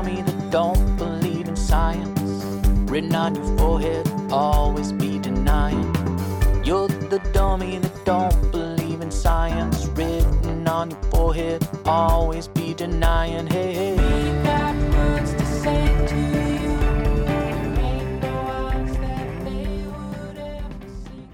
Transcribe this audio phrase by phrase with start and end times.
[0.00, 2.20] dummy that don't believe in science.
[2.90, 5.94] Written on your forehead, always be denying.
[6.64, 9.84] You're the dummy that don't believe in science.
[9.88, 13.46] Written on your forehead, always be denying.
[13.46, 13.92] Hey, hey.
[13.92, 16.70] We got words to say to you.
[17.76, 21.28] Ain't no odds that they would ever see.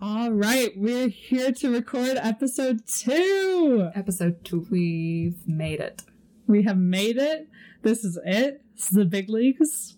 [0.00, 3.90] All right, we're here to record episode two.
[3.96, 6.02] Episode two, we've made it.
[6.46, 7.48] We have made it.
[7.82, 8.62] This is it.
[8.76, 9.96] This is the big leagues.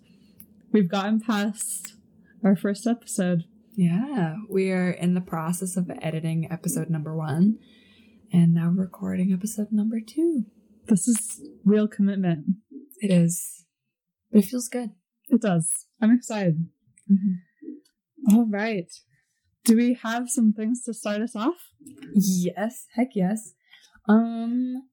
[0.72, 1.92] We've gotten past
[2.42, 3.44] our first episode.
[3.76, 7.58] Yeah, we are in the process of editing episode number one
[8.32, 10.46] and now recording episode number two.
[10.86, 12.46] This is real commitment.
[13.02, 13.66] It is,
[14.32, 14.90] but it feels good.
[15.28, 15.70] It does.
[16.00, 16.66] I'm excited.
[18.32, 18.90] All right.
[19.64, 21.72] Do we have some things to start us off?
[22.14, 23.52] Yes, heck yes.
[24.08, 24.88] Um,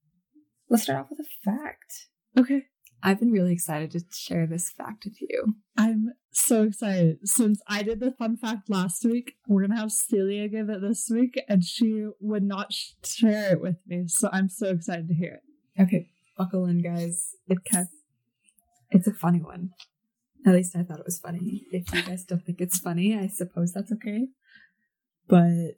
[0.70, 2.08] let's start off with a fact.
[2.38, 2.66] Okay.
[3.03, 5.55] I've been really excited to share this fact with you.
[5.77, 7.19] I'm so excited.
[7.27, 10.81] Since I did the fun fact last week, we're going to have Celia give it
[10.81, 14.03] this week, and she would not sh- share it with me.
[14.08, 15.39] So I'm so excited to hear
[15.77, 15.81] it.
[15.81, 17.35] Okay, buckle in, guys.
[17.47, 17.83] It's Okay.
[18.91, 19.71] it's a funny one.
[20.45, 21.65] At least I thought it was funny.
[21.71, 24.27] If you guys don't think it's funny, I suppose that's okay.
[25.27, 25.77] But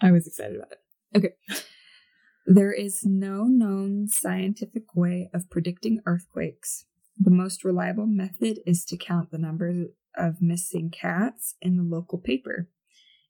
[0.00, 0.78] I was excited about it.
[1.16, 1.34] Okay.
[2.52, 6.84] There is no known scientific way of predicting earthquakes.
[7.16, 9.84] The most reliable method is to count the number
[10.16, 12.68] of missing cats in the local paper.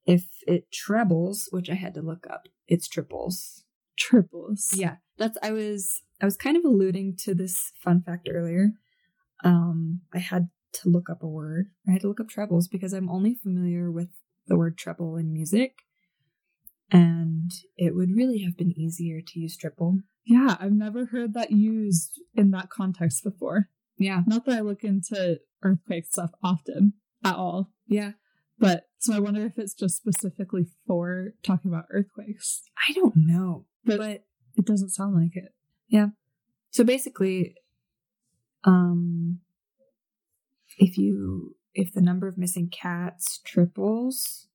[0.07, 3.65] If it trebles, which I had to look up, it's triples.
[3.99, 4.71] Triples.
[4.75, 8.71] Yeah, that's I was I was kind of alluding to this fun fact earlier.
[9.45, 10.49] Um, I had
[10.81, 11.67] to look up a word.
[11.87, 14.09] I had to look up trebles because I'm only familiar with
[14.47, 15.83] the word treble in music,
[16.91, 19.99] and it would really have been easier to use triple.
[20.25, 23.69] Yeah, I've never heard that used in that context before.
[23.99, 28.13] Yeah, Not that I look into earthquake stuff often at all, yeah.
[28.59, 32.63] but so I wonder if it's just specifically for talking about earthquakes.
[32.89, 34.25] I don't know, But, but
[34.57, 35.53] it doesn't sound like it.
[35.89, 36.09] Yeah.
[36.71, 37.57] So basically,
[38.65, 39.41] um,
[40.79, 44.49] if you if the number of missing cats triples,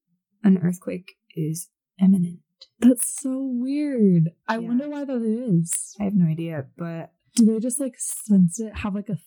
[0.44, 1.70] an earthquake is
[2.00, 2.40] imminent.
[2.80, 4.30] That's so weird.
[4.48, 4.68] I Yeah.
[4.68, 5.96] wonder why that is.
[6.00, 9.18] I have no idea, but Do they just like sense it, have like a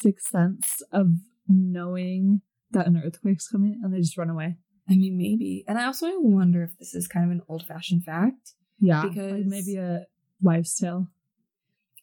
[0.00, 1.08] sixth sense of
[1.48, 4.56] knowing that an earthquake's coming and they just run away?
[4.88, 5.64] I mean, maybe.
[5.66, 8.52] And I also wonder if this is kind of an old fashioned fact.
[8.78, 9.02] Yeah.
[9.02, 10.06] Like Because- maybe a
[10.40, 11.08] wives' tale.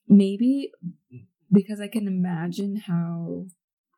[0.07, 0.71] Maybe
[1.51, 3.45] because I can imagine how,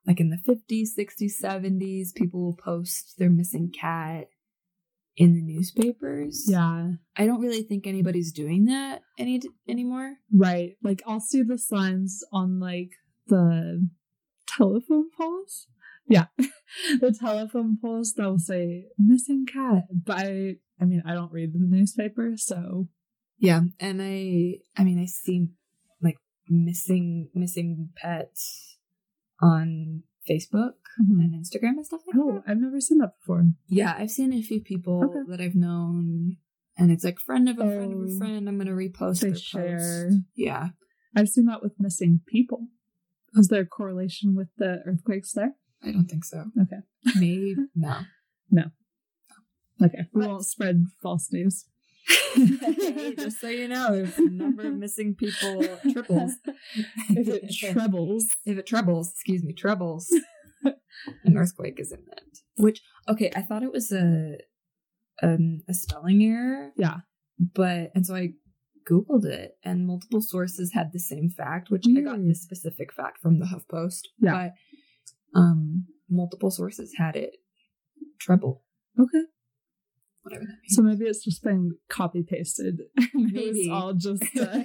[0.05, 4.27] like in the 50s, 60s, 70s, people will post their missing cat
[5.17, 6.45] in the newspapers.
[6.47, 6.91] Yeah.
[7.15, 10.15] I don't really think anybody's doing that any anymore.
[10.33, 10.77] Right.
[10.83, 12.91] Like I'll see the signs on like
[13.27, 13.87] the
[14.47, 15.67] telephone poles.
[16.07, 16.25] Yeah.
[16.37, 19.83] the telephone poles that will say missing cat.
[19.91, 22.89] But I I mean I don't read the newspaper, so
[23.39, 23.61] Yeah.
[23.79, 25.47] And I, I mean, I see
[26.01, 26.17] like
[26.49, 28.77] missing, missing pets
[29.41, 31.19] on Facebook mm-hmm.
[31.19, 32.43] and Instagram and stuff like oh, that.
[32.47, 33.43] Oh, I've never seen that before.
[33.67, 35.19] Yeah, I've seen a few people Okay.
[35.29, 36.37] that I've known,
[36.77, 38.15] and it's like friend of a friend of Oh.
[38.15, 38.47] a friend.
[38.49, 40.07] I'm gonna repost They their share.
[40.09, 40.17] post.
[40.35, 40.69] Yeah,
[41.15, 42.67] I've seen that with missing people.
[43.35, 45.55] Was there a correlation with the earthquakes there?
[45.83, 46.45] I don't think so.
[46.61, 46.81] Okay.
[47.19, 47.99] Maybe no,
[48.51, 48.63] no.
[49.83, 50.07] Okay.
[50.13, 51.65] We But- won't spread false news.
[53.17, 56.33] Just so you know, if the number of missing people triples,
[57.09, 58.25] if it trebles.
[58.45, 60.07] if it trebles, excuse me, trebles,
[60.63, 62.39] an earthquake is imminent.
[62.57, 64.37] Which okay, I thought it was a
[65.23, 66.71] um, a spelling error.
[66.77, 66.97] Yeah.
[67.39, 68.29] but and so I
[68.89, 73.19] googled it, and multiple sources had the same fact, which I got this specific fact
[73.21, 74.01] from the HuffPost.
[74.19, 74.49] Yeah.
[75.33, 77.31] but um, multiple sources had it
[78.19, 78.63] treble,
[78.99, 79.23] Okay.
[80.25, 80.75] Whatever that means.
[80.75, 82.81] So maybe it's just been copy pasted.
[83.13, 83.49] Maybe.
[83.49, 84.63] it's all just uh,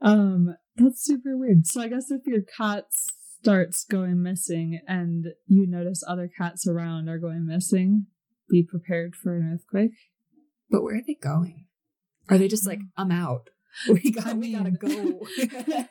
[0.00, 1.66] um that's super weird.
[1.66, 2.84] So I guess if your cat
[3.40, 8.06] starts going missing and you notice other cats around are going missing,
[8.48, 9.92] be prepared for an earthquake.
[10.70, 11.66] but where are they going?
[12.28, 13.50] Are they just like I'm out?
[13.90, 14.88] We got I we gotta go,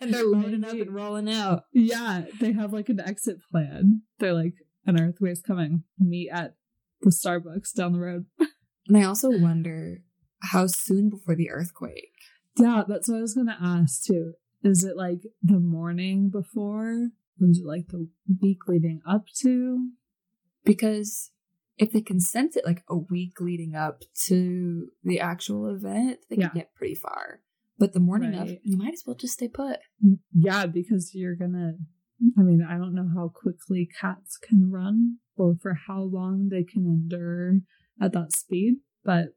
[0.01, 1.65] and they're loading up and rolling out.
[1.71, 4.01] Yeah, they have like an exit plan.
[4.18, 4.56] They're like,
[4.88, 5.83] an earthquake's coming.
[6.00, 6.56] Meet at
[7.01, 8.25] the Starbucks down the road.
[8.88, 10.03] And I also wonder
[10.44, 12.12] how soon before the earthquake.
[12.56, 14.33] Yeah, that's what I was gonna ask too.
[14.63, 17.07] Is it like the morning before?
[17.42, 18.07] Or is it like the
[18.42, 19.89] week leading up to?
[20.63, 21.31] Because
[21.77, 26.38] if they can sense it like a week leading up to the actual event, they
[26.38, 26.50] Yeah.
[26.50, 27.41] can get pretty far.
[27.80, 29.80] But the morning of, you might as well just stay put.
[30.03, 31.74] Mm, yeah, because you're gonna.
[32.38, 36.64] I mean, I don't know how quickly cats can run or for how long they
[36.64, 37.60] can endure
[38.02, 39.30] at that speed, but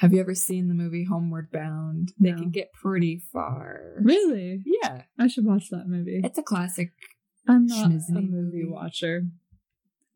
[0.00, 2.12] Have you ever seen the movie Homeward Bound?
[2.20, 2.36] They No.
[2.36, 3.94] can get pretty far.
[4.02, 5.04] really, Yeah.
[5.18, 6.20] I should watch that movie.
[6.22, 6.92] It's a classic.
[7.48, 8.64] I'm not a schmizzy movie movie.
[8.66, 9.22] watcher.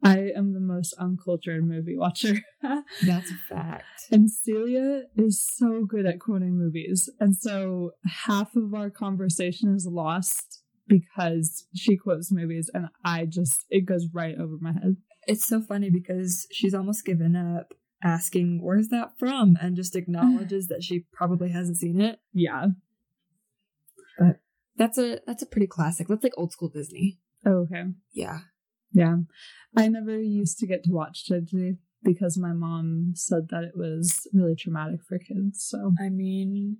[0.02, 2.42] I am the most uncultured movie watcher.
[2.62, 3.84] That's a fact.
[4.10, 7.08] and Celia is so good at quoting movies.
[7.18, 7.92] And so
[8.26, 14.08] half of our conversation is lost because she quotes movies and I just, it goes
[14.12, 14.96] right over my head.
[15.26, 17.72] It's so funny because she's almost given up
[18.02, 19.56] asking, Where's that from?
[19.62, 22.18] and just acknowledges that she probably hasn't seen it.
[22.32, 22.66] Yeah.
[24.18, 24.40] But
[24.76, 26.08] that's a that's a pretty classic.
[26.08, 27.20] That's like old school Disney.
[27.46, 27.84] Oh, okay.
[28.12, 28.40] Yeah.
[28.92, 29.16] Yeah.
[29.76, 34.26] I never used to get to watch Disney because my mom said that it was
[34.32, 35.64] really traumatic for kids.
[35.68, 36.78] So, I mean,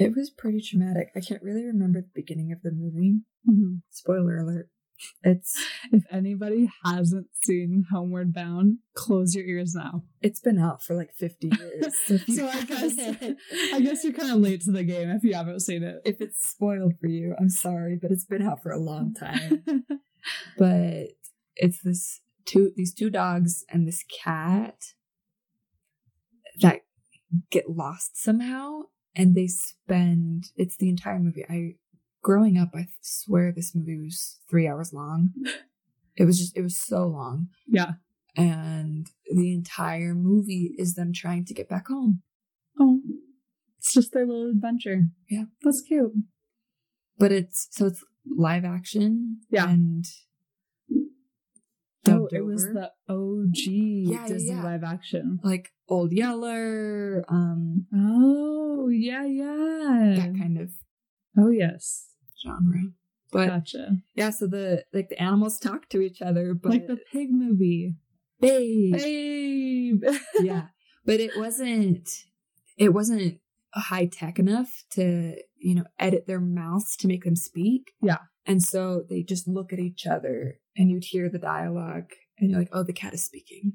[0.00, 1.08] it was pretty traumatic.
[1.16, 3.20] I can't really remember the beginning of the movie.
[3.48, 3.82] mhm.
[3.90, 4.68] Spoiler alert.
[5.22, 5.56] It's
[5.92, 10.04] if anybody hasn't seen Homeward Bound, close your ears now.
[10.20, 11.94] it's been out for like 50 years.
[12.06, 12.94] So, So I guess
[13.74, 15.96] I guess you're kind of late to the game if you haven't seen it.
[16.04, 19.62] if it's spoiled for you, I'm sorry, but it's been out for a long time.
[20.58, 21.08] but
[21.56, 24.94] it's this two these two dogs and this cat
[26.60, 26.80] that
[27.50, 28.82] get lost somehow
[29.18, 31.74] and they spend it's the entire movie i
[32.22, 35.30] growing up i swear this movie was three hours long
[36.16, 37.92] it was just it was so long yeah.
[38.36, 42.22] and the entire movie is them trying to get back home
[42.80, 43.00] Oh,
[43.78, 45.00] it's just their little adventure.
[45.28, 45.46] Yeah.
[45.64, 46.12] That's cute.
[47.18, 49.68] but it's so it's live action Yeah.
[49.68, 50.04] and
[52.08, 54.62] Oh, dubbed it was the OG yeah, Disney yeah.
[54.62, 55.40] live action.
[55.42, 60.14] like old yeller um Oh, yeah, yeah.
[60.16, 60.70] that kind of
[61.36, 62.06] Oh, yes.
[62.42, 62.82] genre.
[63.30, 63.98] But Gotcha.
[64.14, 67.94] yeah, so the like the animals talk to each other, but like the pig movie.
[68.40, 68.94] babe.
[68.94, 70.04] Babe.
[70.40, 70.68] yeah.
[71.04, 72.08] But it wasn't
[72.78, 73.38] it wasn't
[73.74, 77.92] high tech enough to, you know, edit their mouths to make them speak.
[78.02, 78.18] Yeah.
[78.48, 82.58] And so they just look at each other and you'd hear the dialogue and you're
[82.58, 83.74] like, oh, the cat is speaking.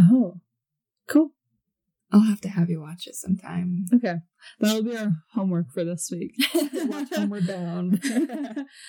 [0.00, 0.40] oh,
[1.08, 1.32] cool.
[2.12, 3.86] I'll have to have you watch it sometime.
[3.94, 4.16] Okay.
[4.60, 6.34] That'll be our homework for this week.
[6.54, 8.02] Watch Homeward Bound.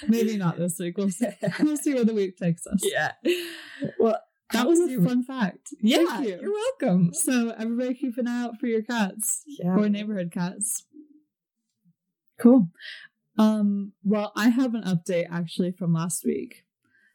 [0.07, 0.97] Maybe not this week.
[0.97, 1.27] We'll see.
[1.61, 2.81] We'll see where the week takes us.
[2.83, 3.13] yeah.
[3.97, 4.17] Well,
[4.51, 5.69] That was a fun fact.
[5.81, 6.39] Yeah, Thank you.
[6.41, 7.13] you're welcome.
[7.13, 9.69] So everybody keep an eye out for your cats Yeah.
[9.77, 10.85] or neighborhood cats.
[12.39, 12.67] Cool.
[13.37, 16.65] Um, well, I have an update actually from last week.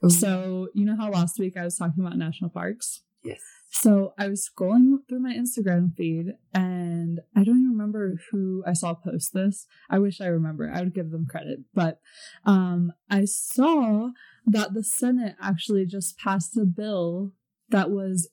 [0.04, 0.10] Ooh.
[0.10, 3.02] So you know how last week I was talking about national parks?
[3.24, 3.40] yes.
[3.70, 8.72] So I was scrolling through my Instagram feed and I don't even remember who I
[8.72, 9.66] saw post this.
[9.90, 10.70] I wish I remember.
[10.72, 11.60] I would give them credit.
[11.74, 12.00] But
[12.44, 14.10] um I saw
[14.46, 17.32] that the Senate actually just passed a bill
[17.68, 18.30] that was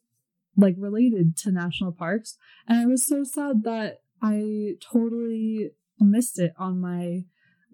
[0.55, 6.53] like related to national parks and I was so sad that I totally missed it
[6.57, 7.25] on my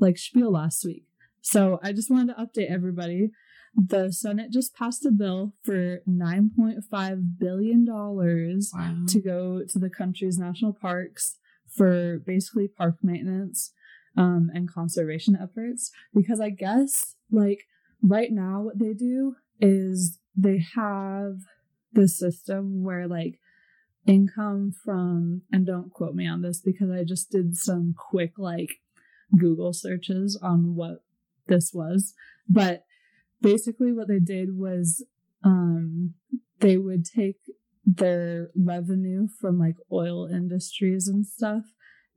[0.02, 1.06] like spiel last week.
[1.42, 3.32] So I just wanted to update everybody
[3.76, 8.64] the Senate just passed a bill for $9.5 billion Wow.
[9.08, 11.38] to go to the country's national parks
[11.74, 13.74] for basically park maintenance
[14.18, 15.90] um, and conservation efforts.
[16.14, 17.62] Because I guess, like,
[18.04, 21.36] right now, what they do is they have
[21.94, 23.40] the system where, like,
[24.06, 28.80] income from, and don't quote me on this because I just did some quick, like,
[29.38, 31.04] Google searches on what
[31.48, 32.14] this was.
[32.50, 32.84] But
[33.42, 35.06] basically what they did was
[35.44, 36.14] um
[36.60, 37.38] they would take
[37.86, 41.64] their revenue from like oil industries and stuff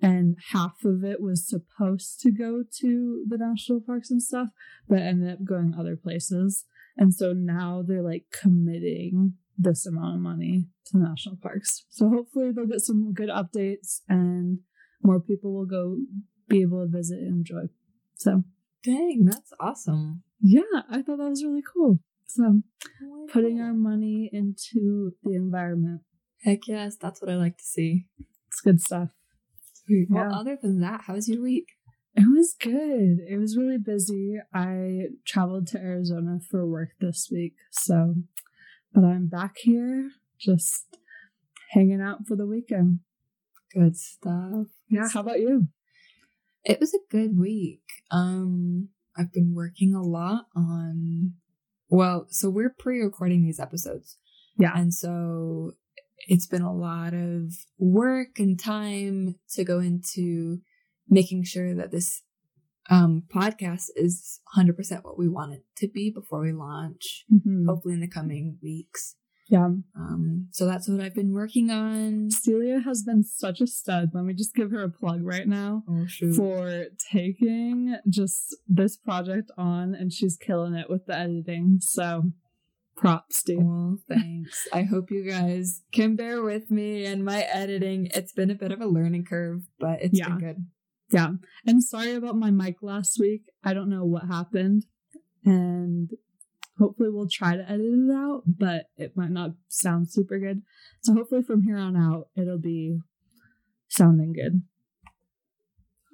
[0.02, 4.48] and half of it was supposed to go to the national parks and stuff
[4.88, 6.64] but ended up going other places
[6.96, 12.50] and so now they're like committing this amount of money to national parks so hopefully
[12.52, 14.58] they'll get some good updates and
[15.02, 15.96] more people will go
[16.48, 17.68] be able to visit and enjoy
[18.14, 18.42] so
[18.82, 20.22] Dang, that's awesome.
[20.42, 20.60] yeah,
[20.90, 22.00] I thought that was really cool.
[22.26, 22.60] So,
[23.02, 26.02] Oh putting our money into the environment.
[26.42, 28.04] Heck yes, that's what I like to see.
[28.48, 29.08] It's good stuff.
[29.86, 30.08] Sweet.
[30.10, 30.38] Well, Yeah.
[30.38, 31.68] other than that, how was your week?
[32.14, 33.20] It was good.
[33.26, 34.36] It was really busy.
[34.52, 37.54] I traveled to Arizona for work this week.
[37.72, 38.16] So,
[38.92, 40.96] but I'm back here just
[41.70, 43.00] hanging out for the weekend.
[43.72, 44.66] Good stuff.
[44.90, 45.08] Yeah.
[45.12, 45.68] How about you?
[46.64, 47.82] It was a good week.
[48.10, 51.34] Um, I've been working a lot on.
[51.88, 54.16] Well, so we're pre-recording these episodes,
[54.58, 54.72] Yeah.
[54.74, 55.72] and so
[56.26, 60.60] it's been a lot of work and time to go into
[61.08, 62.22] making sure that this
[62.90, 67.64] um, podcast is 100% what we want it to be before we launch, Mhm.
[67.66, 69.16] hopefully in the coming weeks.
[69.46, 69.68] Yeah.
[69.94, 72.30] Um, so that's what I've been working on.
[72.30, 74.10] Celia has been such a stud.
[74.14, 79.50] Let me just give her a plug right now Oh, for taking just this project
[79.58, 81.78] on, and she's killing it with the editing.
[81.80, 82.32] So,
[82.96, 83.58] props, dude.
[83.62, 84.66] Well, thanks.
[84.72, 88.08] I hope you guys can bear with me and my editing.
[88.14, 90.28] It's been a bit of a learning curve, but it's Yeah.
[90.30, 90.66] been good.
[91.12, 91.32] Yeah.
[91.66, 93.42] And sorry about my mic last week.
[93.62, 94.86] I don't know what happened.
[95.44, 96.10] And
[96.78, 100.62] hopefully we'll try to edit it out, but it might not sound super good.
[101.02, 102.98] So hopefully from here on out, it'll be
[103.88, 104.62] sounding good.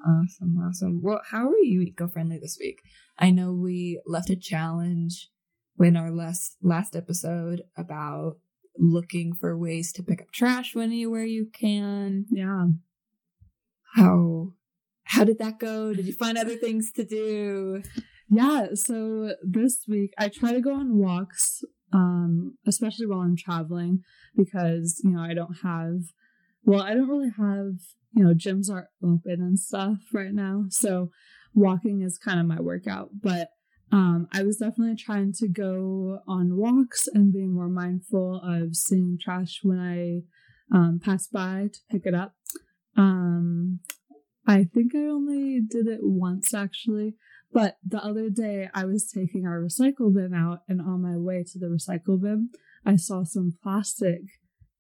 [0.07, 1.01] Awesome, awesome.
[1.03, 2.81] Well, how are you eco-friendly this week?
[3.19, 5.29] I know we left a challenge
[5.79, 8.37] in our last last episode about
[8.79, 12.27] looking for ways to pick up trash anywhere you can.
[12.31, 12.67] Yeah.
[13.95, 14.55] How
[15.05, 15.93] how did that go?
[15.93, 17.83] Did you find other things to do?
[18.31, 18.69] Yeah.
[18.75, 24.05] So this week I try to go on walks, um, especially while I'm traveling,
[24.37, 26.03] because, you know, I don't have,
[26.63, 27.81] well, I don't really have,
[28.13, 30.67] you know, gyms aren't open and stuff right now.
[30.69, 31.11] So
[31.55, 33.11] walking is kind of my workout.
[33.21, 33.49] But
[33.91, 39.19] um, I was definitely trying to go on walks and being more mindful of seeing
[39.21, 42.35] trash when I um, pass by to pick it up.
[42.97, 43.81] Um,
[44.47, 47.17] I think I only did it once actually.
[47.53, 51.45] But the other day, I was taking our recycle bin out, and on my way
[51.53, 52.51] to the recycle bin,
[52.87, 54.23] I saw some plastic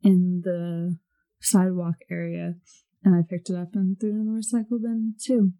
[0.03, 0.97] in the
[1.41, 2.55] sidewalk area,
[3.05, 5.53] and I picked it up and threw it in the recycle bin too.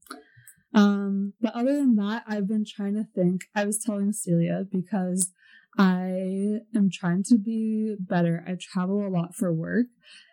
[0.73, 3.43] Um, but other than that, I've been trying to think.
[3.57, 5.33] I was telling Celia because
[5.77, 8.45] I am trying to be better.
[8.47, 9.87] I travel a lot for work,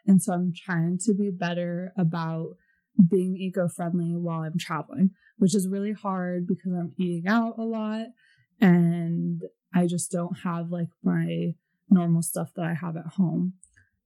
[0.05, 2.50] and so I'm trying to be better about
[3.10, 7.63] being eco friendly while I'm traveling which is really hard because I'm eating out a
[7.63, 8.08] lot
[8.60, 9.41] and
[9.74, 11.53] I just don't have like my
[11.89, 13.53] normal stuff that I have at home.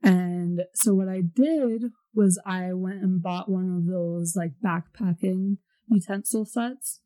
[0.03, 5.57] And so what I did was I went and bought one of those like backpacking
[5.87, 6.99] utensil sets.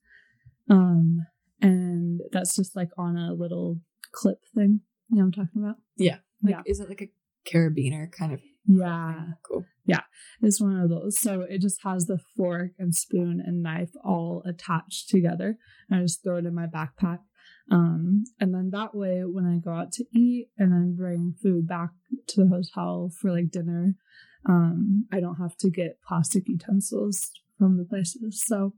[0.69, 1.25] Um
[1.61, 3.79] and that's just like on a little
[4.11, 4.81] clip thing.
[5.09, 5.75] You know what I'm talking about?
[5.97, 6.17] Yeah.
[6.43, 6.61] Like, Yeah.
[6.65, 7.09] is it like a
[7.49, 8.41] carabiner kind of?
[8.67, 9.13] Yeah.
[9.13, 9.33] thing?
[9.43, 9.65] Cool.
[9.85, 10.01] Yeah,
[10.41, 11.19] it's one of those.
[11.19, 15.57] So it just has the fork and spoon and knife all attached together.
[15.91, 17.19] I just throw it in my backpack.
[17.71, 21.67] Um, and then that way, when I go out to eat and then bring food
[21.67, 21.89] back
[22.27, 23.95] to the hotel for like dinner,
[24.47, 28.43] um, I don't have to get plastic utensils from the places.
[28.45, 28.73] So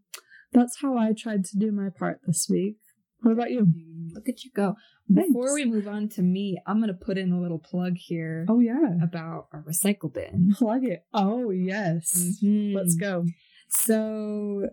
[0.53, 2.77] that's how I tried to do my part this week.
[3.27, 3.67] What about you?
[4.13, 4.75] Look at you go.
[5.13, 5.27] Thanks.
[5.27, 8.45] Before we move on to me, I'm going to put in a little plug here
[8.47, 9.03] Oh, yeah.
[9.03, 10.53] about our recycle bin.
[10.55, 11.03] Plug it.
[11.13, 12.39] Oh, yes.
[12.41, 12.73] Mhm.
[12.73, 13.25] Let's go.
[13.67, 14.69] So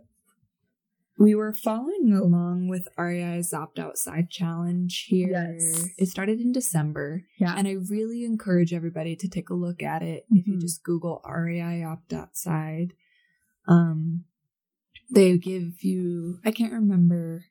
[1.19, 5.31] we were following along with REI's Opt Outside Challenge here.
[5.31, 5.89] Yes.
[5.99, 7.55] It started in December, Yeah.
[7.57, 10.27] and I really encourage everybody to take a look at it.
[10.31, 10.61] If you Mhm.
[10.61, 12.93] just Google REI Opt Outside,
[13.67, 14.25] um,
[15.13, 16.39] they give you.
[16.45, 17.45] I can't remember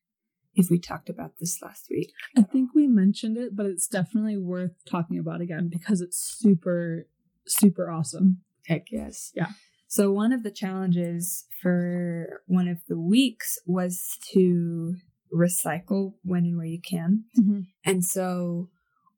[0.55, 2.11] if we talked about this last week.
[2.37, 7.07] I think we mentioned it, but it's definitely worth talking about again because it's super,
[7.47, 8.41] super awesome.
[8.67, 9.31] Heck yes.
[9.35, 9.49] Yeah.
[9.87, 14.95] So one of the challenges for one of the weeks was to
[15.33, 17.25] recycle when and where you can.
[17.39, 17.61] Mm-hmm.
[17.85, 18.69] And so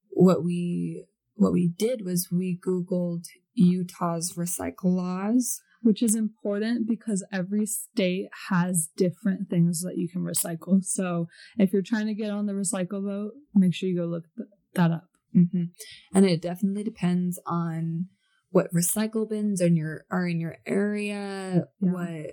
[0.09, 5.61] what we what we did was we googled Utah's recycle laws.
[5.85, 10.83] Which is important because every state has different things that you can recycle.
[10.83, 11.27] So
[11.59, 14.49] if you're trying to get on the recycle boat, make sure you go look th-
[14.73, 15.09] that up.
[15.37, 15.65] Mm-hmm.
[16.15, 18.07] And it definitely depends on
[18.49, 21.91] what recycle bins are in your are in your area, Yeah.
[21.91, 22.31] what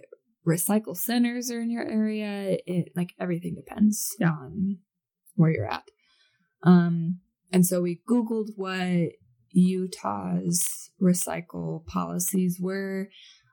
[0.48, 2.56] recycle centers are in your area.
[2.66, 4.30] It like everything depends Yeah.
[4.30, 4.78] on
[5.34, 5.84] where you're at.
[6.62, 7.20] Um,
[7.52, 9.10] and so we googled what
[9.50, 13.08] Utah's recycle policies were.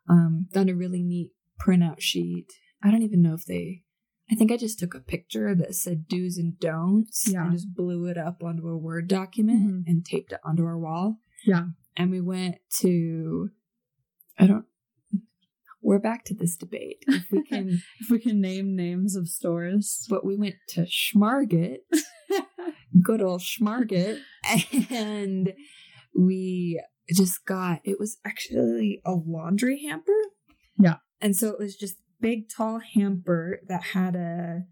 [0.10, 1.32] Um, found a really neat
[1.66, 2.48] printout sheet.
[2.84, 3.84] I don't even know if they.
[4.32, 7.44] I think I just took a picture that said do's and don'ts Yeah.
[7.44, 9.84] and just blew it up onto a Word document Mhm.
[9.88, 11.20] and taped it onto our wall.
[11.46, 11.68] Yeah.
[11.98, 13.50] And we went to,
[14.38, 14.66] I don't,
[15.82, 17.04] we're back to this debate.
[17.08, 20.06] If we can, If we can name names of stores.
[20.10, 21.78] but we went to Schmarget,
[23.04, 24.20] good old Schmarget,
[24.92, 25.54] and
[26.16, 26.82] we
[27.16, 30.12] just got, it was actually a laundry hamper.
[30.78, 30.98] Yeah.
[31.22, 34.64] And so it was just big, tall hamper that had a,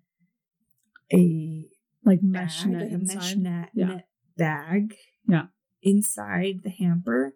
[1.13, 1.65] a
[2.05, 3.85] like mesh bag, net like a mesh net, Yeah.
[3.87, 4.95] net bag.
[5.27, 5.47] Yeah.
[5.81, 7.35] Inside the hamper,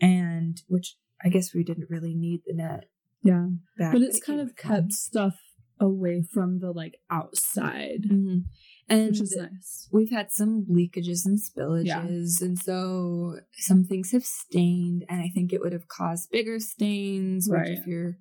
[0.00, 2.84] and which I guess we didn't really need the net
[3.22, 3.48] Yeah.
[3.78, 3.92] bag.
[3.92, 5.40] But it's kind of kept stuff
[5.80, 8.44] away from the like outside, Mhm.
[8.88, 9.88] And which is nice.
[9.92, 15.52] we've had some leakages and spillages, and so some things have stained, and I think
[15.52, 17.48] it would have caused bigger stains.
[17.48, 17.70] Which, Right.
[17.70, 18.18] if you're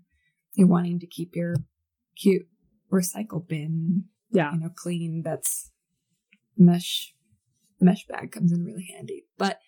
[0.56, 1.56] you're wanting to keep your
[2.16, 2.48] cute
[2.92, 4.54] recycle bin, Yeah.
[4.54, 5.72] you know, clean, that's
[6.58, 7.16] mesh
[7.82, 9.26] mesh bag comes in really handy.
[9.38, 9.60] But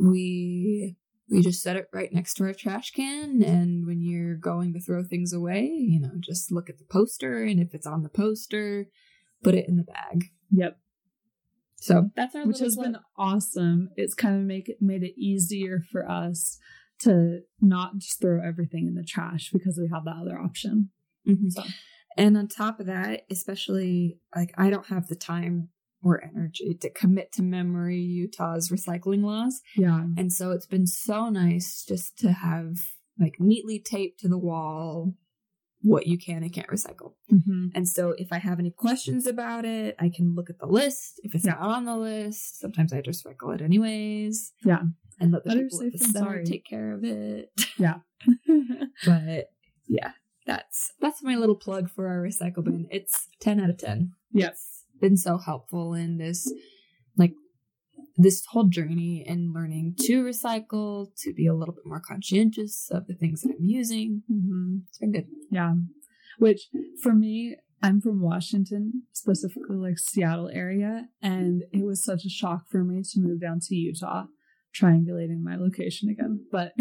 [0.00, 0.96] we
[1.30, 4.80] we just set it right next to our trash can, and when you're going to
[4.80, 8.08] throw things away, you know, just look at the poster, and if it's on the
[8.08, 8.88] poster,
[9.42, 10.26] put it in the bag.
[10.50, 10.78] Yep.
[11.76, 12.86] So that's our which has plug.
[12.92, 13.90] been awesome.
[13.96, 16.58] It's kind of make it made it easier for us
[17.00, 20.90] to not just throw everything in the trash because we have that other option.
[21.26, 21.50] Mhm.
[21.52, 21.62] So
[22.16, 25.68] And on top of that, especially like I don't have the time
[26.02, 29.60] or energy to commit to memory Utah's recycling laws.
[29.76, 30.04] yeah.
[30.16, 32.74] And so it's been so nice just to have
[33.20, 35.14] like neatly taped to the wall
[35.88, 37.14] what you can and can't recycle.
[37.30, 40.66] hmm And so if I have any questions about it, I can look at the
[40.66, 41.20] list.
[41.24, 41.52] If it's Yeah.
[41.52, 44.52] not on the list, sometimes I just recycle it anyways.
[44.64, 44.82] Yeah.
[45.20, 47.50] And let the Better people at the center take care of it.
[47.78, 47.98] Yeah.
[49.06, 49.50] but
[49.86, 50.12] yeah,
[50.46, 52.86] that's that's my little plug for our recycle bin.
[52.90, 54.12] It's ten out of ten.
[54.32, 54.84] Yes.
[54.90, 56.52] It's been so helpful in this
[57.16, 57.32] like
[58.18, 63.06] this whole journey in learning to recycle, to be a little bit more conscientious of
[63.06, 64.22] the things that I'm using.
[64.28, 65.28] hmm It's been good.
[65.50, 65.74] Yeah.
[66.38, 66.68] Which
[67.02, 72.62] for me, I'm from Washington, specifically like Seattle area, and it was such a shock
[72.68, 74.24] for me to move down to Utah,
[74.74, 76.44] triangulating my location again.
[76.50, 76.72] But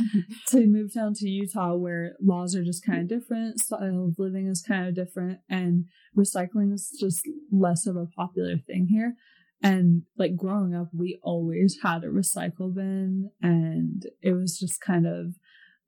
[0.48, 4.46] to move down to Utah where laws are just kind of different, style of living
[4.46, 9.14] is kind of different, and recycling is just less of a popular thing here.
[9.62, 15.06] And like growing up, we always had a recycle bin, and it was just kind
[15.06, 15.34] of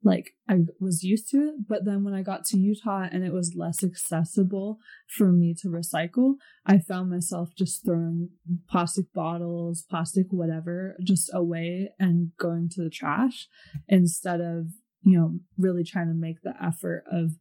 [0.05, 1.67] like I was used to it.
[1.67, 5.67] But then when I got to Utah and it was less accessible for me to
[5.67, 6.35] recycle,
[6.65, 8.29] I found myself just throwing
[8.69, 13.47] plastic bottles, plastic whatever, just away and going to the trash
[13.87, 14.67] instead of,
[15.01, 17.31] you know, really trying to make the effort of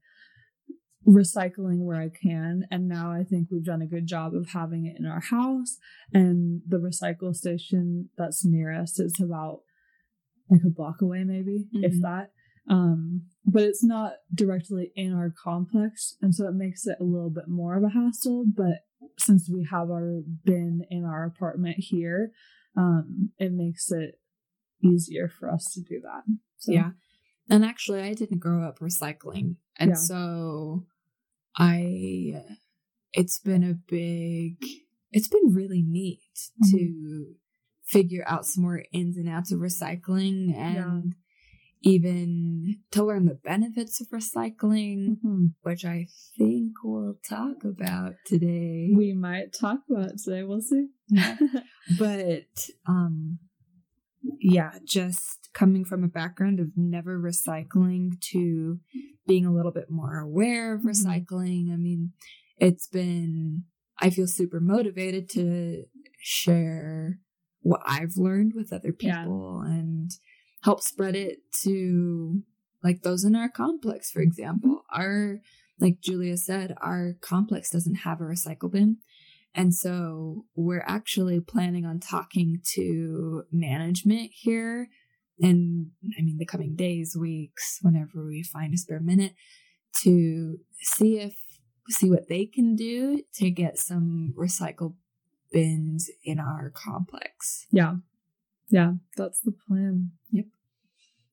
[1.06, 2.66] recycling where I can.
[2.70, 5.76] And now I think we've done a good job of having it in our house.
[6.12, 9.60] And the recycle station that's near us is about
[10.50, 12.00] like a block away, maybe, if Mhm.
[12.02, 12.32] that.
[12.68, 16.16] Um, but it's not directly in our complex.
[16.22, 18.46] And so it makes it a little bit more of a hassle.
[18.46, 18.86] But
[19.18, 22.32] since we have our bin in our apartment here,
[22.76, 24.20] um, it makes it
[24.82, 26.24] easier for us to do that.
[26.56, 26.92] So, Yeah.
[27.50, 29.56] And actually, I didn't grow up recycling.
[29.76, 29.94] And Yeah.
[29.96, 30.86] so
[31.56, 32.42] I,
[33.12, 34.56] it's been a big,
[35.12, 36.20] it's been really neat
[36.62, 36.70] Mhm.
[36.70, 37.34] to
[37.84, 41.14] figure out some more ins and outs of recycling and
[41.82, 45.54] even to learn the benefits of recycling, Mhm.
[45.62, 48.90] which I think we'll talk about today.
[48.96, 50.42] we might talk about today.
[50.44, 50.88] We'll see.
[51.98, 53.38] but um
[54.40, 58.80] yeah just coming from a background of never recycling to
[59.26, 60.86] being a little bit more aware of Mhm.
[60.90, 62.12] recycling i mean
[62.58, 63.64] it's been
[64.00, 65.84] i feel super motivated to
[66.18, 67.18] share
[67.60, 69.22] what i've learned with other Yeah.
[69.22, 70.10] people and
[70.62, 72.42] help spread it to
[72.82, 75.40] like those in our complex for example our
[75.78, 78.98] like julia said our complex doesn't have a recycle bin
[79.54, 84.88] and so we're actually planning on talking to management here
[85.38, 89.34] in, I mean, the coming days, weeks, whenever we find a spare minute
[90.02, 91.34] to see if,
[91.88, 94.94] see what they can do to get some recycle
[95.52, 97.66] bins in our complex.
[97.70, 97.96] Yeah.
[98.70, 100.12] Yeah, that's the plan.
[100.32, 100.46] Yep.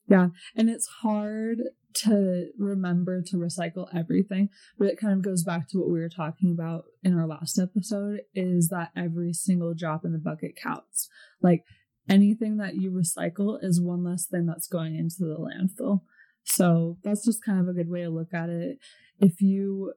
[0.08, 0.28] Yeah.
[0.56, 1.60] And it's hard
[1.94, 6.10] to remember to recycle everything, but it kind of goes back to what we were
[6.10, 11.10] talking about in our last episode is that every single drop in the bucket counts.
[11.42, 11.64] Like
[12.10, 16.02] anything that you recycle is one less thing that's going into the landfill.
[16.44, 18.80] So that's just kind of a good way to look at it.
[19.20, 19.94] If you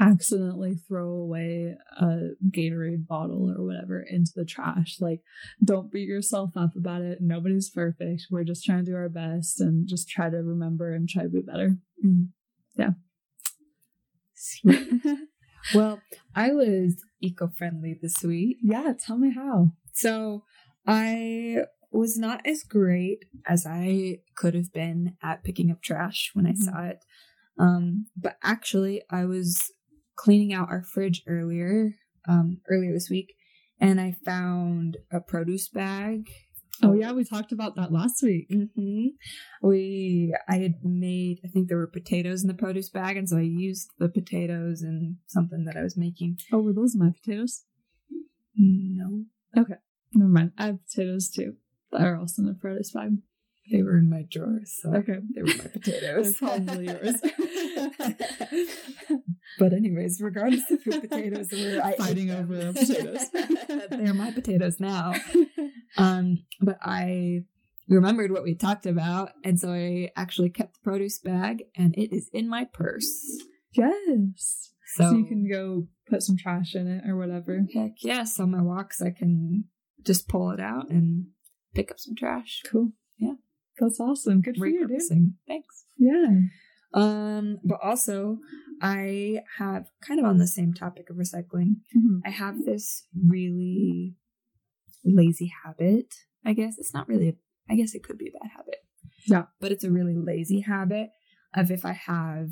[0.00, 5.20] accidentally throw away a Gatorade bottle or whatever into the trash, like
[5.64, 7.18] don't beat yourself up about it.
[7.20, 8.26] Nobody's perfect.
[8.30, 11.28] We're just trying to do our best and just try to remember and try to
[11.28, 11.76] be better.
[12.04, 12.28] Mm.
[12.76, 12.90] Yeah.
[15.72, 16.00] Well,
[16.34, 18.58] I was eco friendly this week.
[18.62, 19.70] yeah, tell me how.
[19.92, 20.44] So
[20.86, 26.46] I was not as great as I could have been at picking up trash when
[26.46, 26.56] I Mhm.
[26.58, 27.04] saw it.
[27.58, 29.70] Um, but actually, I was
[30.16, 31.94] cleaning out our fridge earlier,
[32.26, 33.34] um, earlier this week,
[33.78, 36.28] and I found a produce bag
[36.82, 38.48] Oh yeah, we talked about that last week.
[38.50, 39.06] hmm
[39.62, 43.38] We, I had made, I think there were potatoes in the produce bag, and so
[43.38, 46.38] I used the potatoes in something that I was making.
[46.52, 47.64] Oh, were those my potatoes?
[48.56, 49.24] No,
[50.14, 50.52] Never mind.
[50.58, 51.54] I have potatoes too.
[51.92, 53.16] They're also in the produce bag.
[53.72, 55.18] they were in my drawer, so Okay.
[55.34, 56.38] they were my potatoes.
[56.38, 57.20] They're probably yours.
[59.58, 62.44] but anyways, regardless of who potatoes were, I Fighting them.
[62.50, 63.30] over potatoes.
[63.90, 65.14] They're my potatoes now.
[65.96, 67.44] Um, but I
[67.88, 72.12] remembered what we talked about, and so I actually kept the produce bag, and it
[72.14, 73.40] is in my purse.
[73.72, 74.70] yes.
[74.96, 77.60] So, So, you can go put some trash in it or whatever.
[77.74, 79.64] heck yes, on my walks I can
[80.04, 81.26] just pull it out and
[81.74, 82.62] pick up some trash.
[82.70, 82.92] Cool.
[83.18, 83.34] Yeah.
[83.78, 84.40] That's awesome.
[84.40, 85.32] Good for you, dude.
[85.48, 85.84] Thanks.
[85.98, 86.26] Yeah.
[86.92, 88.38] Um, but also
[88.80, 91.76] I have kind of on the same topic of recycling.
[91.96, 92.20] Mhm.
[92.24, 94.14] I have this really
[95.04, 96.14] lazy habit.
[96.44, 97.28] I guess it's not really.
[97.30, 97.34] A,
[97.68, 98.76] I guess it could be a bad habit.
[99.26, 99.46] Yeah.
[99.60, 101.10] but it's a really lazy habit
[101.54, 102.50] of if I have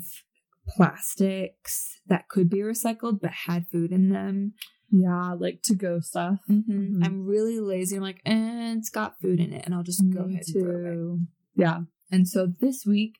[0.67, 4.53] plastics that could be recycled but had food in them.
[4.95, 6.39] Yeah, like to go stuff.
[6.47, 7.03] Mhm.
[7.03, 7.95] I'm really lazy.
[7.95, 10.63] I'm like, eh, it's got food in it, and I'll just go Me ahead and
[10.63, 11.19] throw it away.
[11.55, 11.81] Yeah.
[12.11, 13.17] And so this week,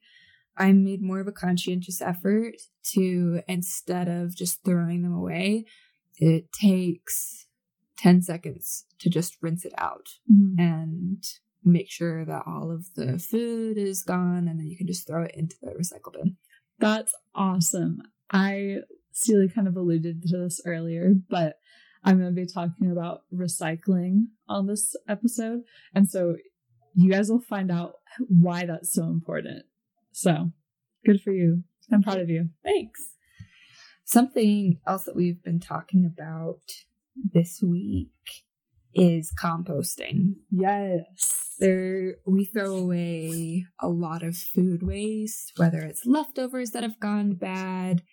[0.55, 2.53] I made more of a conscientious effort
[2.93, 5.65] to, instead of just throwing them away,
[6.17, 7.47] it takes
[7.97, 10.59] 10 seconds to just rinse it out Mhm.
[10.59, 11.23] and
[11.63, 14.47] make sure that all of the food is gone.
[14.47, 16.37] And then you can just throw it into the recycle bin.
[16.77, 18.01] That's awesome.
[18.29, 18.81] I
[19.13, 21.55] Celia kind of alluded to this earlier, but
[22.03, 25.61] I'm going to be talking about recycling on this episode.
[25.95, 26.35] And so
[26.93, 27.93] you guys will find out
[28.27, 29.63] why that's so important.
[30.11, 30.51] So
[31.05, 31.63] good for you.
[31.91, 32.49] I'm proud of you.
[32.63, 32.99] Thanks.
[34.05, 36.61] Something else that we've been talking about
[37.15, 38.11] this week
[38.93, 40.33] is composting.
[40.51, 41.55] Yes.
[41.59, 47.33] There, we throw away a lot of food waste, whether it's leftovers that have gone
[47.33, 48.03] bad,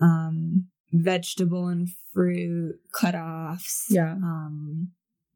[0.00, 3.86] um, vegetable and fruit cut-offs.
[3.90, 4.12] Yeah.
[4.12, 4.92] Um,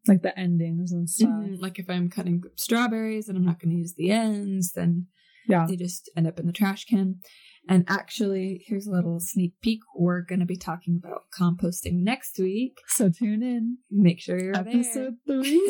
[0.07, 1.29] Like the endings and stuff.
[1.31, 5.07] mhm, like if I'm cutting strawberries and I'm not going to use the ends, then
[5.49, 5.67] Yeah.
[5.69, 7.21] they just end up in the trash can.
[7.67, 9.81] And actually, here's a little sneak peek.
[9.97, 12.77] We're going to be talking about composting next week.
[12.89, 13.79] So tune in.
[13.91, 14.69] Make sure you're there.
[14.69, 15.63] Episode three.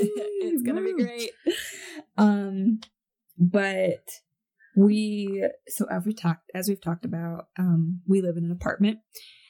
[0.43, 1.31] it's gonna be great.
[2.17, 2.81] Um,
[3.39, 4.03] but
[4.77, 8.99] we so as we talked as we've talked about, um, we live in an apartment,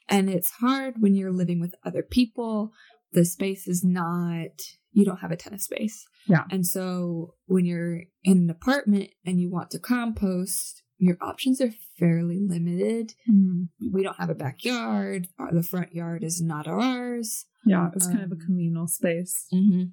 [0.09, 2.73] and it's hard when you're living with other people.
[3.13, 4.51] The space is not
[4.93, 6.07] you don't have a ton of space.
[6.29, 6.45] Yeah.
[6.51, 11.73] And so when you're in an apartment and you want to compost, your options are
[11.99, 13.15] fairly limited.
[13.29, 13.69] Mhm.
[13.93, 15.29] We don't have a backyard.
[15.53, 17.47] The front yard is not ours.
[17.67, 17.91] Yeah.
[17.95, 19.47] It's kind of a Um, communal space.
[19.53, 19.85] Mm-hmm.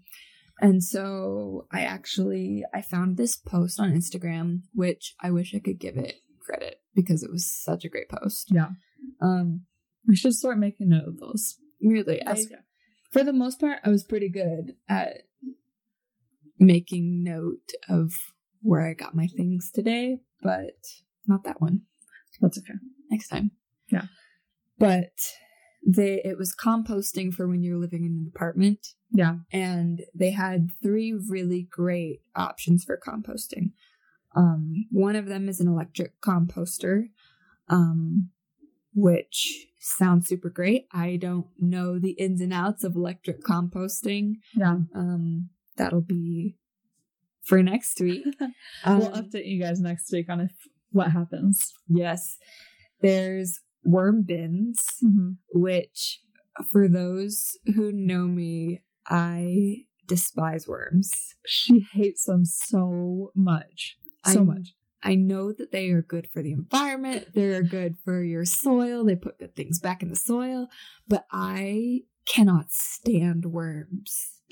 [0.60, 5.80] And so I actually I found this post on Instagram, which I wish I could
[5.80, 8.50] give it credit because it was such a great post.
[8.52, 8.70] Yeah.
[9.22, 9.66] Um,
[10.08, 11.58] We should start making note of those.
[11.82, 12.36] really, I,
[13.12, 15.24] for the most part, I was pretty good at
[16.60, 18.12] making note of
[18.62, 20.76] where I got my things today, but
[21.28, 21.82] not that one.
[22.40, 22.74] That's okay.
[23.10, 23.52] Next time.
[23.92, 24.06] Yeah.
[24.78, 25.12] But
[25.86, 28.88] they it was composting for when you're living in an apartment.
[29.13, 29.39] Yeah.
[29.52, 33.72] and they had three really great options for composting.
[34.38, 37.08] Um, one of them is an electric composter,
[37.67, 38.30] um,
[38.94, 40.86] which sounds super great.
[40.94, 44.36] I don't know the ins and outs of electric composting.
[44.56, 44.78] Yeah.
[44.96, 46.56] Um, that'll be
[47.44, 48.24] for next week.
[48.86, 50.52] we'll Um, update you guys next week on if
[50.91, 51.74] what happens.
[51.89, 52.38] yes,
[53.02, 55.32] there's worm bins, Mm-hmm.
[55.54, 56.22] which
[56.72, 61.12] for those who know me, I despise worms.
[61.46, 63.98] She hates them so much.
[64.26, 64.74] So I'm- much.
[65.04, 67.30] I know that they are good for the environment.
[67.34, 69.04] They're good for your soil.
[69.04, 70.67] They put good things back in the soil.
[71.08, 74.34] But I cannot stand worms.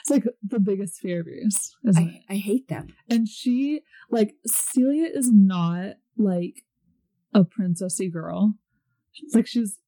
[0.00, 1.74] It's like the biggest fear of yours?
[1.94, 2.88] I, I hate them.
[3.10, 3.80] And she,
[4.10, 6.62] like, Celia is not like
[7.38, 8.54] a princessy girl.
[9.22, 9.78] It's like she's,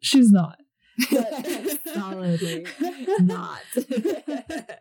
[0.00, 0.58] she's not.
[1.94, 2.66] Solidly
[3.20, 3.60] not.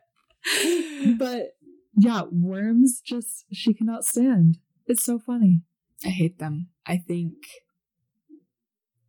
[1.18, 1.58] But
[1.98, 4.58] yeah, worms just, she cannot stand.
[4.88, 5.62] It's so funny.
[6.06, 6.70] I hate them.
[6.86, 7.34] I think.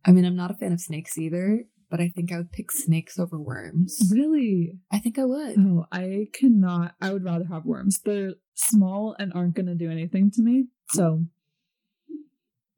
[0.05, 2.71] I mean, I'm not a fan of snakes either, but I think I would pick
[2.71, 4.11] snakes over worms.
[4.11, 4.73] Really?
[4.91, 5.57] I think I would.
[5.57, 6.95] Oh, I cannot.
[7.01, 8.01] I would rather have worms.
[8.03, 10.65] They're small and aren't going to do anything to me.
[10.89, 11.25] So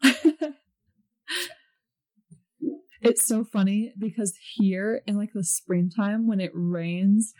[3.04, 7.34] It's so funny because here in like the springtime when it rains,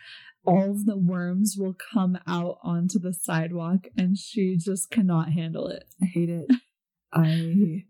[0.44, 5.68] all of the worms will come out onto the sidewalk and she just cannot handle
[5.68, 5.84] it.
[6.02, 6.46] I hate it.
[7.14, 7.84] I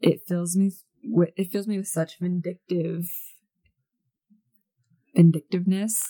[0.00, 0.72] it fills me
[1.04, 3.04] with it fills me with such vindictive
[5.14, 6.02] vindictiveness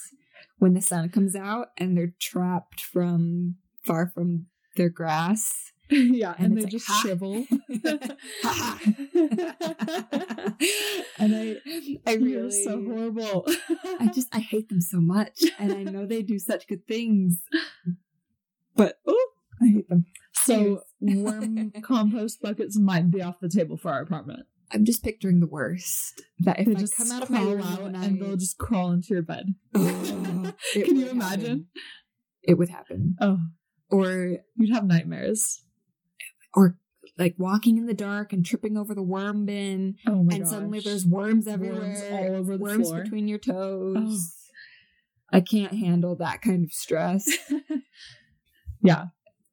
[0.57, 6.47] when the sun comes out and they're trapped from far from their grass yeah, and,
[6.47, 7.45] And they like, just "Ha." shrivel.
[11.17, 11.55] and I
[12.05, 13.45] I really so horrible.
[13.99, 17.41] I just I hate them so much and I know they do such good things.
[18.75, 19.27] But oh,
[19.61, 20.05] I hate them.
[20.43, 24.45] so worm compost buckets might be off the table for our apartment.
[24.71, 26.21] I'm just picturing the worst.
[26.41, 28.91] That if they I just come out of my room and, and they'll just crawl
[28.91, 29.55] into your bed.
[29.73, 31.41] It Can you imagine?
[31.45, 31.67] happen.
[32.43, 33.15] It would happen.
[33.19, 33.39] Oh,
[33.89, 35.63] Or you'd have nightmares.
[36.53, 36.77] Or
[37.17, 40.51] like walking in the dark and tripping over the worm bin Oh my and gosh.
[40.51, 41.81] suddenly there's worms everywhere.
[41.81, 43.03] Worms all over the worms floor.
[43.03, 43.95] between your toes.
[44.05, 44.21] Oh.
[45.31, 47.27] I can't handle that kind of stress.
[48.81, 49.05] yeah.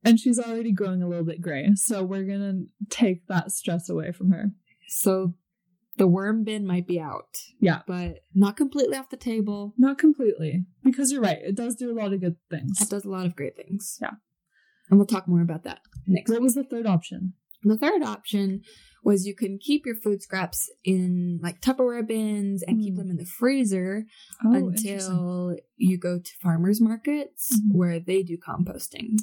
[0.04, 1.68] And she's already growing a little bit gray.
[1.74, 4.52] So we're going to take that stress away from her.
[4.88, 5.34] so
[5.98, 7.36] the worm bin might be out.
[7.58, 7.80] Yeah.
[7.86, 9.72] But not completely off the table.
[9.78, 11.38] Not completely, because you're right.
[11.42, 12.80] It does do a lot of good things.
[12.82, 13.96] It does a lot of great things.
[14.00, 14.10] Yeah.
[14.90, 16.44] And we'll talk more about that next What week.
[16.44, 17.34] was the third option?
[17.62, 18.62] The third option
[19.02, 22.98] was you can keep your food scraps in like Tupperware bins and keep Mm.
[22.98, 24.06] them in the freezer
[24.44, 27.74] Oh, until you go to farmers markets Mhm.
[27.74, 29.18] where they do composting.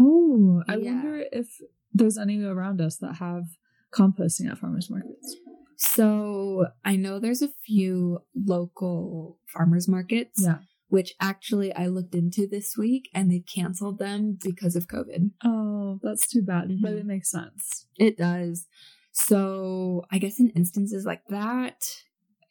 [0.00, 0.94] Oh, I Yeah.
[0.94, 1.60] wonder if
[1.92, 3.44] there's any around us that have
[3.92, 5.36] composting at farmers markets.
[5.76, 10.60] So I know there's a few local farmers markets, Yeah.
[10.92, 15.30] Which actually I looked into this week and they canceled them because of COVID.
[15.42, 16.98] Oh, that's too bad, but Mhm.
[17.00, 17.86] it makes sense.
[17.98, 18.66] It does.
[19.12, 21.78] So I guess in instances like that,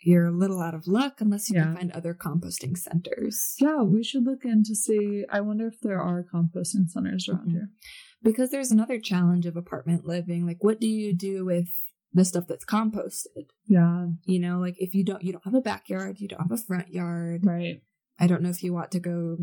[0.04, 1.66] you're a little out of luck unless you Yeah.
[1.66, 3.56] can find other composting centers.
[3.60, 5.24] Yeah, we should look in to see.
[5.30, 7.52] I wonder if there are composting centers around Mhm.
[7.52, 7.70] here.
[8.24, 10.48] Because there's another challenge of apartment living.
[10.48, 11.70] Like what do you do with
[12.12, 13.50] the stuff that's composted?
[13.68, 16.52] Yeah, You know, like if you don't you don't have a backyard, you don't have
[16.52, 17.46] a front yard.
[17.46, 17.84] right.
[18.22, 19.38] I don't know if you want to go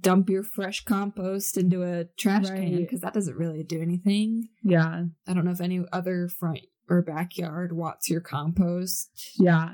[0.00, 4.48] dump your fresh compost into a trash can because that doesn't really do anything.
[4.62, 9.10] Yeah, I don't know if any other front or backyard wants your compost.
[9.38, 9.70] yeah.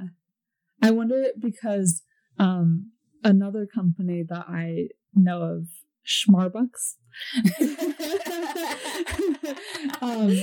[0.84, 2.02] I wonder because
[2.38, 2.90] um
[3.22, 5.68] another company that I know of,
[6.04, 6.94] Schmarbucks.
[10.02, 10.36] um,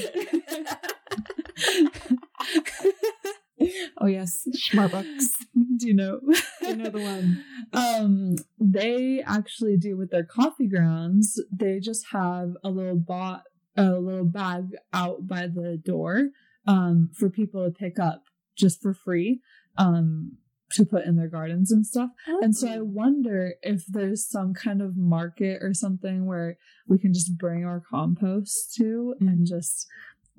[3.98, 5.26] oh yes, Schmarbucks.
[5.78, 6.20] do you know?
[6.62, 7.44] I know the one.
[7.72, 11.40] Um, they actually do with their coffee grounds.
[11.52, 13.44] They just have a little bot,
[13.78, 16.30] a little bag out by the door,
[16.66, 18.24] um, for people to pick up
[18.58, 19.42] just for free,
[19.78, 20.38] um,
[20.72, 22.10] to put in their gardens and stuff.
[22.42, 27.14] And so I wonder if there's some kind of market or something where we can
[27.14, 29.48] just bring our compost to and Mhm.
[29.48, 29.86] just,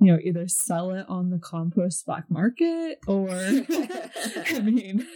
[0.00, 5.06] you know, either sell it on the compost black market or, I mean,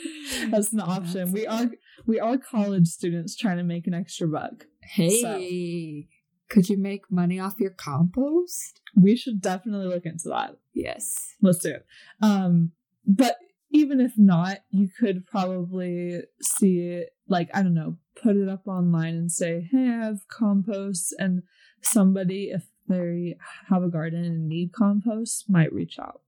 [0.51, 1.33] that's an option.
[1.33, 1.71] We are
[2.07, 4.67] we are college students trying to make an extra buck.
[4.83, 6.09] Hey,
[6.51, 8.83] could you make money off your compost?
[8.95, 10.57] We should definitely look into that.
[10.75, 11.35] Yes.
[11.41, 11.87] Let's do it.
[12.21, 12.73] Um,
[13.07, 13.37] but
[13.71, 18.67] even if not, you could probably see it like I don't know, put it up
[18.67, 21.43] online and say, "Hey, I have compost," and
[21.83, 23.37] somebody, if they
[23.69, 26.21] have a garden and need compost, might reach out.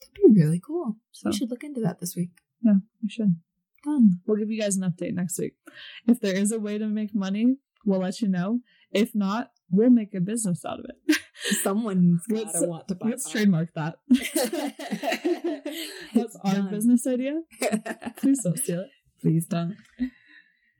[0.00, 0.96] That'd be really cool.
[1.12, 2.30] So we should look into that this week.
[2.62, 3.36] Yeah, we should.
[3.84, 4.20] Done.
[4.26, 5.54] We'll give you guys an update next week.
[6.06, 8.60] If there is a way to make money, we'll let you know.
[8.90, 11.18] If not, we'll make a business out of it.
[11.62, 13.96] Someone's Let's- gotta want to buy Let's trademark that.
[16.14, 16.70] That's our Done.
[16.70, 17.40] business idea.
[18.16, 18.90] Please don't steal it.
[19.20, 19.76] Please don't.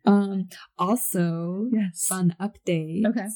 [0.05, 0.49] Um.
[0.79, 2.07] Also, Yes.
[2.07, 3.05] fun update.
[3.07, 3.27] Okay.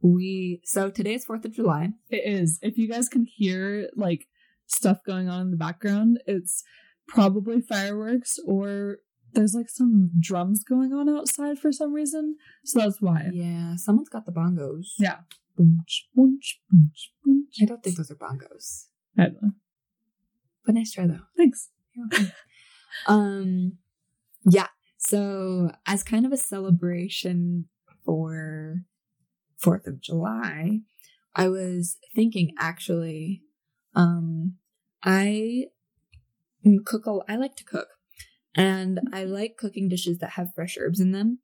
[0.00, 1.90] We so today is Fourth of July.
[2.10, 2.58] It is.
[2.62, 4.28] If you guys can hear like
[4.66, 6.62] stuff going on in the background, it's
[7.08, 8.98] probably fireworks or
[9.32, 12.36] there's like some drums going on outside for some reason.
[12.64, 13.30] So that's why.
[13.32, 14.86] Yeah, someone's got the bongos.
[14.98, 15.18] Yeah.
[15.58, 15.62] I
[17.64, 19.50] don't think those are bongos, I don't know.
[20.64, 21.20] but nice try though.
[21.36, 21.70] Thanks.
[23.06, 23.78] um,
[24.44, 24.68] yeah.
[24.98, 27.68] So as kind of a celebration
[28.04, 28.82] for
[29.58, 30.80] Fourth of July,
[31.34, 33.42] I was thinking actually,
[33.94, 34.56] um,
[35.02, 35.66] I
[36.84, 37.06] cook.
[37.06, 37.88] A, I like to cook,
[38.54, 41.38] and I like cooking dishes that have fresh herbs in them.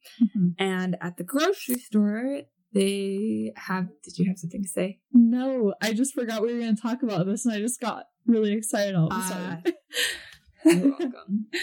[0.59, 3.89] And at the grocery store, they have.
[4.03, 5.01] Did you have something to say?
[5.13, 8.07] No, I just forgot we were going to talk about this and I just got
[8.27, 9.63] really excited all of a sudden.
[10.65, 11.47] You're welcome.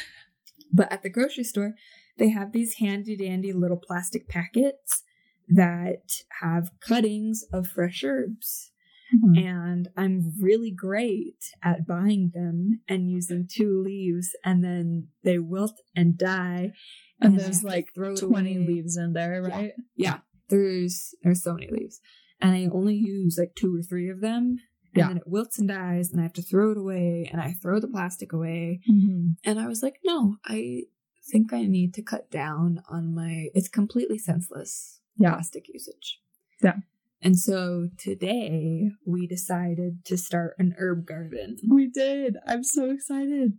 [0.72, 1.74] But at the grocery store,
[2.20, 5.02] they have these handy dandy little plastic packets
[5.50, 6.04] that
[6.42, 8.72] have cuttings of fresh herbs.
[9.14, 9.44] Mhm.
[9.44, 15.82] And I'm really great at buying them and using two leaves, and then they wilt
[15.96, 16.74] and die.
[17.22, 18.66] and I there's like throw 20 away.
[18.68, 19.50] leaves in there, Yeah.
[19.56, 19.72] right?
[19.96, 22.00] Yeah, there's there's so many leaves,
[22.40, 24.60] and I only use like two or three of them.
[24.94, 25.08] And Yeah.
[25.10, 27.80] then it wilts and dies, and I have to throw it away, and I throw
[27.80, 28.80] the plastic away.
[28.90, 29.32] Mm-hmm.
[29.44, 30.84] And I was like, no, I
[31.32, 33.50] think I need to cut down on my.
[33.54, 35.34] It's completely senseless Yeah.
[35.34, 36.20] plastic usage.
[36.64, 36.78] Yeah.
[37.22, 41.58] And so today we decided to start an herb garden.
[41.68, 42.38] We did.
[42.48, 43.54] I'm so excited.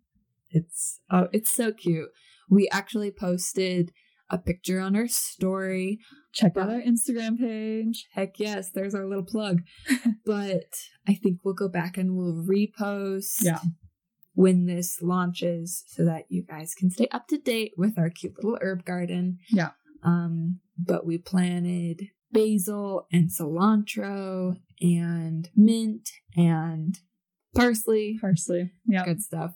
[0.50, 2.08] It's oh, it's so cute.
[2.48, 3.92] We actually posted
[4.30, 5.98] a picture on our story.
[6.32, 8.06] Check out our Instagram page.
[8.14, 9.62] Heck yes, there's our little plug.
[10.24, 10.72] but
[11.06, 13.58] I think we'll go back and we'll repost Yeah.
[14.34, 18.34] when this launches so that you guys can stay up to date with our cute
[18.36, 19.38] little herb garden.
[19.50, 19.70] Yeah.
[20.02, 26.98] Um, but we planted basil and cilantro and mint and
[27.54, 28.18] parsley.
[28.20, 28.70] Parsley.
[28.86, 29.04] Yeah.
[29.04, 29.52] Good stuff.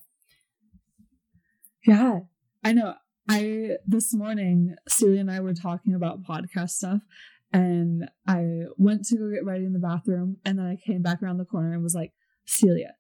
[1.86, 2.20] Yeah,
[2.62, 2.94] I know.
[3.28, 7.00] I this morning, Celia and I were talking about podcast stuff,
[7.52, 11.22] and I went to go get ready in the bathroom, and then I came back
[11.22, 12.12] around the corner and was like,
[12.46, 12.94] Celia,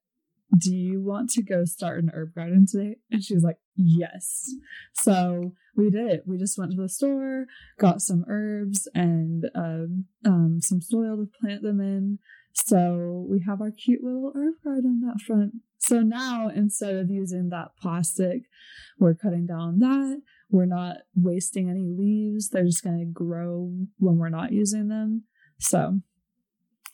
[0.58, 2.96] do you want to go start an herb garden today?
[3.10, 4.50] And she was like, Yes.
[4.92, 6.22] So we did it.
[6.26, 7.46] We just went to the store,
[7.78, 12.18] got some herbs and um, um, some soil to plant them in.
[12.52, 15.54] So we have our cute little herb garden out front.
[15.78, 18.42] So now instead of using that plastic,
[18.98, 20.22] we're cutting down that.
[20.50, 22.50] We're not wasting any leaves.
[22.50, 25.24] They're just going to grow when we're not using them.
[25.58, 25.98] So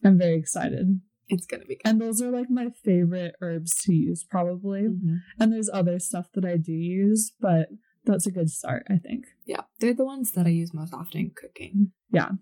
[0.02, 1.00] I'm very excited.
[1.30, 1.82] It's gonna be good.
[1.88, 4.82] And those are like my favorite herbs to use, probably.
[4.82, 5.18] Mhm.
[5.38, 7.70] And there's other stuff that I do use, but
[8.04, 9.26] that's a good start, I think.
[9.46, 11.92] Yeah, they're the ones that I use most often in cooking.
[12.12, 12.32] Yeah,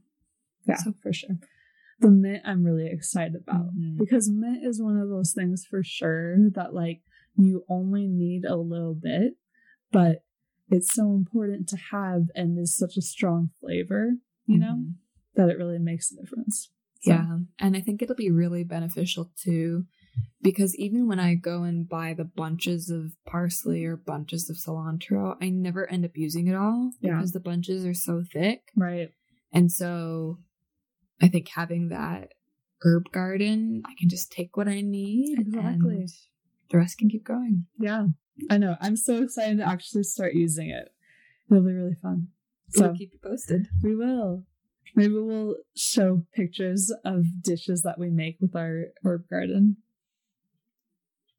[0.77, 1.39] So- for sure.
[2.01, 3.99] The mint I'm really excited about Mhm.
[3.99, 7.03] because mint is one of those things for sure that like
[7.37, 9.37] you only need a little bit,
[9.93, 10.25] but
[10.71, 14.95] it's so important to have and is such a strong flavor, you know, Mhm.
[15.35, 16.71] that it really makes a difference.
[17.01, 17.21] So- Yeah.
[17.21, 19.87] Um, and I think it'll be really beneficial too,
[20.43, 25.37] because even when I go and buy the bunches of parsley or bunches of cilantro,
[25.41, 27.15] I never end up using it all Yeah.
[27.17, 28.63] because the bunches are so thick.
[28.77, 29.11] Right.
[29.53, 30.41] And so
[31.21, 32.35] I think having that
[32.83, 35.39] herb garden, I can just take what I need.
[35.39, 36.07] Exactly.
[36.71, 37.65] the rest can keep going.
[37.79, 38.09] Yeah.
[38.51, 38.77] I know.
[38.81, 40.93] I'm so excited to actually start using it.
[41.51, 42.29] It'll be really fun.
[42.71, 43.69] So So keep you posted.
[43.83, 44.45] we will.
[44.99, 49.77] Maybe we'll show pictures of dishes that we make with our herb garden.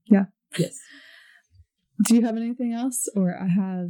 [0.06, 0.28] Yeah.
[0.58, 0.80] Yes.
[2.08, 3.10] Do you have anything else?
[3.18, 3.90] Or I have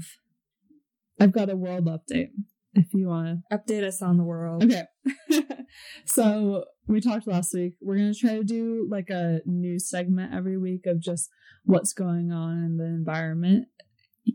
[1.20, 2.30] I've got a world update
[2.74, 4.64] if you wanna Update us on the world.
[4.64, 4.86] Okay.
[6.06, 7.74] so we talked last week.
[7.80, 11.30] We're gonna try to do like a new segment every week of just
[11.64, 13.68] what's going on in the environment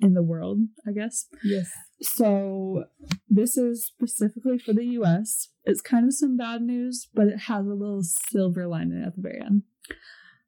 [0.00, 1.26] in the world, I guess.
[1.42, 1.70] Yes.
[2.00, 2.85] So
[3.28, 5.48] this is specifically for the US.
[5.64, 9.22] It's kind of some bad news, but it has a little silver lining at the
[9.22, 9.62] very end.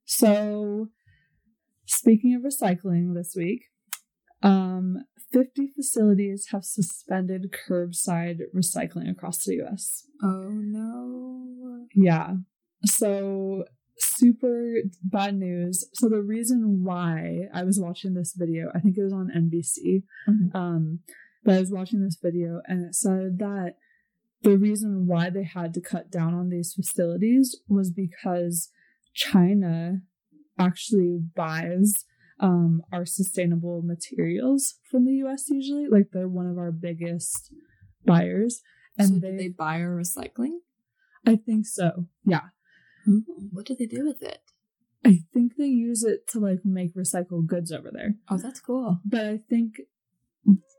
[0.04, 0.88] So
[1.86, 3.62] speaking of recycling this week,
[4.42, 4.98] um
[5.32, 10.04] 50 facilities have suspended curbside recycling across the US.
[10.22, 11.86] Oh no.
[11.94, 12.34] Yeah.
[12.84, 13.64] So
[13.98, 15.88] super bad news.
[15.94, 20.04] So the reason why I was watching this video, I think it was on NBC.
[20.28, 20.54] Mhm.
[20.54, 21.00] Um,
[21.44, 23.76] but I was watching this video and it said that
[24.42, 28.70] the reason why they had to cut down on these facilities was because
[29.14, 30.02] China
[30.58, 32.04] actually buys
[32.38, 35.86] um our sustainable materials from the US usually.
[35.88, 37.52] Like they're one of our biggest
[38.04, 38.60] buyers.
[38.98, 40.58] And so they, they buy our recycling?
[41.26, 42.06] I think so.
[42.24, 42.48] Yeah.
[43.52, 44.40] What do they do with it?
[45.04, 48.14] I think they use it to like make recycled goods over there.
[48.28, 49.00] Oh, that's cool.
[49.04, 49.80] But I think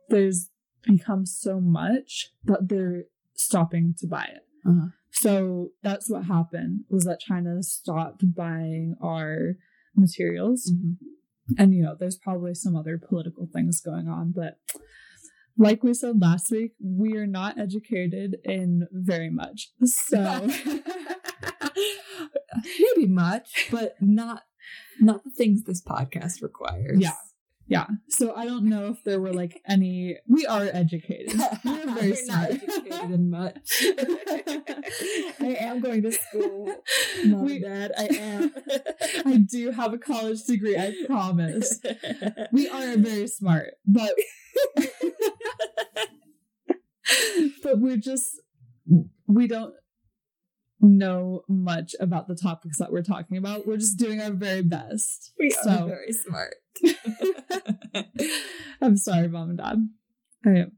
[0.09, 0.49] there's
[0.83, 3.03] become so much that they're
[3.35, 4.45] stopping to buy it.
[4.67, 4.87] Uh-huh.
[5.11, 9.55] So that's what happened was that China stopped buying our
[9.95, 10.71] materials.
[11.57, 14.57] And you know, there's probably some other political things going on, but
[15.57, 19.69] like we said last week, we are not educated in very much.
[19.83, 20.47] So
[22.79, 24.43] Maybe much, but not
[24.99, 26.99] not the things this podcast requires.
[26.99, 27.11] Yeah.
[27.69, 27.87] Yeah.
[28.07, 30.17] So I don't know if there were like any.
[30.27, 31.37] We are educated.
[31.65, 32.51] We're very smart.
[32.51, 33.83] educated in much.
[35.41, 36.73] I am going to school.
[37.25, 38.53] Mom We- Dad, I am.
[39.25, 40.77] I do have a college degree.
[40.77, 41.79] I promise.
[42.53, 44.13] We are very smart, but
[47.63, 48.39] but we're just
[49.27, 49.73] we don't
[50.81, 53.65] know much about the topics that we're talking about.
[53.67, 55.33] We're just doing our very best.
[55.39, 56.55] we So- are very smart.
[58.81, 59.89] I'm sorry, mom and dad.
[60.45, 60.71] I am.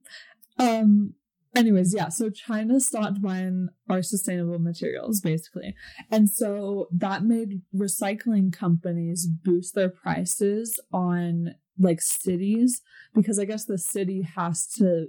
[0.58, 1.14] Um.
[1.56, 2.10] Anyways, yeah.
[2.10, 5.76] So China stopped buying our sustainable materials, basically,
[6.12, 12.82] and so that made recycling companies boost their prices on like cities
[13.16, 15.08] because I guess the city has to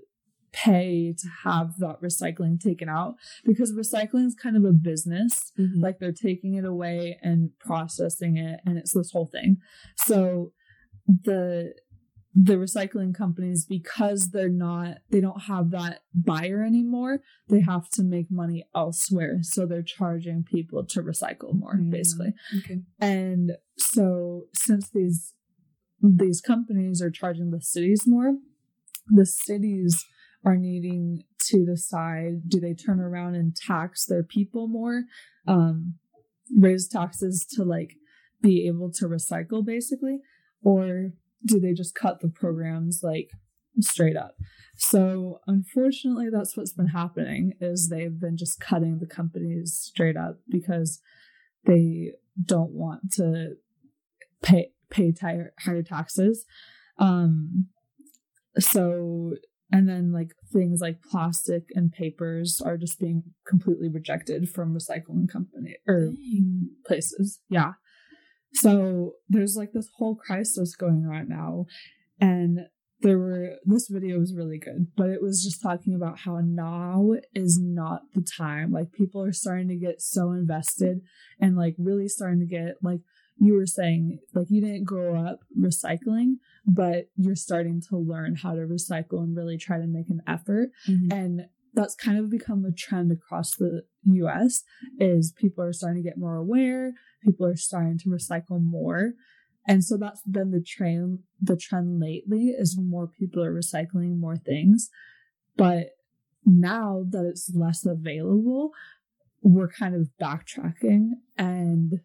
[0.53, 5.53] pay to have that recycling taken out because recycling is kind of a business.
[5.59, 9.57] Like like they're taking it away and processing it and it's this whole thing.
[9.97, 10.53] So
[11.07, 11.75] the
[12.33, 18.05] the recycling companies because they're not they don't have that buyer anymore they have to
[18.05, 19.39] make money elsewhere.
[19.43, 21.91] So they're charging people to recycle more Mm.
[21.91, 22.33] basically.
[22.59, 22.83] Okay.
[23.01, 25.35] and so since these
[26.03, 28.35] these companies are charging the cities more
[29.09, 30.05] the cities
[30.45, 35.05] are needing to decide do they turn around and tax their people more
[35.47, 35.95] um
[36.57, 37.97] raise taxes to like
[38.43, 40.19] be able to recycle basically?
[40.63, 41.11] Or
[41.45, 43.31] do they just cut the programs like
[43.81, 44.35] straight up?
[44.77, 50.39] So unfortunately that's what's been happening is they've been just cutting the companies straight up
[50.49, 51.01] because
[51.67, 52.13] they
[52.43, 53.57] don't want to
[54.43, 56.45] pay pay higher, higher taxes.
[56.99, 57.67] Um
[58.59, 59.35] so
[59.73, 65.29] and then like things like plastic and papers are just being completely rejected from recycling
[65.31, 66.71] company or Dang.
[66.87, 67.41] places.
[67.49, 67.73] Yeah.
[68.55, 71.67] So there's like this whole crisis going on now.
[72.21, 72.67] And
[73.03, 77.13] there were this video was really good but it was just talking about how now
[77.35, 78.73] is not the time.
[78.73, 81.01] Like people are starting to get so invested
[81.41, 83.01] and like really starting to get like
[83.43, 86.35] you were saying like you didn't grow up recycling
[86.67, 90.71] but you're starting to learn how to recycle and really try to make an effort.
[90.89, 91.13] Mhm.
[91.13, 94.65] and that's kind of become the trend across the US
[94.99, 99.13] is people are starting to get more aware people are starting to recycle more.
[99.69, 104.37] And so that's been the trend the trend lately is more people are recycling more
[104.37, 104.91] things.
[105.57, 105.91] But
[106.45, 108.73] now that it's less available
[109.43, 112.01] we're kind of backtracking and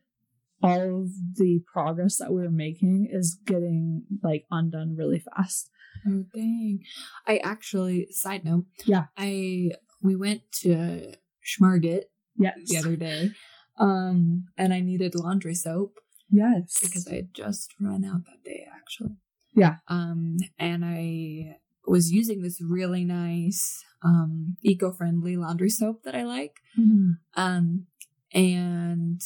[0.65, 5.69] all of the progress that we're making is getting like undone really fast
[6.07, 6.79] Oh dang!
[7.27, 8.65] I actually side note.
[8.85, 9.05] Yeah.
[9.17, 9.71] I
[10.03, 11.13] we went to
[11.43, 12.03] Schmarget
[12.37, 13.31] yes the other day,
[13.79, 15.93] um, and I needed laundry soap
[16.29, 19.15] yes because I had just run out that day actually.
[19.55, 19.77] Yeah.
[19.87, 21.57] Um, and I
[21.87, 26.55] was using this really nice, um, eco-friendly laundry soap that I like.
[26.77, 27.17] Mhm.
[27.35, 27.87] Um,
[28.33, 29.21] and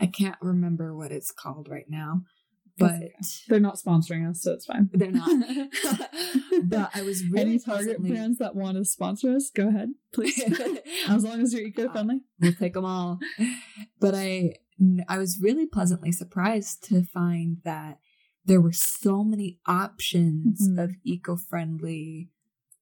[0.00, 2.22] I can't remember what it's called right now,
[2.78, 5.28] but That's they're not sponsoring us so it's fine they're not.
[6.64, 9.90] but I was really any target pleasantly- brands that want to sponsor us go ahead
[10.14, 10.40] please
[11.08, 13.18] as long as you're eco-friendly we'll take them all.
[14.00, 14.54] But I,
[15.08, 17.98] I was really pleasantly surprised to find that
[18.44, 20.82] there were so many options Mhm.
[20.82, 22.30] of eco-friendly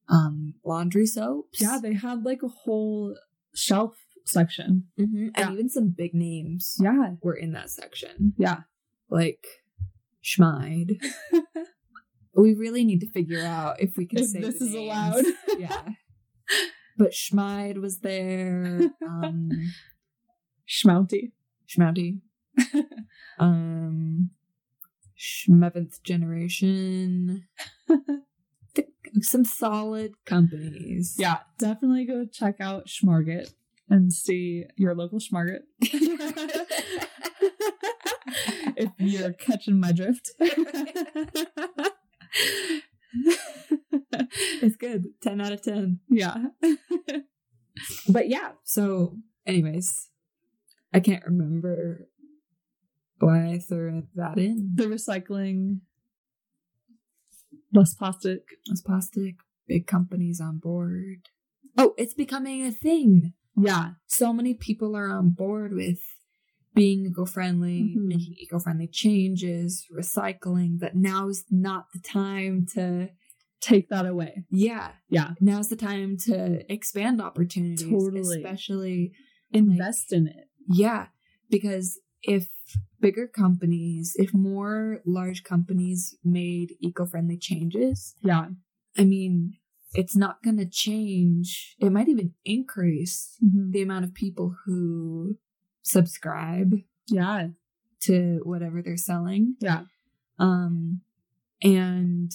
[0.09, 1.61] um, laundry soaps.
[1.61, 3.17] yeah they had like a whole
[3.55, 3.97] shelf
[4.29, 5.31] section Mhm.
[5.37, 5.45] Yeah.
[5.49, 8.61] and even some big names yeah were in that section, yeah
[9.11, 9.45] like
[10.25, 11.01] Schmide.
[12.35, 14.77] we really need to figure out if we can If say this is names.
[14.77, 15.25] allowed.
[15.59, 15.89] yeah.
[16.99, 18.81] But Schmide was there.
[19.07, 19.51] Um,
[20.69, 21.33] schmounty
[21.69, 22.21] Schmounty.
[23.39, 24.31] um,
[25.19, 27.45] Schmeventh Generation.
[29.23, 31.17] Some solid companies.
[31.19, 33.53] yeah definitely go check out schmarget
[33.91, 35.61] and see your local schmarget
[38.77, 40.31] if you're catching my drift
[44.63, 45.07] it's good.
[45.23, 46.01] 10 out of 10.
[46.11, 46.37] yeah
[48.09, 49.17] But yeah, so,
[49.47, 50.11] anyways,
[50.93, 52.09] I can't remember
[53.19, 54.73] why I threw that in.
[54.75, 55.81] the recycling
[57.73, 59.37] less plastic Less plastic,
[59.67, 61.29] big companies on board.
[61.77, 63.33] Oh, it's becoming a thing.
[63.63, 66.01] Yeah so many people are on board with
[66.75, 68.05] being eco-friendly, Mhm.
[68.07, 73.09] making eco-friendly changes, recycling, that now's not the time to
[73.61, 78.37] take that away yeah, yeah now's the time to expand opportunities, Totally.
[78.43, 79.13] especially
[79.51, 81.07] invest in it yeah,
[81.51, 82.49] because if
[83.01, 88.51] bigger companies, if more large companies made eco-friendly changes, Yeah.
[88.97, 89.58] I mean,
[89.95, 91.77] it's not going to change.
[91.79, 93.73] It might even increase Mhm.
[93.73, 95.39] the amount of people who
[95.83, 96.75] subscribe
[97.09, 97.49] Yeah.
[98.03, 99.57] to whatever they're selling.
[99.61, 99.87] Yeah.
[100.39, 101.01] Um,
[101.63, 102.31] and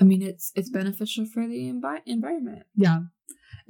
[0.00, 2.66] I mean, it's it's beneficial for the envi- environment.
[2.74, 3.00] Yeah.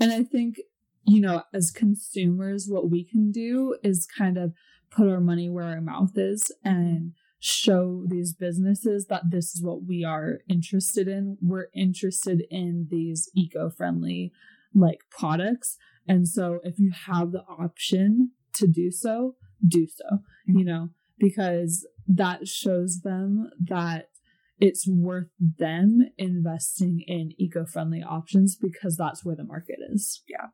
[0.01, 0.61] And I think,
[1.07, 4.53] you know, as consumers, what we can do is kind of
[4.91, 9.85] put our money where our mouth is and show these businesses that this is what
[9.85, 11.39] we are interested in.
[11.41, 14.33] We're interested in these eco friendly
[14.75, 15.77] like products.
[16.07, 19.37] And so if you have the option to do so,
[19.67, 20.59] do so, mm-hmm.
[20.59, 24.09] you know, because that shows them that
[24.61, 30.23] it's worth them investing in eco-friendly options because that's where the market is.
[30.29, 30.47] Yeah.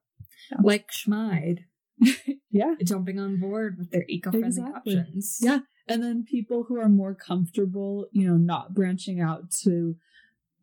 [0.62, 1.60] Like Schmide
[2.50, 2.74] Yeah.
[2.84, 4.98] jumping on board with their eco-friendly Exactly.
[4.98, 5.38] options.
[5.40, 5.60] Yeah.
[5.86, 9.96] And then people who are more comfortable, you know, not branching out to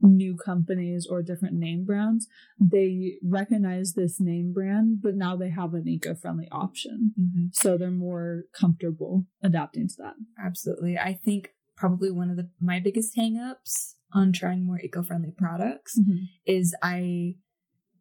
[0.03, 2.27] new companies or different name brands,
[2.59, 7.13] they recognize this name brand, but now they have an eco-friendly option.
[7.19, 7.53] Mhm.
[7.53, 10.15] So they're more comfortable adapting to that.
[10.43, 10.97] Absolutely.
[10.97, 15.99] I think probably one of the my biggest hangups on trying more eco-friendly products
[16.45, 17.35] is I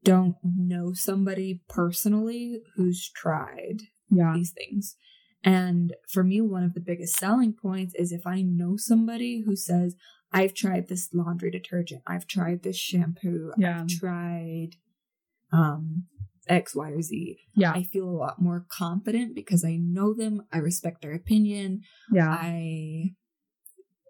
[0.02, 4.32] don't know somebody personally who's tried Yeah.
[4.34, 4.96] these things.
[5.42, 9.56] And for me, one of the biggest selling points is if I know somebody who
[9.56, 9.96] says,
[10.32, 13.80] I've tried this laundry detergent, I've tried this shampoo, Yeah.
[13.80, 14.76] I've tried
[15.52, 16.04] um
[16.48, 17.38] X, Y, or Z.
[17.54, 17.72] Yeah.
[17.72, 21.82] I feel a lot more confident because I know them, I respect their opinion,
[22.12, 22.28] Yeah.
[22.30, 23.14] I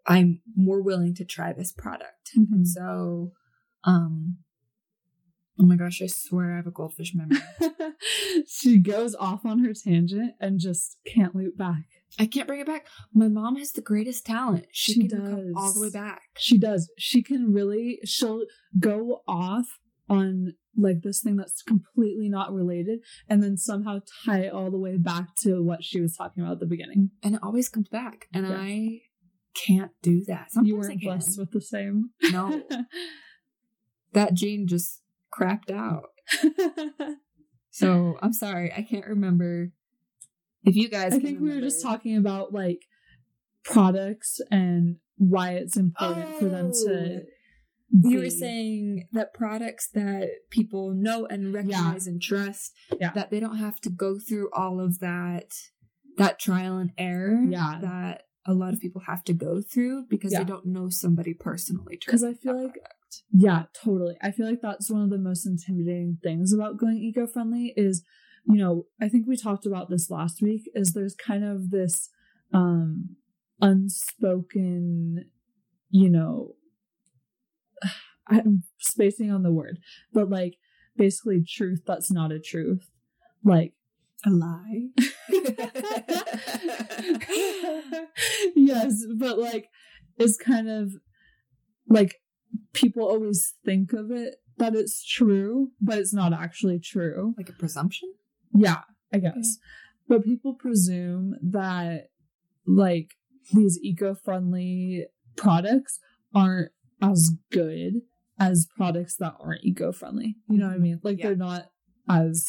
[0.06, 2.30] I'm more willing to try this product.
[2.36, 2.66] Mhm.
[2.66, 3.32] So
[3.84, 4.38] um
[5.60, 7.38] oh my gosh, I swear I have a goldfish memory.
[8.48, 11.84] she goes off on her tangent and just can't loop back.
[12.18, 12.86] I can't bring it back.
[13.14, 14.66] My mom has the greatest talent.
[14.72, 16.22] She, She can come all the way back.
[16.38, 16.90] She does.
[16.98, 18.42] She can really, she'll
[18.78, 19.66] go off
[20.08, 24.78] on like this thing that's completely not related and then somehow tie it all the
[24.78, 27.10] way back to what she was talking about at the beginning.
[27.22, 28.26] And it always comes back.
[28.32, 28.56] And Yeah.
[28.56, 29.00] I
[29.54, 30.52] can't do that.
[30.52, 32.10] Sometimes you weren't blessed with the same.
[32.32, 32.62] No.
[34.12, 35.78] that gene just cracked mm.
[35.78, 36.10] out.
[37.70, 38.72] So I'm sorry.
[38.76, 39.70] I can't remember
[40.64, 42.82] if you guys I think we were just talking about like
[43.64, 47.20] products and why it's important for them to.
[47.22, 47.26] Oh!
[47.92, 53.10] You were saying that products that people know and recognize and trust, Yeah.
[53.14, 55.54] that they don't have to go through all of that
[56.16, 57.78] that trial and error Yeah.
[57.80, 60.40] that a lot of people have to go through because Yeah.
[60.40, 61.98] they don't know somebody personally.
[62.04, 62.94] Because I feel like- product.
[63.32, 64.16] Yeah, totally.
[64.22, 68.02] I feel like that's one of the most intimidating things about going eco friendly is,
[68.46, 72.08] you know, I think we talked about this last week, is there's kind of this
[72.52, 73.16] um
[73.60, 75.26] unspoken,
[75.90, 76.54] you know,
[78.28, 79.78] I'm spacing on the word,
[80.12, 80.56] but like
[80.96, 82.88] basically truth that's not a truth.
[83.44, 83.72] Like
[84.26, 84.88] a lie.
[88.54, 89.68] yes, but like
[90.18, 90.92] it's kind of
[91.88, 92.16] like
[92.72, 97.34] people always think of it that it's true, but it's not actually true.
[97.36, 98.12] like a presumption.
[98.54, 99.58] Yeah, I guess.
[100.08, 102.08] But people presume that
[102.66, 103.12] like
[103.52, 105.06] these eco-friendly
[105.36, 105.98] products
[106.34, 108.02] aren't as good
[108.38, 110.36] as products that aren't eco-friendly.
[110.48, 111.00] You know what I mean?
[111.02, 111.28] Like Yeah.
[111.28, 111.66] they're not
[112.08, 112.46] as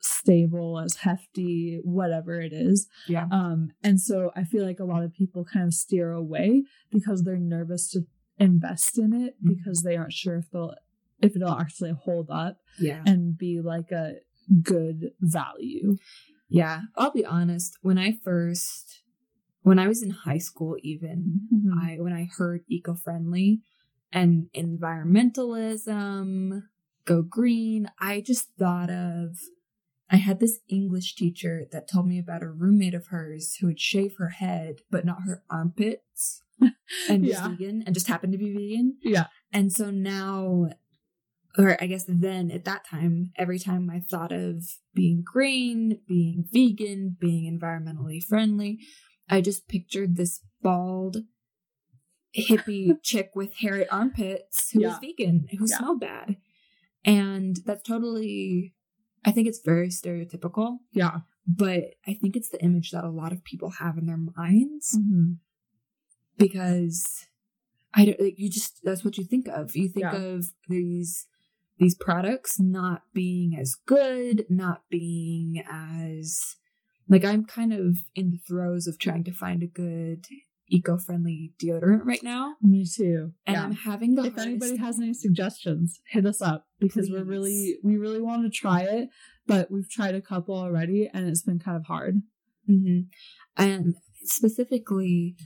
[0.00, 2.86] stable, as hefty, whatever it is.
[3.08, 3.26] Yeah.
[3.30, 7.22] Um, and so I feel like a lot of people kind of steer away because
[7.22, 8.02] they're nervous to
[8.38, 9.56] invest in it Mhm.
[9.56, 10.74] because they aren't sure if they'll
[11.20, 13.02] if it'll actually hold up Yeah.
[13.06, 14.16] and be like a
[14.62, 15.96] good value.
[16.48, 16.82] Yeah.
[16.96, 17.78] I'll be honest.
[17.82, 19.02] When I first,
[19.62, 21.72] when I was in high school, even Mhm.
[21.80, 23.62] I when I heard eco-friendly
[24.12, 26.64] and environmentalism,
[27.04, 29.38] go green, I just thought of
[30.10, 33.80] I had this English teacher that told me about a roommate of hers who would
[33.80, 36.42] shave her head but not her armpits
[37.08, 37.48] and was Yeah.
[37.48, 38.96] vegan and just happened to be vegan.
[39.02, 39.26] Yeah.
[39.52, 40.68] And so now
[41.56, 46.44] or I guess then at that time, every time I thought of being green, being
[46.50, 48.80] vegan, being environmentally friendly,
[49.28, 51.18] I just pictured this bald
[52.36, 55.76] hippie chick with hairy armpits who was vegan, who Yeah.
[55.78, 56.36] smelled bad.
[57.04, 58.74] And that's totally,
[59.24, 61.20] I think it's very stereotypical, Yeah.
[61.46, 64.98] but I think it's the image that a lot of people have in their minds
[64.98, 65.38] Mhm.
[66.38, 67.26] Because
[67.94, 69.74] I don't like you just that's what you think of.
[69.76, 70.16] You think Yeah.
[70.16, 71.26] of these
[71.78, 76.56] these products not being as good, not being as
[77.08, 80.24] like I'm kind of in the throes of trying to find a good
[80.70, 82.54] eco-friendly deodorant right now.
[82.62, 83.32] Me too.
[83.46, 83.64] And yeah.
[83.64, 87.76] I'm having the if hardest- anybody has any suggestions, hit us up because we're really
[87.84, 89.08] we really want to try it,
[89.46, 92.22] but we've tried a couple already and it's been kind of hard.
[92.68, 93.08] Mhm.
[93.58, 95.36] and specifically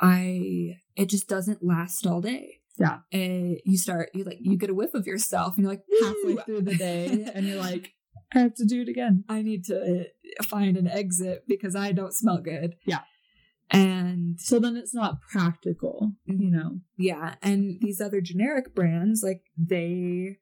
[0.00, 2.60] I it just doesn't last all day.
[2.78, 2.98] Yeah.
[3.12, 6.36] Uh, you start you like you get a whiff of yourself and you're like Halfway
[6.44, 7.92] through the day and you're like,
[8.34, 9.24] I have to do it again.
[9.28, 10.06] I need to
[10.44, 12.76] find an exit because I don't smell good.
[12.86, 13.00] Yeah.
[13.70, 16.80] And So then it's not practical, you know.
[16.96, 20.38] yeah, and these other generic brands, like they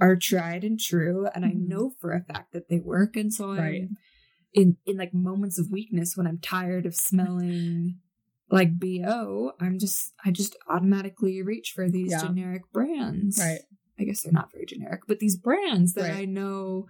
[0.00, 1.68] are tried and true, and I Mhm.
[1.68, 3.16] know for a fact that they work.
[3.16, 3.88] And so I'm Right.
[4.54, 8.00] in in like moments of weakness when I'm tired of smelling
[8.50, 12.22] like BO, I'm just I just automatically reach for these Yeah.
[12.22, 13.38] generic brands.
[13.38, 13.60] Right.
[13.98, 16.20] I guess they're not very generic, but these brands that Right.
[16.22, 16.86] I know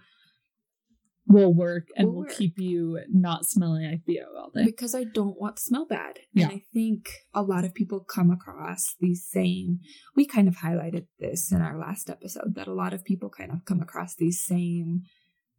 [1.29, 2.31] Will work and Will will work.
[2.37, 4.63] keep you not smelling like BO all day.
[4.63, 6.19] because I don't want to smell bad.
[6.33, 6.45] Yeah.
[6.45, 9.79] And I think a lot of people come across these same,
[10.15, 13.51] we kind of highlighted this in our last episode that a lot of people kind
[13.51, 15.01] of come across these same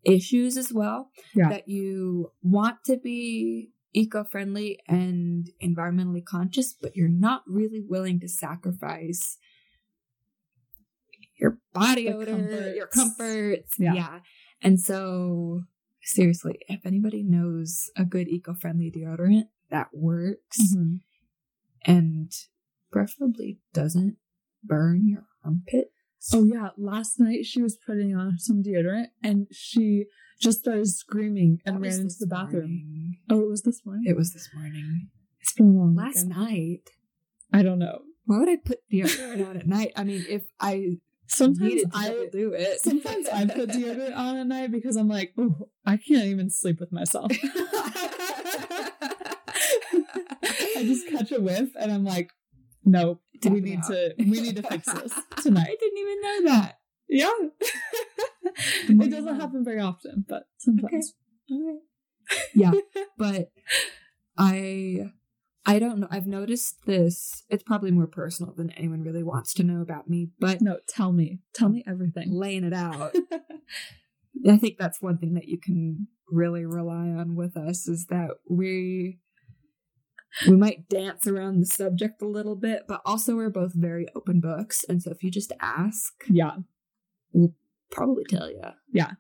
[0.04, 1.10] issues as well.
[1.34, 1.50] Yeah.
[1.50, 8.20] That you want to be eco friendly and environmentally conscious, but you're not really willing
[8.20, 9.38] to sacrifice
[11.38, 13.16] your body The odor, your comforts.
[13.18, 13.74] comforts.
[13.78, 13.94] Yeah.
[13.94, 14.18] yeah.
[14.60, 15.62] And so,
[16.02, 21.00] seriously, if anybody knows a good eco friendly deodorant that works Mhm.
[21.86, 22.32] and
[22.90, 24.16] preferably doesn't
[24.64, 25.92] burn your armpit.
[26.32, 30.06] Oh yeah, last night she was putting on some deodorant and she
[30.40, 32.82] just started screaming and ran into the bathroom.
[32.84, 33.16] morning.
[33.30, 34.04] Oh, it was this morning.
[34.06, 35.08] It was this morning.
[35.40, 36.30] it's been a long Last weekend.
[36.30, 36.90] night.
[37.52, 38.00] I don't know.
[38.26, 39.92] Why would I put deodorant on at night?
[39.96, 40.98] I mean, if I
[41.30, 42.80] Sometimes I double do it.
[42.80, 46.80] sometimes I put deodorant on at night because I'm like, oh, I can't even sleep
[46.80, 47.30] with myself.
[50.76, 52.30] I just catch a whiff and I'm like,
[52.84, 53.88] nope, we need out.
[53.88, 55.12] to we need to fix this
[55.42, 55.68] tonight.
[55.68, 56.77] I didn't even know that.
[57.08, 57.30] Yeah.
[58.88, 61.14] It doesn't happen very often, but sometimes.
[61.52, 61.78] Okay.
[62.54, 62.72] Yeah,
[63.18, 63.50] but
[64.36, 65.12] I
[65.64, 66.08] I don't know.
[66.10, 67.44] I've noticed this.
[67.50, 71.12] It's probably more personal than anyone really wants to know about me, but No, tell
[71.12, 71.40] me.
[71.54, 72.32] Tell me everything.
[72.32, 73.14] laying it out.
[74.48, 78.30] I think that's one thing that you can really rely on with us is that
[78.48, 79.18] we
[80.46, 84.40] we might dance around the subject a little bit, but also we're both very open
[84.40, 86.56] books, and so if you just ask, yeah.
[87.32, 87.54] We'll
[87.90, 88.38] probably mm.
[88.38, 88.60] tell you.
[88.92, 89.12] Yeah.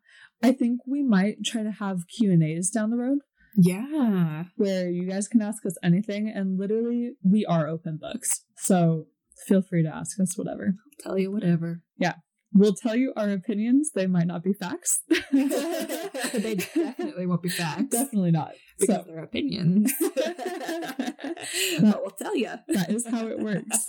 [0.42, 3.18] I think we might try to have Q and A's down the road
[3.56, 8.44] Yeah, where you guys can ask us anything, and literally we are open books.
[8.56, 9.06] So
[9.46, 10.74] feel free to ask us whatever.
[11.04, 11.82] I'll tell you whatever.
[11.98, 12.14] Yeah.
[12.54, 13.90] We'll tell you our opinions.
[13.94, 15.02] They might not be facts.
[15.32, 18.52] they definitely won't be facts Definitely not.
[18.78, 19.92] because So they're opinions.
[20.14, 22.52] but we'll tell you.
[22.68, 23.84] that is how it works.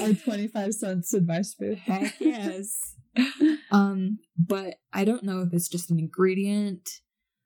[0.00, 1.78] our 25 cents advice booth.
[1.80, 2.95] Heck yes.
[3.70, 6.88] um, but I don't know if it's just an ingredient,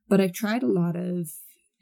[0.08, 1.28] but I've tried a lot of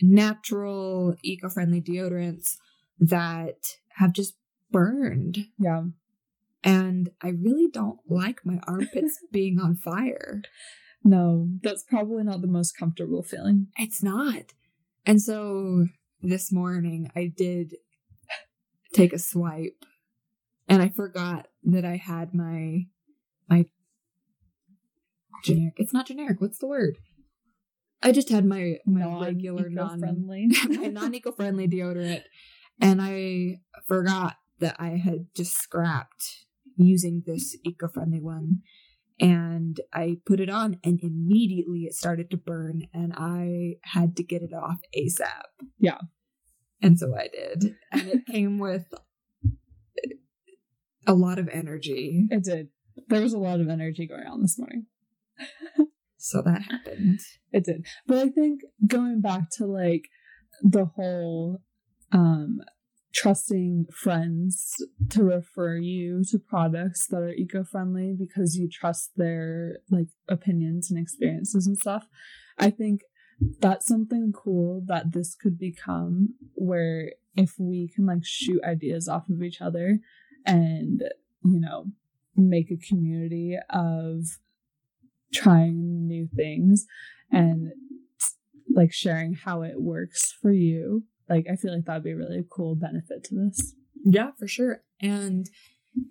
[0.01, 2.57] natural, eco friendly deodorants
[2.99, 4.35] that have just
[4.71, 5.47] burned.
[5.59, 5.85] Yeah.
[6.63, 10.43] And I really don't like my armpits being on fire.
[11.05, 13.69] No, that's probably not the most comfortable feeling.
[13.77, 14.53] It's not.
[15.07, 15.87] And so
[16.21, 17.77] this morning I did
[18.93, 19.85] take a swipe
[20.69, 22.87] and I forgot that I had my
[23.49, 23.67] my
[25.45, 26.99] generic it's not generic, what's the word?
[28.03, 30.49] I just had my my regular non friendly.
[30.69, 32.23] my non eco friendly deodorant
[32.81, 38.61] and I forgot that I had just scrapped using this eco friendly one.
[39.21, 44.23] And I put it on, and immediately it started to burn, and I had to
[44.23, 45.43] get it off ASAP.
[45.81, 45.99] Yeah.
[46.81, 47.75] And so I did.
[47.91, 48.85] And it came with
[51.05, 52.29] a lot of energy.
[52.31, 52.69] It did.
[53.09, 54.87] There was a lot of energy going on this morning.
[56.17, 57.21] So that happened.
[57.53, 57.87] It did.
[58.07, 60.09] But I think going back to like
[60.63, 61.63] the whole
[62.13, 62.61] um
[63.15, 64.75] trusting friends
[65.11, 71.01] to refer you to products that are eco-friendly because you trust their like opinions and
[71.01, 72.07] experiences and stuff.
[72.59, 73.01] I think
[73.61, 79.29] that's something cool that this could become where if we can like shoot ideas off
[79.31, 80.01] of each other
[80.45, 81.03] and
[81.45, 81.87] you know
[82.37, 84.39] make a community of
[85.33, 86.87] trying new things
[87.31, 87.71] and
[88.75, 92.45] like sharing how it works for you like i feel like that'd be a really
[92.51, 93.75] cool benefit to this
[94.05, 94.83] Yeah, for sure.
[95.01, 95.49] And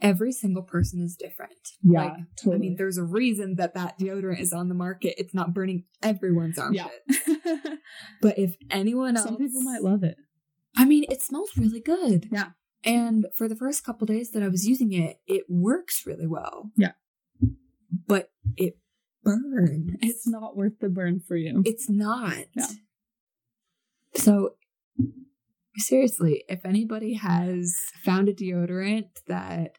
[0.02, 1.54] every single person is different.
[1.82, 2.56] Yeah, Like, totally.
[2.56, 5.16] I mean, there's a reason that that deodorant is on the market.
[5.18, 6.92] It's not burning everyone's armpit.
[7.16, 7.76] yeah.
[8.22, 10.18] But if anyone else, Some people might love it.
[10.76, 12.28] I mean, it smells really good.
[12.32, 12.50] Yeah.
[12.84, 16.72] And for the first couple days that I was using it, it works really well.
[16.76, 16.92] Yeah.
[18.06, 18.78] But it
[19.28, 19.92] burns.
[20.02, 21.62] It's not worth the burn for you.
[21.66, 22.46] It's not.
[22.56, 22.68] Yeah.
[24.16, 24.56] So
[25.76, 29.78] seriously, if anybody has found a deodorant that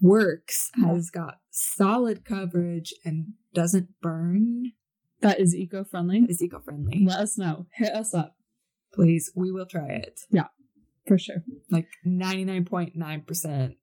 [0.00, 4.72] works, has got solid coverage and doesn't burn,
[5.20, 6.26] that is eco-friendly.
[6.28, 7.04] is eco-friendly.
[7.06, 7.66] Let us know.
[7.72, 8.36] Hit us up
[8.92, 10.20] Please, we will try it.
[10.30, 10.48] Yeah.
[11.06, 11.44] For sure.
[11.70, 13.74] Like 99.9%,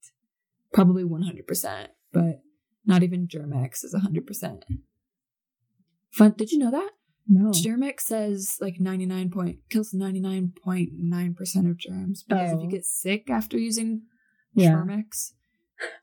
[0.73, 2.41] probably 100%, but
[2.85, 4.61] not even Germ-X is 100%.
[6.17, 6.33] Fun.
[6.37, 6.89] Did you know that?
[7.29, 7.51] No.
[7.51, 12.69] Germ-X says like 99 point kills 99.9% of germs because if you Oh.
[12.71, 14.03] get sick after using
[14.53, 14.71] Yeah.
[14.73, 15.33] Schmermex,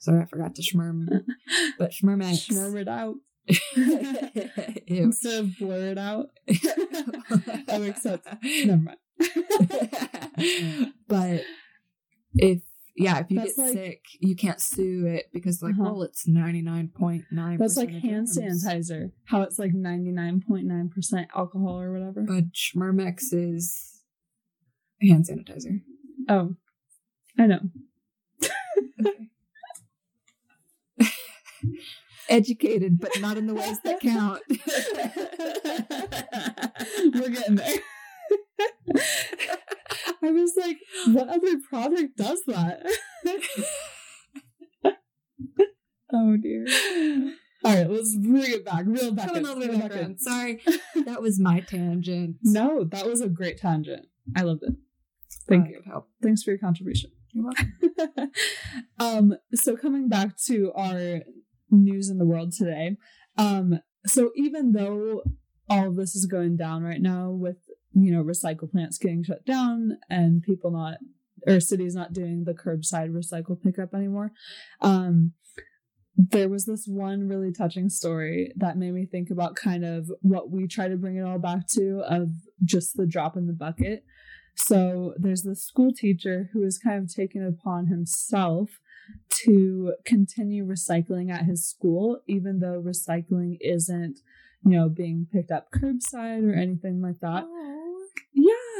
[0.00, 1.08] sorry, I forgot to schmerm,
[1.78, 2.48] but Schmermex.
[2.48, 3.16] Schmurm it out.
[4.86, 6.26] Instead of blur it out.
[6.46, 8.22] that makes sense.
[8.64, 8.98] Never mind.
[11.08, 11.42] but
[12.34, 12.62] if
[12.97, 15.82] yeah, if you That's get like- sick, you can't sue it because like, Uh-huh.
[15.84, 19.11] well, it's 99.9 That's like hand sanitizer.
[19.24, 22.22] How it's like 99.9% alcohol or whatever.
[22.22, 24.01] But Schmermex is
[25.03, 25.80] hand sanitizer.
[26.28, 26.55] Oh,
[27.38, 27.61] I know.
[32.28, 34.40] Educated, but not in the ways that count.
[37.14, 37.74] We're getting there.
[40.25, 42.87] I was like, what other product does that?
[46.12, 46.64] oh dear.
[47.64, 48.85] All right, let's bring it back.
[48.87, 49.47] Reel it back Go in.
[49.47, 50.18] another reel back in.
[50.18, 50.61] Sorry,
[51.07, 52.37] that was my tangent.
[52.43, 54.07] No, that was a great tangent.
[54.37, 54.75] I loved it.
[55.49, 55.81] Thank you.
[55.87, 56.09] Help.
[56.22, 57.11] Thanks for your contribution.
[57.33, 58.31] You're welcome.
[59.01, 61.22] um, so coming back to our
[61.70, 62.97] news in the world today,
[63.39, 65.22] um, so even though
[65.68, 67.57] all of this is going down right now with
[67.95, 70.99] you know recycle plants getting shut down and people not
[71.47, 74.32] or cities not doing the curbside recycle pickup anymore,
[74.80, 75.32] um,
[76.16, 80.51] there was this one really touching story that made me think about kind of what
[80.51, 82.30] we try to bring it all back to of
[82.64, 84.05] just the drop in the bucket.
[84.57, 88.78] So there's this school teacher who has kind of taken upon himself
[89.45, 94.20] to continue recycling at his school, even though recycling isn't,
[94.64, 97.45] you know, being picked up curbside or anything like that.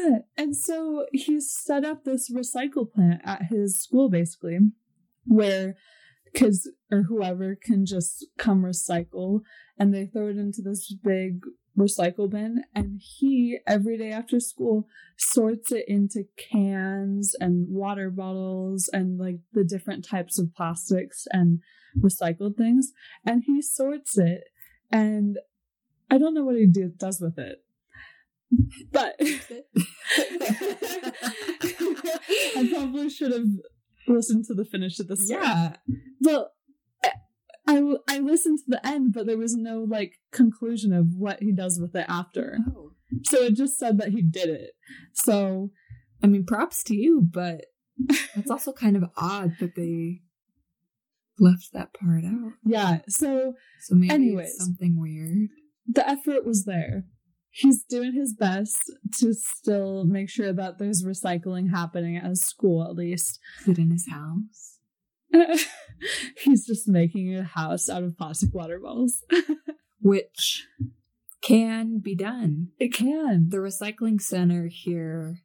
[0.05, 0.19] Yeah.
[0.37, 4.59] And so he set up this recycle plant at his school basically,
[5.27, 5.77] where
[6.35, 9.41] kids or whoever can just come recycle
[9.79, 11.41] and they throw it into this big
[11.79, 14.87] recycle bin and he every day after school
[15.19, 21.59] sorts it into cans and water bottles and like the different types of plastics and
[22.01, 22.93] recycled things
[23.27, 24.45] and he sorts it
[24.93, 25.39] and
[26.11, 27.64] i don't know what he do, does with it
[28.93, 29.15] but
[32.57, 33.47] i probably should have
[34.07, 35.77] listened to the finish of the story yeah.
[36.21, 36.51] well,
[37.67, 41.51] I, I listened to the end, but there was no like conclusion of what he
[41.53, 42.59] does with it after.
[42.69, 42.91] Oh.
[43.25, 44.73] So it just said that he did it.
[45.15, 45.71] So
[46.23, 47.65] I mean, props to you, but
[48.35, 50.21] it's also kind of odd that they
[51.39, 52.53] left that part out.
[52.65, 54.51] yeah, so So maybe Anyways.
[54.51, 55.49] it's something weird.
[55.89, 57.05] the effort was there.
[57.57, 58.77] He's doing his best
[59.21, 63.39] to still make sure that there's recycling happening at his school at least.
[63.63, 64.79] Is it in his house?
[66.43, 69.23] He's just making a house out of plastic water bottles.
[70.01, 70.67] Which
[71.43, 72.69] can be done.
[72.79, 73.49] it can.
[73.51, 75.39] The recycling center here,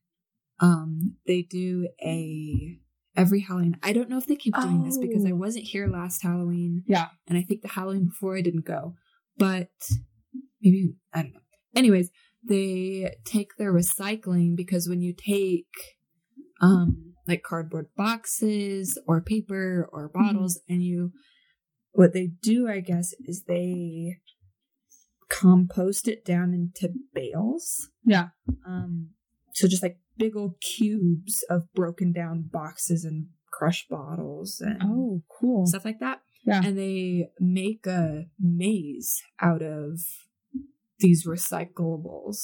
[0.59, 2.79] um, they do a
[3.15, 3.77] every Halloween.
[3.83, 5.35] I don't know if they keep doing this because I Oh.
[5.35, 6.83] wasn't here last Halloween.
[6.87, 7.07] Yeah.
[7.27, 8.95] And I think the Halloween before I didn't go.
[9.37, 9.69] But
[10.61, 11.39] maybe I don't know.
[11.75, 12.09] Anyways,
[12.47, 15.67] they take their recycling because when you take
[16.61, 21.11] um like cardboard boxes or paper or bottles and you
[21.91, 24.17] what they do I guess is they
[25.29, 27.89] compost it down into bales.
[28.05, 28.29] Yeah.
[28.65, 29.09] Um
[29.53, 35.21] so just like big old cubes of broken down boxes and crushed bottles and Oh,
[35.39, 35.65] cool.
[35.65, 36.21] stuff like that.
[36.45, 36.61] Yeah.
[36.63, 39.99] And they make a maze out of
[40.99, 42.37] these recyclables,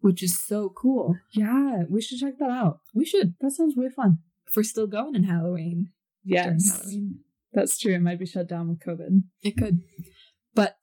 [0.00, 1.16] which is so cool.
[1.32, 2.80] Yeah, we should check that out.
[2.94, 4.18] We should, That sounds way fun.
[4.46, 5.90] if we're still going in Halloween.
[6.24, 6.78] Yes.
[6.80, 7.20] Halloween.
[7.52, 7.94] That's true.
[7.94, 9.22] It might be shut down with COVID.
[9.42, 9.80] It could.
[10.54, 10.76] But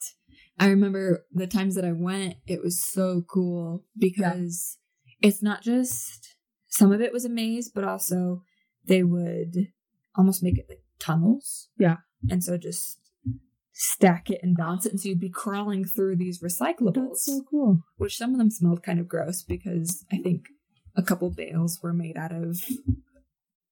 [0.59, 4.77] I remember the times that I went, it was so cool because
[5.21, 6.35] it's not just
[6.67, 8.43] some of it was a maze, but also
[8.85, 9.67] they would
[10.15, 11.69] almost make it like tunnels.
[11.77, 11.97] Yeah.
[12.29, 12.99] And so just
[13.73, 14.91] stack it and balance it.
[14.93, 17.79] And so you'd be crawling through these recyclables, That's so cool.
[17.97, 20.45] which some of them smelled kind of gross because I think
[20.95, 22.59] a couple bales were made out of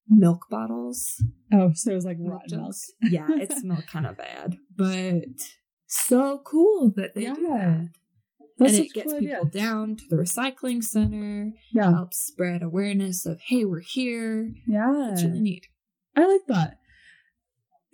[0.08, 1.22] milk bottles.
[1.52, 2.74] Oh, so it was like rotten milk.
[3.02, 5.24] yeah, it smelled kind of bad, but
[5.86, 7.88] so cool that they do that.
[8.58, 9.50] That's and it gets cool people idea.
[9.62, 14.52] down to the recycling center, Yeah, helps spread awareness of hey, we're here.
[14.66, 15.12] yeah.
[15.12, 15.66] It's really neat.
[16.16, 16.78] I like that.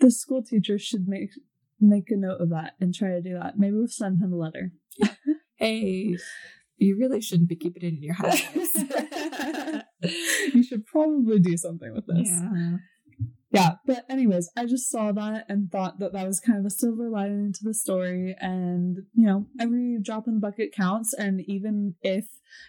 [0.01, 1.31] The school teacher should make
[1.81, 3.59] make a note of that and try to do that.
[3.59, 4.73] Maybe we'll send him a letter.
[5.61, 6.17] Hey,
[6.77, 8.41] you really shouldn't be keeping it in your house.
[10.55, 12.29] you should probably do something with this.
[12.31, 12.77] yeah.
[13.51, 16.71] Yeah, but anyways, I just saw that and thought that that was kind of a
[16.71, 18.37] silver lining to the story.
[18.41, 21.13] And, you know, every drop in the bucket counts.
[21.15, 22.27] And even if,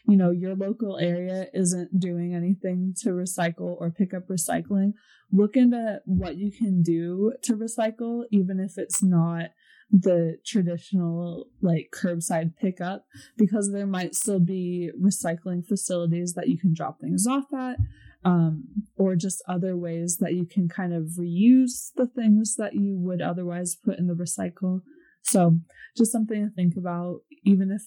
[0.07, 4.93] you know, your local area isn't doing anything to recycle or pick up recycling,
[5.32, 9.49] look into what you can do to recycle, even if it's not
[9.91, 13.05] the traditional like curbside pickup,
[13.38, 17.77] because there might still be recycling facilities that you can drop things off at
[18.26, 18.65] um,
[18.97, 23.22] or just other ways that you can kind of reuse the things that you would
[23.22, 24.82] otherwise put in the recycle.
[25.22, 25.59] So,
[25.97, 27.84] just something to think about, even if,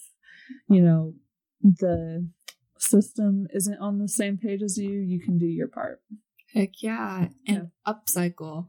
[0.67, 1.13] you know,
[1.61, 2.29] the
[2.77, 6.01] system isn't on the same page as you, you can do your part.
[6.53, 7.27] Heck yeah.
[7.47, 8.67] And upcycle.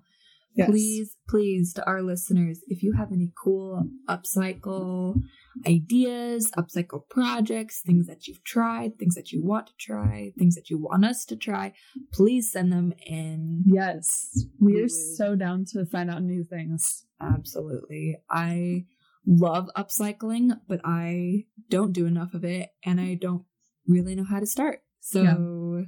[0.57, 0.71] Yes.
[0.71, 5.21] Please, please, to our listeners, if you have any cool upcycle
[5.67, 10.71] ideas, upcycle projects, things that you've tried, things that you want to try, things that
[10.71, 11.73] you want us to try,
[12.13, 13.65] please send them in.
[13.67, 14.47] Yes.
[14.61, 17.05] We are so down to find out new things.
[17.21, 18.19] Absolutely.
[18.31, 18.85] I
[19.27, 23.45] love upcycling, but I don't do enough of it and I don't
[23.89, 24.83] really know how to start.
[25.01, 25.85] So,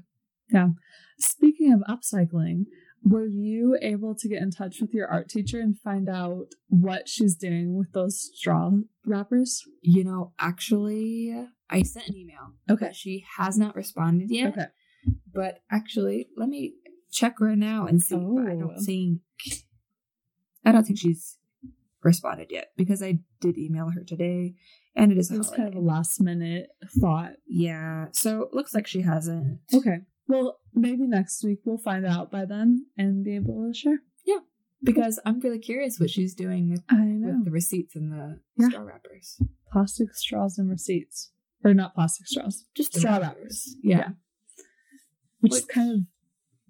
[0.52, 0.68] Yeah.
[1.18, 2.66] Speaking of upcycling,
[3.08, 7.08] were you able to get in touch with your art teacher and find out what
[7.08, 8.70] she's doing with those straw
[9.04, 9.62] wrappers?
[9.80, 12.54] you know, actually, I sent an email.
[12.68, 12.90] Okay.
[12.92, 14.52] She has not responded yet.
[14.52, 14.66] Okay.
[15.32, 16.74] But actually, let me
[17.12, 18.16] check right now and see.
[18.16, 18.60] But I Oh.
[18.60, 19.20] don't think
[20.64, 21.38] I don't think she's
[22.02, 24.54] responded yet because I did email her today,
[24.96, 27.34] and it is It was kind of a last minute thought.
[27.46, 28.06] yeah.
[28.12, 29.60] So it looks like she hasn't.
[29.72, 29.98] Okay.
[30.28, 34.00] Well, maybe next week we'll find out by then and be able to share.
[34.24, 34.40] Yeah,
[34.82, 37.28] because I'm really curious what she's doing with, I know.
[37.36, 38.68] with the receipts and the Yeah.
[38.68, 39.40] straw wrappers.
[39.72, 41.30] plastic straws and receipts.
[41.64, 43.26] Or not plastic straws, Just straw wrappers.
[43.36, 43.76] wrappers.
[43.82, 44.10] Yeah.
[45.40, 46.00] Which, is kind of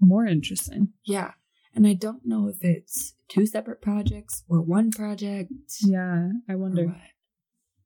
[0.01, 0.93] more interesting.
[1.05, 1.33] Yeah.
[1.75, 5.53] And I don't know if it's two separate projects or one project.
[5.85, 6.89] Yeah, I wonder.
[6.89, 7.11] I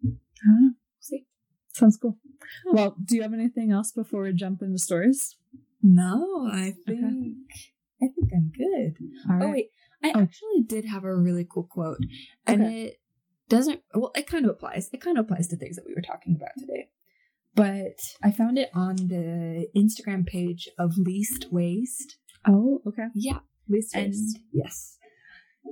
[0.04, 0.70] don't know.
[1.00, 1.26] See.
[1.72, 2.18] Sounds cool.
[2.72, 5.36] Well, do you have anything else before we jump into stories?
[5.82, 6.98] No, I Okay.
[7.00, 7.36] think
[8.02, 8.96] I think I'm good.
[9.30, 9.70] Oh wait,
[10.02, 10.20] I Oh.
[10.22, 11.98] actually did have a really cool quote,
[12.46, 12.82] and Okay.
[12.84, 13.00] it
[13.48, 13.82] doesn't.
[13.94, 14.88] Well, it kind of applies.
[14.92, 16.88] It kind of applies to things that we were talking about today.
[17.54, 22.16] But I found it on the Instagram page of Least Waste.
[22.46, 23.08] Oh, okay.
[23.14, 24.38] Yeah, Least and waste.
[24.52, 24.96] yes.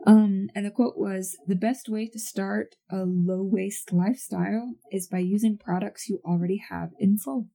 [0.07, 5.07] Um, and the quote was the best way to start a low waste lifestyle is
[5.09, 7.49] by using products you already have in full.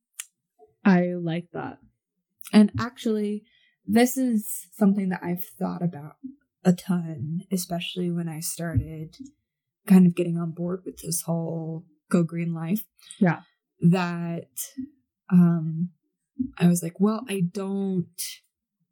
[0.83, 1.77] I like that.
[2.51, 3.43] And actually,
[3.85, 6.15] this is something that I've thought about
[6.63, 9.17] a ton, especially when I started
[9.87, 12.85] kind of getting on board with this whole go green life.
[13.19, 13.41] Yeah.
[13.81, 14.49] That
[15.31, 15.89] um
[16.57, 18.07] I was like, well, I don't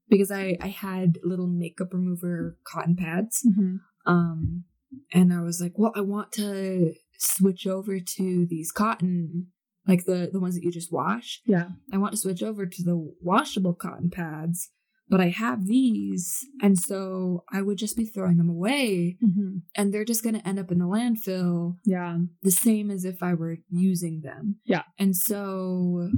[0.10, 3.46] because I I had little makeup remover cotton pads.
[3.48, 3.78] Mm-hmm.
[4.06, 4.66] Um
[5.14, 9.48] and I was like, well, I want to switch over to these cotton
[9.88, 11.42] like the the ones that you just wash.
[11.46, 11.70] Yeah.
[11.94, 14.70] I want to switch over to the washable cotton pads,
[15.10, 19.58] but I have these, and so I would just be throwing them away, Mm-hmm.
[19.76, 22.18] and they're just going to end up in the landfill Yeah.
[22.44, 24.58] the same as if I were using them.
[24.66, 24.84] Yeah.
[25.00, 26.10] And so,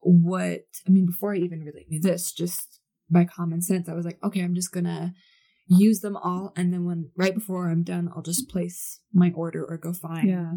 [0.00, 4.04] what I mean, before I even really knew this, just by common sense, I was
[4.04, 5.14] like, okay, I'm just gonna
[5.68, 9.64] use them all, and then when right before I'm done, I'll just place my order
[9.64, 10.52] or go find Yeah.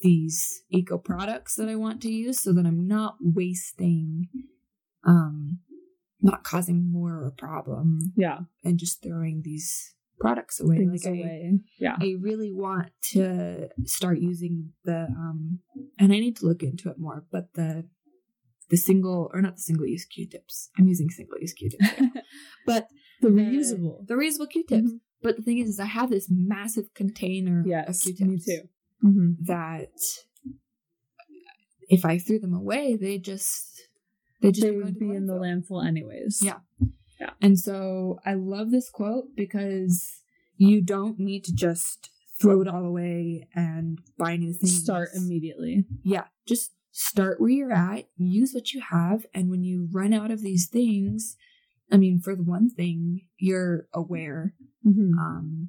[0.00, 4.28] These eco products that I want to use so that I'm not wasting
[5.04, 5.58] um
[6.22, 8.40] not causing more of a problem Yeah.
[8.64, 10.76] and just throwing these products away.
[10.76, 11.96] Things like I, yeah.
[11.98, 15.60] I really want to start using the um
[15.98, 17.86] and I need to look into it more, but the
[18.68, 20.70] the single or not the single use Q-tips.
[20.78, 21.88] I'm using single use Q-tips.
[22.66, 22.86] but
[23.22, 24.06] The reusable.
[24.06, 24.92] The reusable Q-tips.
[24.92, 25.00] Mhm.
[25.22, 28.06] But the thing is, is I have this massive container Yes.
[28.06, 28.68] of Q-tips Me too.
[29.04, 29.44] Mm-hmm.
[29.46, 29.90] that
[31.88, 33.80] if I threw them away, they just
[34.42, 35.86] they just They would be in the landfill.
[35.86, 36.40] anyways.
[36.42, 36.58] Yeah.
[37.20, 37.30] Yeah.
[37.42, 40.10] And so I love this quote because
[40.56, 42.08] you don't need to just
[42.40, 44.82] throw it all away and buy new things.
[44.82, 45.84] Start immediately.
[46.02, 46.24] Yeah.
[46.46, 50.40] Just start where you're at, use what you have, and when you run out of
[50.42, 51.36] these things,
[51.92, 54.54] I mean, for the one thing, you're aware
[54.86, 55.10] Mhm.
[55.18, 55.68] um,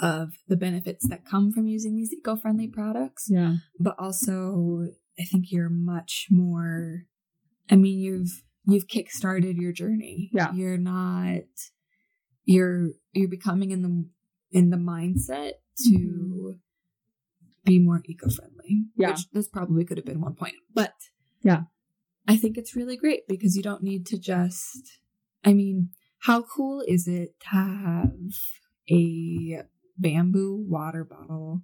[0.00, 3.56] of the benefits that come from using these eco-friendly products Yeah.
[3.78, 4.86] but also
[5.18, 7.04] I think you're much more
[7.70, 10.30] I mean you've you've kick-started your journey.
[10.32, 10.52] Yeah.
[10.52, 11.42] You're not
[12.44, 14.08] you're you're becoming in the
[14.50, 15.52] in the mindset
[15.84, 16.50] to mm-hmm.
[17.64, 18.84] be more eco-friendly.
[18.96, 19.10] Yeah.
[19.10, 20.54] Which this probably could have been one point.
[20.72, 20.94] But
[21.42, 21.62] Yeah.
[22.28, 24.98] I think it's really great because you don't need to just
[25.44, 28.12] I mean, how cool is it to have
[28.90, 29.62] a
[29.98, 31.62] bamboo water bottle?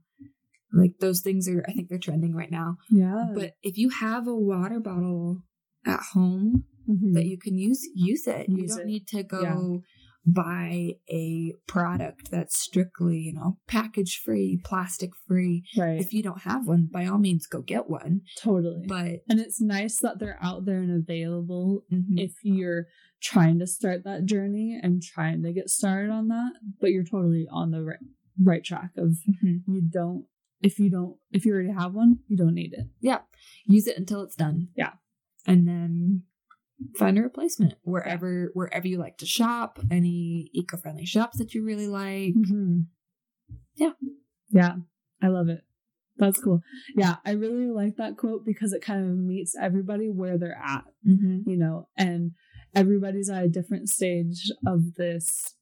[0.72, 2.76] Like those things are I think they're trending right now.
[2.90, 3.26] Yeah.
[3.34, 5.42] But if you have a water bottle
[5.86, 7.12] at home Mhm.
[7.14, 8.48] that you can use, use it.
[8.48, 8.86] you don't it.
[8.86, 9.82] need to go
[10.26, 15.64] buy a product that's strictly, you know, package free, plastic free.
[15.76, 16.00] right.
[16.00, 18.22] If you don't have one, by all means go get one.
[18.38, 18.84] totally.
[18.86, 22.86] But and it's nice that they're out there and available mhm, if you're
[23.20, 27.46] trying to start that journey and trying to get started on that, but you're totally
[27.50, 27.98] on the right,
[28.42, 29.62] right track of mhm.
[29.66, 30.24] you don't
[30.60, 32.86] if you don't if you already have one, you don't need it.
[33.00, 33.18] yeah,
[33.66, 34.68] use it until it's done.
[34.76, 34.92] Yeah.
[35.46, 36.22] And then
[36.96, 41.88] find a replacement wherever wherever you like to shop, any eco-friendly shops that you really
[41.88, 42.34] like.
[43.76, 43.92] Yeah.
[44.50, 44.74] Yeah.
[45.22, 45.62] I love it.
[46.18, 46.62] That's cool.
[46.96, 50.84] Yeah, I really like that quote because it kind of meets everybody where they're at,
[51.08, 51.48] Mm-hmm.
[51.48, 52.32] you know, and
[52.74, 55.54] everybody's at a different stage of this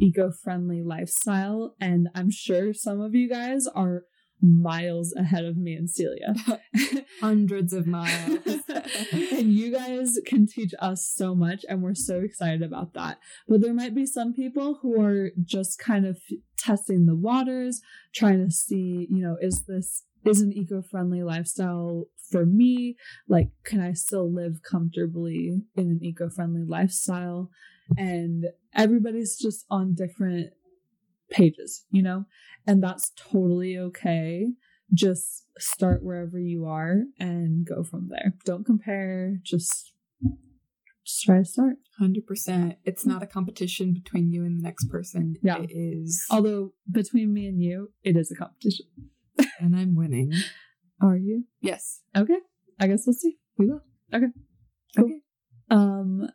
[0.00, 4.02] eco-friendly lifestyle and I'm sure some of you guys are
[4.40, 6.34] miles ahead of me and Celia.
[7.20, 8.40] Hundreds of miles.
[9.12, 13.60] and you guys can teach us so much and we're so excited about that but
[13.60, 16.18] there might be some people who are just kind of
[16.58, 17.80] testing the waters
[18.14, 22.96] trying to see you know is this is an eco-friendly lifestyle for me
[23.28, 27.50] like can i still live comfortably in an eco-friendly lifestyle
[27.96, 30.50] and everybody's just on different
[31.30, 32.24] pages you know
[32.66, 34.46] and that's totally okay
[34.92, 38.34] just start wherever you are and go from there.
[38.44, 39.92] Don't compare, just
[41.04, 41.76] just try to start.
[41.98, 42.76] Hundred percent.
[42.84, 45.36] It's not a competition between you and the next person.
[45.42, 45.58] Yeah.
[45.58, 48.86] It is Although between me and you, it is a competition.
[49.60, 50.32] and I'm winning.
[51.00, 51.44] Are you?
[51.60, 52.00] Yes.
[52.16, 52.38] Okay.
[52.80, 53.36] I guess we'll see.
[53.58, 53.82] We will.
[54.96, 55.04] Cool.
[55.04, 55.20] Okay.
[55.70, 56.28] Um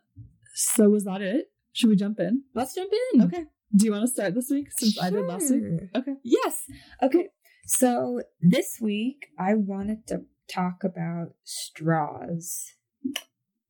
[0.54, 1.46] so was that it?
[1.72, 2.42] Should we jump in?
[2.54, 3.22] Let's jump in.
[3.22, 3.44] Okay.
[3.74, 5.62] Do you want to start this week since I did last week?
[5.96, 6.14] Okay.
[6.24, 6.64] Yes.
[7.02, 7.28] Okay.
[7.66, 12.64] So this week I wanted to talk about straws.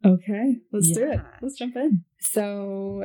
[0.05, 0.57] Okay.
[0.73, 1.21] Let's do it.
[1.43, 2.05] Let's jump in.
[2.21, 3.05] So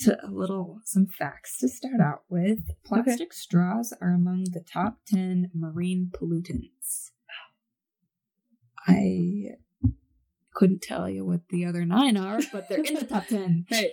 [0.00, 2.58] to a little some facts to start out with.
[2.84, 7.10] Plastic straws are among the top 10 marine pollutants.
[8.86, 9.56] I
[10.54, 13.66] couldn't tell you what the other 9 are, but they're in the top 10.
[13.68, 13.92] Hey,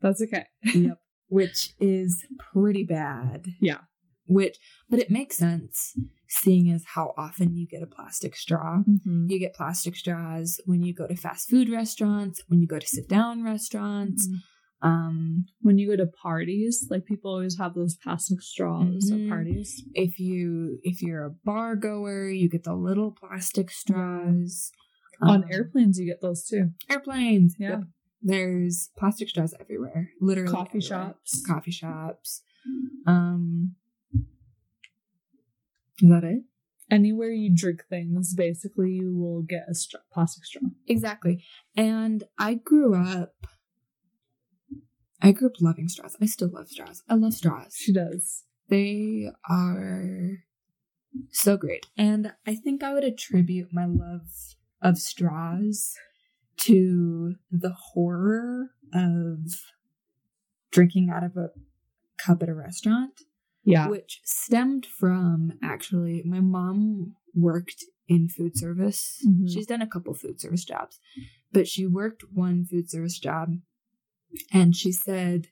[0.00, 0.46] that's okay.
[0.64, 0.98] Yep.
[1.28, 3.46] Which is pretty bad.
[3.60, 3.78] Yeah.
[4.26, 4.56] Which
[4.88, 5.94] but it makes sense
[6.28, 8.82] seeing as how often you get a plastic straw.
[8.88, 9.30] Mhm.
[9.30, 12.86] You get plastic straws when you go to fast food restaurants, when you go to
[12.86, 14.28] sit down restaurants.
[14.84, 19.24] Um, When you go to parties, like people always have those plastic straws Mhm.
[19.24, 19.82] at parties.
[19.94, 24.70] if you if you're a bar goer, you get the little plastic straws.
[25.22, 26.70] On Um, airplanes, you get those too.
[26.90, 27.56] airplanes.
[27.58, 27.78] Yeah.
[27.78, 27.84] Yep.
[28.22, 30.10] There's plastic straws everywhere.
[30.20, 30.82] Literally Coffee everywhere.
[31.14, 31.46] shops.
[31.46, 32.42] Coffee shops.
[33.06, 33.76] Um
[36.02, 36.42] Is that it?
[36.90, 39.74] Anywhere you drink things, basically, you will get a
[40.12, 40.68] plastic straw.
[40.86, 41.42] Exactly.
[41.76, 43.46] And I grew up
[45.24, 46.16] I grew up loving straws.
[46.20, 47.02] I still love straws.
[47.08, 47.74] I love straws.
[47.76, 48.44] She does.
[48.68, 50.38] They are
[51.30, 51.86] so great.
[51.96, 54.28] And I think I would attribute my love
[54.82, 55.94] of straws
[56.58, 59.38] to the horror of
[60.70, 61.50] drinking out of a
[62.18, 63.22] cup at a restaurant,
[63.64, 63.88] Yeah.
[63.88, 69.24] which stemmed from actually my mom worked in food service.
[69.26, 69.50] Mhm.
[69.50, 71.00] She's done a couple food service jobs,
[71.50, 73.58] but she worked one food service job
[74.52, 75.48] and she said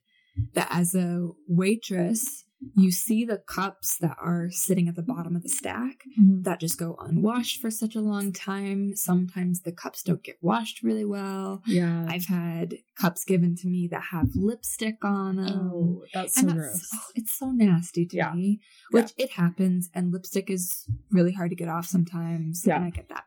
[0.54, 2.44] that as a waitress,
[2.76, 6.44] you see the cups that are sitting at the bottom of the stack Mhm.
[6.44, 8.94] that just go unwashed for such a long time.
[8.94, 11.60] Sometimes the cups don't get washed really well.
[11.66, 12.06] Yeah.
[12.08, 15.48] I've had cups given to me that have lipstick on them.
[15.72, 16.88] oh, that's so that's, gross.
[16.94, 18.32] oh, it's so nasty to Yeah.
[18.32, 18.60] me.
[18.92, 22.62] Which it happens, and lipstick is really hard to get off sometimes.
[22.64, 22.76] Yeah.
[22.76, 23.24] And I get that.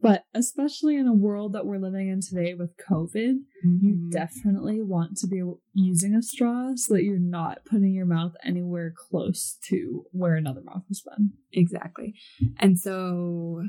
[0.00, 4.10] But especially in a world that we're living in today with COVID, you Mhm.
[4.10, 5.42] definitely want to be
[5.74, 10.62] using a straw so that you're not putting your mouth anywhere close to where another
[10.62, 11.32] mouth has been.
[11.52, 12.14] Exactly.
[12.58, 13.64] And so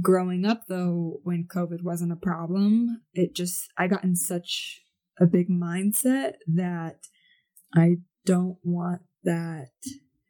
[0.00, 4.82] growing up though, when COVID wasn't a problem, it just I got in such
[5.18, 7.06] a big mindset that
[7.74, 9.70] I don't want that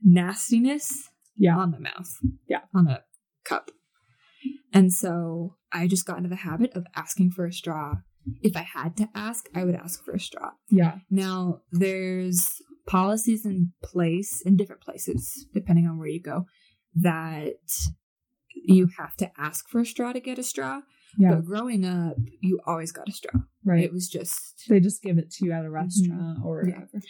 [0.02, 1.56] nastiness Yeah.
[1.56, 2.10] on the mouth.
[2.48, 2.62] Yeah.
[2.74, 3.04] On a
[3.44, 3.70] cup.
[4.72, 7.94] And so I just got into the habit of asking for a straw.
[8.42, 10.50] If I had to ask, I would ask for a straw.
[10.68, 10.98] Yeah.
[11.10, 16.46] Now, there's policies in place in different places, depending on where you go,
[16.94, 17.54] that
[18.54, 20.80] you have to ask for a straw to get a straw.
[21.18, 21.34] Yeah.
[21.34, 23.40] But growing up, you always got a straw.
[23.64, 23.82] right.
[23.82, 25.74] It was just, they just give it to you at a mm-hmm.
[25.74, 27.00] restaurant or Yeah.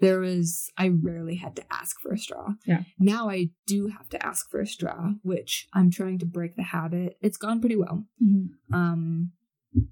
[0.00, 2.54] There was, I rarely had to ask for a straw.
[2.66, 2.82] Yeah.
[2.98, 6.62] Now I do have to ask for a straw, which I'm trying to break the
[6.62, 7.16] habit.
[7.20, 8.04] It's gone pretty well.
[8.24, 8.74] Mm-hmm.
[8.74, 9.32] Um,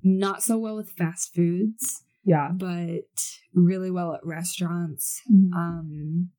[0.03, 2.51] not so well with fast foods, Yeah.
[2.53, 3.05] but
[3.55, 5.21] really well at restaurants.
[5.31, 5.53] Mhm.
[5.55, 6.31] um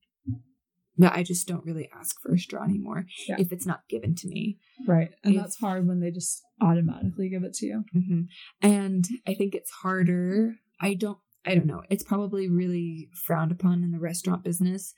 [0.99, 3.35] that I just don't really ask for a straw anymore Yeah.
[3.37, 4.57] if it's not given to me.
[4.87, 5.11] Right.
[5.23, 7.83] And if- that's hard when they just automatically give it to you.
[7.93, 8.21] hmm
[8.63, 10.55] And I think it's harder.
[10.81, 11.19] I don't.
[11.47, 11.81] I don't know.
[11.89, 14.93] It's probably really frowned upon in the restaurant business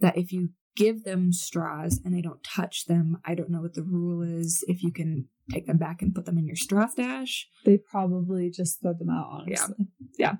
[0.00, 3.74] that if you give them straws and they don't touch them, I don't know what
[3.74, 4.64] the rule is.
[4.68, 8.50] If you can take them back and put them in your straw stash, They probably
[8.50, 9.86] just throw them out, honestly.
[10.18, 10.36] Yeah.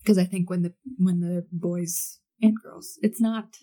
[0.00, 3.56] because I think when the when the boys and girls, it's not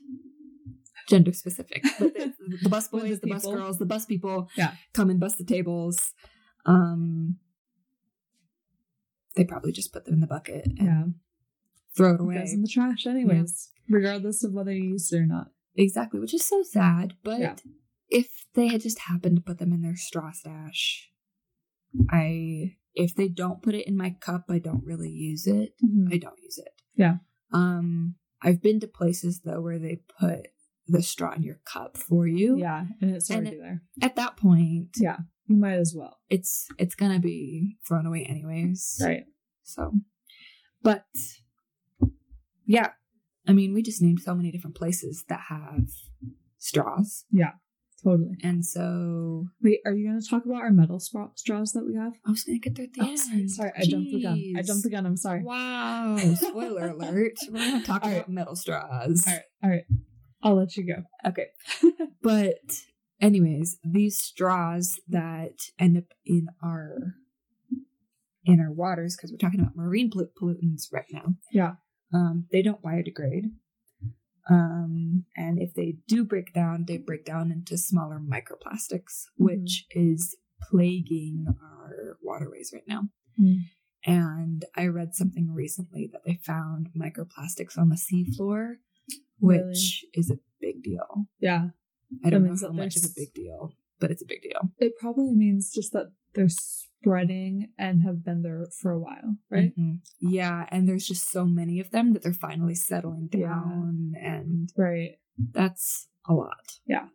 [1.10, 4.50] gender specific, but the, the bus When the boys, the, bus girls, the bus people,
[4.58, 4.72] Yeah.
[4.94, 5.98] come and bust the tables.
[6.66, 7.38] Um,
[9.36, 11.04] they probably just put them in the bucket and Yeah.
[11.96, 12.36] throw it It away.
[12.40, 15.52] goes in the trash anyways, regardless of whether you used it or not.
[15.76, 17.16] Exactly, which is so sad.
[17.24, 17.56] But Yeah.
[18.10, 21.12] if they had just happened to put them in their straw stash,
[22.10, 25.74] I if they don't put it in my cup, I don't really use it.
[26.12, 26.74] I don't use it.
[26.96, 27.18] Yeah.
[27.52, 30.48] Um, I've been to places though where they put
[30.88, 32.58] the straw in your cup for you.
[32.58, 33.82] Yeah, and it's And already there.
[34.02, 35.18] At that point, Yeah,
[35.48, 36.18] you might as well.
[36.30, 39.00] it's it's gonna be thrown away anyways.
[39.04, 39.26] Right.
[39.64, 39.92] So,
[40.82, 41.06] but
[42.66, 42.90] yeah,
[43.48, 45.88] I mean, we just named so many different places that have
[46.58, 47.52] straws, Yeah.
[48.04, 48.36] Totally.
[48.44, 51.96] and so Wait, are you going to talk about our metal straw- straws that we
[51.96, 52.12] have?
[52.28, 53.50] I was gonna get there at the Oh, end.
[53.50, 54.54] sorry, I jumped the gun.
[54.58, 55.06] I jumped the gun.
[55.06, 55.42] I'm sorry.
[55.44, 56.18] Wow!
[56.36, 57.34] Spoiler alert.
[57.50, 58.18] We're gonna talk All right.
[58.18, 59.24] about metal straws.
[59.26, 59.86] All right, all right.
[60.42, 61.04] I'll let you go.
[61.30, 61.48] Okay.
[62.22, 62.56] but
[63.24, 67.16] anyways, these straws that end up in our
[68.46, 71.36] in our waters because we're talking about marine pollu- pollutants right now.
[71.52, 71.76] Yeah.
[72.14, 73.52] Um, they don't biodegrade.
[74.50, 80.36] Um, and if they do break down, they break down into smaller microplastics, which is
[80.62, 83.04] plaguing our waterways right now.
[83.42, 83.62] Mm.
[84.06, 88.74] And I read something recently that they found microplastics on the seafloor,
[89.40, 90.10] which Really?
[90.14, 91.28] is a big deal.
[91.40, 91.70] Yeah,
[92.24, 94.70] I don't know how much of a big deal, but it's a big deal.
[94.80, 99.74] it probably means just that they're spreading and have been there for a while, right?
[99.78, 100.00] Mhm.
[100.20, 103.48] Yeah, and there's just so many of them that they're finally settling Yeah.
[103.50, 105.20] down, and Right.
[105.52, 106.80] that's a lot.
[106.86, 107.10] Yeah.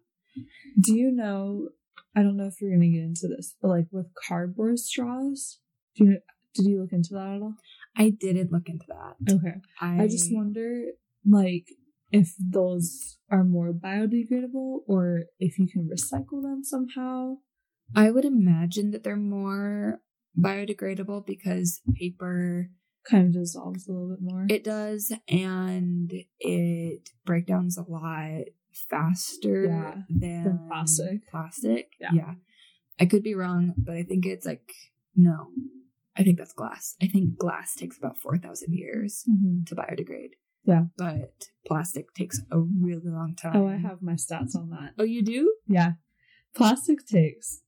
[0.80, 1.70] Do you know?
[2.14, 5.60] I don't know if you're going to get into this, but like with cardboard straws,
[5.96, 6.20] do you
[6.54, 7.54] did you look into that at all?
[7.96, 9.16] I didn't look into that.
[9.34, 9.60] Okay.
[9.80, 10.86] I, I just wonder,
[11.24, 11.68] like,
[12.10, 17.36] if those are more biodegradable or if you can recycle them somehow.
[17.94, 20.00] I would imagine that they're more
[20.38, 22.70] biodegradable because paper
[23.04, 24.44] Kind of dissolves a little bit more.
[24.50, 28.42] it does, and it breakdowns a lot
[28.90, 31.26] faster Yeah, than plastic.
[31.30, 32.10] Plastic, Yeah.
[32.12, 32.34] yeah.
[33.00, 34.72] I could be wrong, but I think it's like
[35.16, 35.48] no.
[36.16, 36.96] I think that's glass.
[37.00, 39.66] I think glass takes about four thousand years Mhm.
[39.68, 40.32] to biodegrade.
[40.68, 40.84] Yeah.
[40.98, 41.32] but
[41.66, 43.56] plastic takes a really long time.
[43.56, 44.92] Oh, I have my stats on that.
[44.98, 45.54] Oh, you do?
[45.66, 45.92] Yeah.
[46.54, 47.62] Plastic takes.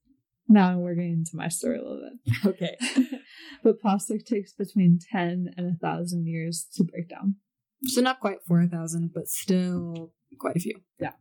[0.47, 2.35] Now we're getting into my story a little bit.
[2.45, 2.77] Okay.
[3.63, 7.35] but plastic takes between 10 and a 1,000 years to break down.
[7.85, 10.81] So not quite 4,000, but still quite a few.
[10.99, 11.13] Yeah.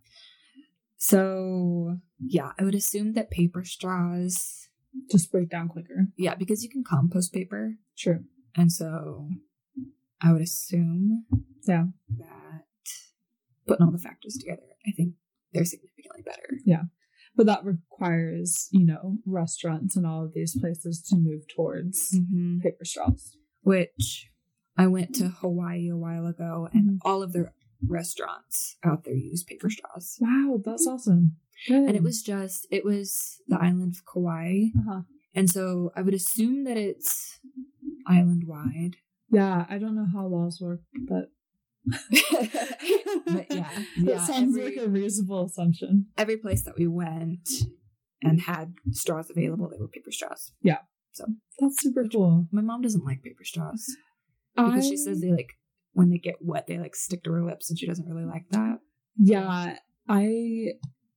[0.99, 4.69] So, yeah, I would assume that paper straws,
[5.11, 6.09] Just break down quicker.
[6.19, 7.77] yeah, because you can compost paper.
[7.97, 8.25] True.
[8.55, 9.29] And so
[10.23, 11.25] I would assume
[11.67, 11.87] Yeah.
[12.19, 12.67] that
[13.67, 15.15] putting all the factors together, I think
[15.53, 16.59] they're significantly better.
[16.65, 16.85] Yeah.
[17.37, 22.61] But that requires, you know, restaurants and all of these places to move towards Mm-hmm.
[22.61, 23.37] paper straws.
[23.63, 24.31] Which
[24.77, 26.99] I went to Hawaii a while ago, and Mhm.
[27.05, 27.53] all of their
[27.87, 30.19] restaurants out there use paper straws.
[30.21, 31.37] Wow, that's awesome.
[31.69, 35.03] and it was just it was the island of Kauai, Uh-huh.
[35.35, 37.39] and so I would assume that it's
[38.07, 38.97] island wide.
[39.31, 41.31] Yeah, I don't know how laws work, but
[43.27, 44.25] but yeah, yeah.
[44.25, 46.07] sounds every, like a reasonable assumption.
[46.19, 47.49] every place that we went
[48.23, 50.53] and had straws available, they were paper straws.
[50.63, 50.79] Yeah.
[51.13, 51.25] So
[51.59, 52.47] that's super cool.
[52.53, 53.85] My mom doesn't like paper straws
[54.57, 55.53] because she says they like
[55.93, 58.49] when they get wet, they like stick to her lips, and she doesn't really like
[58.51, 58.79] that.
[59.17, 59.77] Yeah,
[60.09, 60.67] I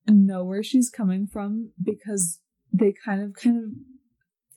[0.07, 2.39] know where she's coming from because
[2.71, 3.63] they kind of, kind of,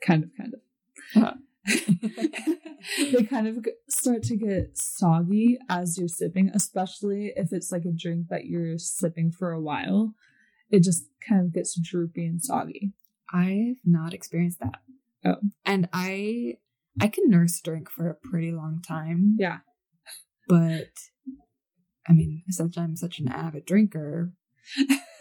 [0.07, 1.23] kind of, kind of.
[1.23, 1.35] Uh-huh.
[3.13, 7.93] they kind of start to get soggy as you're sipping, especially if it's like a
[7.93, 10.15] drink that you're sipping for a while.
[10.71, 12.93] It just kind of gets droopy and soggy.
[13.33, 14.81] I've not experienced that.
[15.25, 15.37] Oh.
[15.65, 16.55] And I
[17.01, 19.37] I can nurse drink for a pretty long time.
[19.39, 19.59] Yeah.
[20.49, 20.91] But
[22.09, 24.33] I mean, since I'm such an avid drinker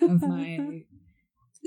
[0.01, 0.83] of my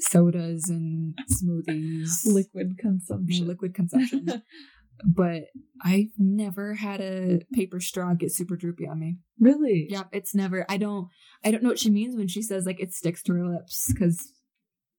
[0.00, 3.46] sodas and smoothies, Liquid consumption.
[3.46, 4.42] liquid consumption.
[5.04, 5.44] but
[5.82, 9.18] I've never had a paper straw get super droopy on me.
[9.38, 9.86] really?
[9.90, 10.64] Yeah, it's never.
[10.68, 11.08] I don't.
[11.44, 13.90] I don't know what she means when she says like it sticks to her lips
[13.92, 14.32] because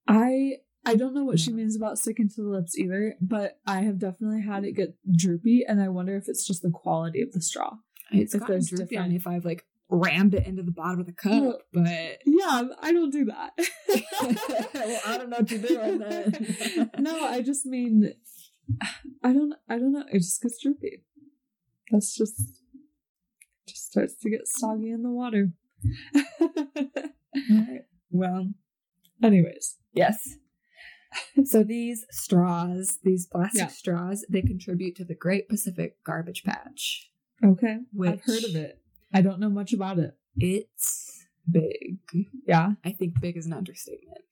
[0.08, 0.54] I
[0.86, 4.00] I don't know what she means about sticking to the lips either, but I have
[4.00, 7.42] definitely had it get droopy, and I wonder if it's just the quality of the
[7.42, 7.76] straw.
[8.12, 11.00] it's If gotten droopy different- on me if I've like rammed it into the bottom
[11.00, 11.32] of the cup.
[11.32, 13.54] Well, but Yeah, I don't do that.
[14.74, 16.92] well, I don't know what you're doing then.
[17.00, 18.14] no, I just mean
[19.24, 20.06] I don't I don't know.
[20.12, 21.04] It just gets droopy.
[21.92, 22.62] That's just
[23.68, 25.50] just starts to get soggy in the water.
[28.12, 28.50] Well,
[29.24, 30.36] Anyways, yes.
[31.44, 33.68] So these straws, these plastic Yeah.
[33.68, 37.12] straws, they contribute to the Great Pacific Garbage Patch.
[37.44, 38.82] okay, I've heard of it.
[39.14, 40.18] I don't know much about it.
[40.38, 41.98] It's big.
[42.46, 44.26] Yeah, I think big is an understatement.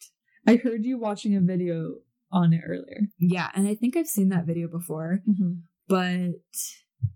[0.46, 1.96] I heard you watching a video
[2.32, 3.08] on it earlier.
[3.20, 5.22] Yeah, and I think I've seen that video before.
[5.28, 5.54] Mm-hmm.
[5.88, 6.36] but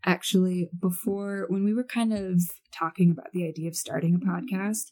[0.05, 4.91] actually before when we were kind of talking about the idea of starting a podcast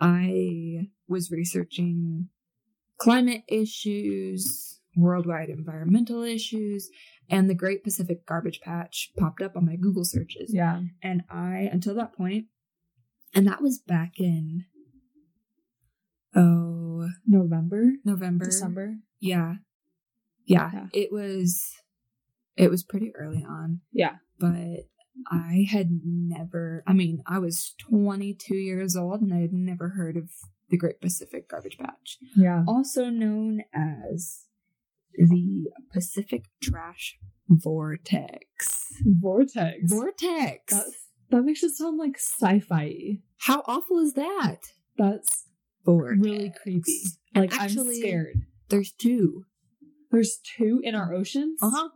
[0.00, 2.28] i was researching
[2.98, 6.90] climate issues worldwide environmental issues
[7.30, 11.68] and the great pacific garbage patch popped up on my google searches Yeah, and i
[11.72, 12.46] until that point
[13.34, 14.64] and that was back in
[16.34, 18.96] oh November, november December.
[19.20, 19.54] yeah.
[20.46, 20.86] yeah Yeah.
[20.92, 21.72] it was
[22.56, 24.86] it was pretty early on Yeah, but
[25.30, 30.16] I had never, I mean, I was 22 years old and I had never heard
[30.16, 30.30] of
[30.70, 32.62] the Great Pacific Garbage Patch, yeah.
[32.66, 34.44] also known as
[35.16, 37.16] the Pacific Trash
[37.48, 38.92] Vortex.
[39.04, 39.78] Vortex.
[39.84, 40.72] Vortex!
[40.72, 43.18] That's, that makes it sound like sci-fi.
[43.38, 44.58] How awful is that?
[44.96, 45.46] That's
[45.84, 46.20] Vortex.
[46.22, 47.00] really creepy.
[47.34, 48.42] Like I'm scared.
[48.68, 49.44] There's two.
[50.10, 51.58] There's two in our oceans.
[51.62, 51.88] Uh huh.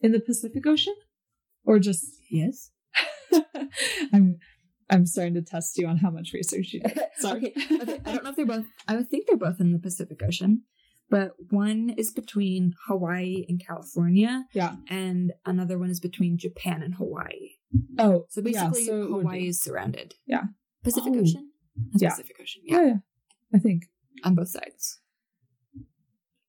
[0.00, 0.94] In the Pacific Ocean,
[1.64, 2.70] or just Yes.
[4.12, 4.38] I'm
[4.88, 6.98] I'm starting to test you on how much research you did.
[7.18, 7.52] Sorry.
[7.56, 8.00] okay, okay.
[8.04, 8.64] I don't know if they're both.
[8.88, 10.62] I would think they're both in the Pacific Ocean,
[11.10, 14.76] but one is between Hawaii and California, Yeah.
[14.88, 17.56] and another one is between Japan and Hawaii.
[17.98, 20.14] Oh, So basically, yeah, so Hawaii is surrounded.
[20.26, 20.44] Yeah.
[20.82, 21.20] Pacific Oh.
[21.20, 21.50] Ocean.
[21.96, 22.10] Yeah.
[22.10, 22.62] Pacific Ocean.
[22.64, 22.76] Yeah.
[22.80, 22.96] Yeah, yeah,
[23.54, 23.82] I think
[24.24, 25.00] on both sides.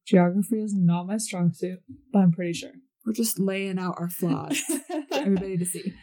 [0.06, 1.80] geography is not my strong suit,
[2.12, 2.72] but I'm pretty sure.
[3.06, 4.80] We're just laying out our flaws for
[5.12, 5.94] everybody to see.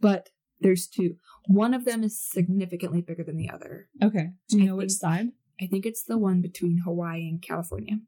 [0.00, 0.30] But
[0.60, 1.16] there's two.
[1.48, 3.88] One of them is significantly bigger than the other.
[4.02, 4.30] okay.
[4.48, 5.28] Do you I know which side?
[5.60, 7.98] I think it's the one between Hawaii and California.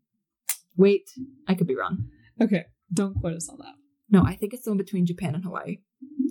[0.76, 1.10] Wait,
[1.46, 2.04] I could be wrong.
[2.40, 2.66] Okay.
[2.92, 3.74] Don't quote us on that.
[4.10, 5.78] No, I think it's the one between Japan and Hawaii.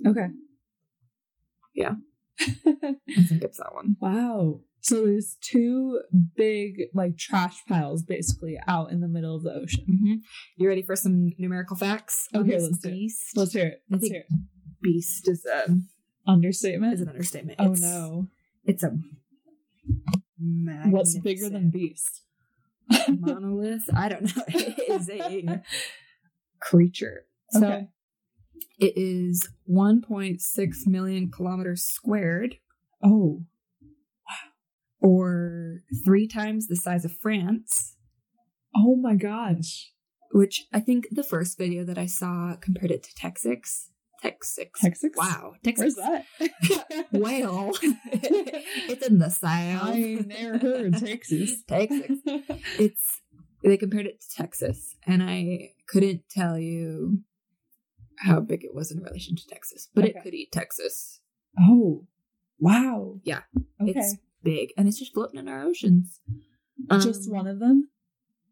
[0.06, 0.28] Okay.
[1.74, 1.94] Yeah.
[2.40, 3.96] I think it's that one.
[4.00, 4.60] wow.
[4.80, 6.00] So there's two
[6.36, 9.84] big like trash piles basically out in the middle of the ocean.
[9.86, 10.14] hmm
[10.56, 12.28] You ready for some numerical facts?
[12.34, 13.10] Okay, let's do it.
[13.36, 13.82] Let's hear it.
[13.90, 14.26] Let's hear it.
[14.80, 15.76] Beast is a
[16.28, 16.94] Understatement.
[16.94, 17.56] is an understatement.
[17.58, 18.28] oh It's- no.
[18.64, 18.96] It's a
[20.40, 22.22] What's bigger than magnificent beast?
[23.20, 23.88] monolith?
[23.94, 24.42] I don't know.
[24.48, 25.62] It is a
[26.60, 27.24] creature.
[27.50, 27.88] So Okay.
[28.78, 32.56] it is 1.6 million kilometers squared,
[33.02, 33.44] Oh.
[35.00, 37.96] or three times the size of France.
[38.74, 39.92] Oh my gosh.
[40.32, 43.14] Which I think the first video that I saw compared it to
[44.20, 44.58] Texas.
[45.16, 45.54] Wow.
[45.62, 45.96] Texas.
[45.96, 47.06] Where's that?
[47.12, 49.82] Well, it's in the south.
[49.94, 51.62] I never heard Texas.
[51.66, 52.18] Texas.
[52.78, 53.20] It's
[53.64, 57.20] they compared it to Texas, and I couldn't tell you
[58.18, 60.12] how big it was in relation to Texas, but Okay.
[60.18, 61.20] it could eat Texas.
[61.58, 62.06] Oh.
[62.60, 63.20] Wow.
[63.24, 63.42] Yeah.
[63.80, 63.92] Okay.
[63.96, 66.20] It's big, and it's just floating in our oceans.
[67.00, 67.88] Just Um, one of them?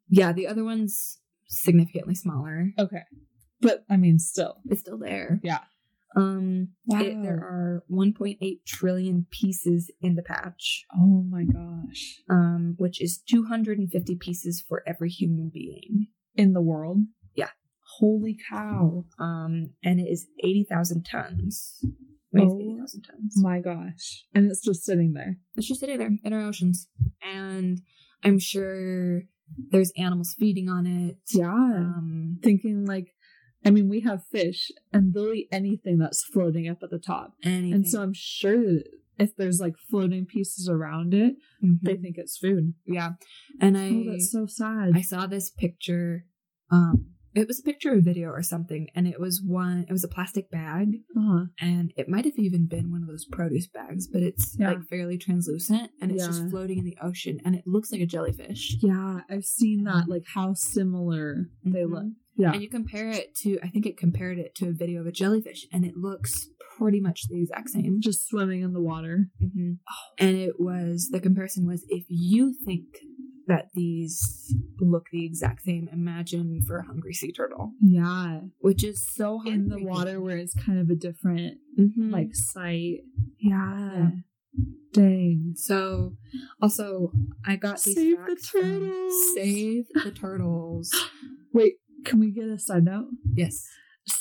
[0.09, 1.19] Yeah, the other one's
[1.49, 2.73] significantly smaller.
[2.79, 3.03] Okay.
[3.61, 4.57] But I mean, still.
[4.67, 5.41] It's still there.
[5.43, 5.61] Yeah.
[6.15, 7.01] Um, Wow.
[7.03, 12.21] it- there are 1.8 trillion pieces in the patch, Oh my gosh.
[12.31, 16.07] um, which is 250 pieces for every human being.
[16.35, 16.99] In the world?
[17.35, 17.51] Yeah.
[17.99, 19.05] Holy cow.
[19.19, 21.83] Um, and it is 80,000 tons.
[22.39, 23.35] Oh 80,000 tons.
[23.43, 24.25] My gosh.
[24.35, 25.39] And it's just sitting there.
[25.55, 26.89] It's just sitting there in our oceans.
[27.23, 27.81] And
[28.23, 29.23] I'm sure
[29.71, 31.19] there's animals feeding on it.
[31.33, 31.51] Yeah.
[31.53, 33.13] Um, Thinking like,
[33.67, 37.35] I mean, we have fish and they'll eat anything that's floating up at the top.
[37.43, 37.73] anything.
[37.75, 38.85] And so I'm sure that
[39.19, 41.35] if there's like floating pieces around it,
[41.65, 41.81] Mhm.
[41.83, 42.75] they think it's food.
[42.87, 43.13] yeah.
[43.61, 44.93] And I, oh, that's so sad.
[44.95, 46.27] I saw this picture.
[46.71, 49.85] Um, it was a picture or video or something, and it was one.
[49.89, 51.45] It was a plastic bag, uh-huh.
[51.61, 54.71] and it might have even been one of those produce bags, but it's Yeah.
[54.71, 56.29] like fairly translucent, and it's Yeah.
[56.29, 58.79] just floating in the ocean, and it looks like a jellyfish.
[58.83, 61.91] Yeah, I've seen that, like how similar they Mhm.
[61.91, 62.13] look.
[62.37, 62.53] Yeah.
[62.53, 65.13] And you compare it to, I think it compared it to a video of a
[65.13, 66.49] jellyfish, and it looks
[66.79, 68.01] pretty much the exact same.
[68.01, 69.31] just swimming in the water.
[69.41, 69.73] hmm
[70.19, 72.85] And it was the comparison was if you think
[73.47, 78.41] that these look the exact same, imagine for a hungry sea turtle, Yeah.
[78.59, 82.11] which is so In the water where it's kind of a different Mhm.
[82.11, 83.05] like sight.
[83.39, 83.93] Yeah.
[83.95, 84.11] Yeah.
[84.93, 85.53] Dang.
[85.55, 86.17] So,
[86.61, 87.13] also,
[87.45, 89.35] I got these Save the turtles.
[89.35, 90.91] Save the turtles.
[91.53, 91.75] Wait,
[92.07, 93.09] can we get a side note?
[93.35, 93.67] Yes.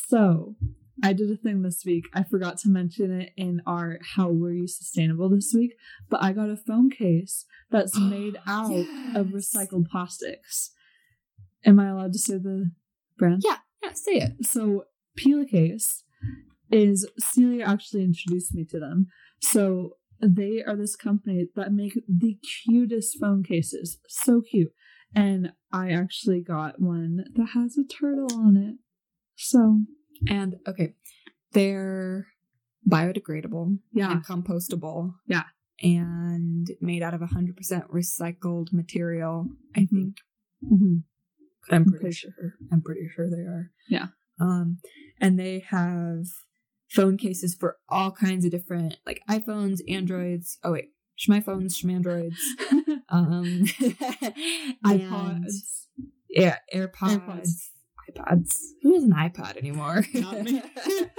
[0.07, 0.55] So
[1.03, 2.05] I did a thing this week.
[2.13, 5.75] I forgot to mention it in our How Were You Sustainable this week,
[6.09, 8.85] but I got a phone case that's made out
[9.15, 10.71] of recycled plastics.
[11.65, 12.71] Am I allowed to say the
[13.17, 13.43] brand?
[13.45, 13.57] Yeah.
[13.83, 13.93] Yeah.
[13.93, 14.45] Say it.
[14.45, 14.85] So
[15.17, 16.03] Pela Case
[16.71, 19.07] is Celia actually introduced me to them.
[19.41, 23.99] So they are this company that make the cutest phone cases.
[24.07, 24.71] So cute.
[25.13, 28.75] And I actually got one that has a turtle on it.
[29.35, 29.81] So
[30.29, 30.93] And okay,
[31.51, 32.27] they're
[32.89, 33.79] biodegradable.
[33.93, 34.11] Yeah.
[34.11, 35.15] And compostable.
[35.27, 35.43] Yeah.
[35.81, 37.53] And made out of 100%
[37.89, 39.47] recycled material.
[39.75, 39.89] I Mhm.
[39.89, 40.17] think.
[40.63, 41.03] mhm.
[41.69, 42.53] I'm I'm pretty pretty sure.
[42.71, 43.71] I'm pretty sure they are.
[43.89, 44.07] Yeah.
[44.39, 44.79] Um,
[45.19, 46.25] and they have
[46.89, 50.59] phone cases for all kinds of different, like iPhones, Androids.
[50.63, 52.35] Oh wait, Schmyphones, Schmandroids.
[53.07, 53.63] Um,
[54.85, 55.85] iPods.
[56.29, 57.49] yeah, AirPods, AirPods.
[58.17, 58.51] iPods.
[58.81, 60.03] Who has an iPod anymore?
[60.13, 60.61] Not me.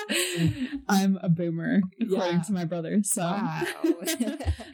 [0.88, 2.42] I'm a boomer, according Yeah.
[2.42, 2.98] to my brother.
[3.04, 3.62] So, wow,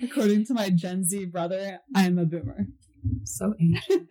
[0.03, 2.67] according to my Gen Z brother, I'm a boomer.
[3.25, 4.11] so ancient.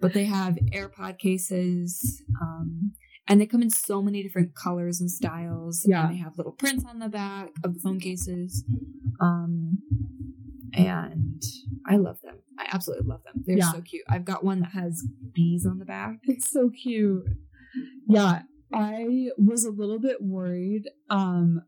[0.00, 2.22] But they have AirPod cases.
[2.40, 2.92] Um,
[3.28, 5.84] and they come in so many different colors and styles.
[5.86, 6.06] Yeah.
[6.06, 8.64] And they have little prints on the back of the phone cases.
[9.20, 9.78] Um,
[10.74, 11.42] and
[11.86, 12.36] I love them.
[12.58, 13.42] I absolutely love them.
[13.46, 13.72] They're Yeah.
[13.72, 14.04] so cute.
[14.08, 16.18] I've got one that has bees on the back.
[16.28, 17.24] It's so cute.
[18.08, 18.42] Yeah,
[18.72, 21.62] I was a little bit worried um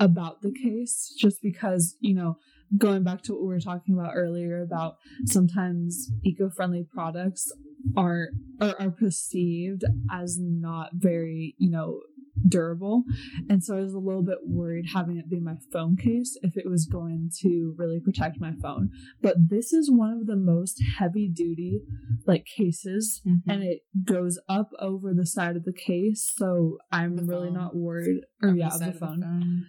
[0.00, 2.38] about the case just because, you know,
[2.78, 4.94] going back to what we were talking about earlier about
[5.26, 7.50] sometimes eco-friendly products
[7.96, 8.28] are
[8.60, 12.00] are, are perceived as not very, you know,
[12.46, 13.04] durable.
[13.48, 16.56] And so I was a little bit worried having it be my phone case if
[16.56, 18.90] it was going to really protect my phone.
[19.20, 21.80] But this is one of the most heavy duty
[22.26, 27.24] like cases and it goes up over the side of the case so i'm The
[27.24, 27.54] really phone.
[27.54, 29.66] not worried or yeah the of the phone phone.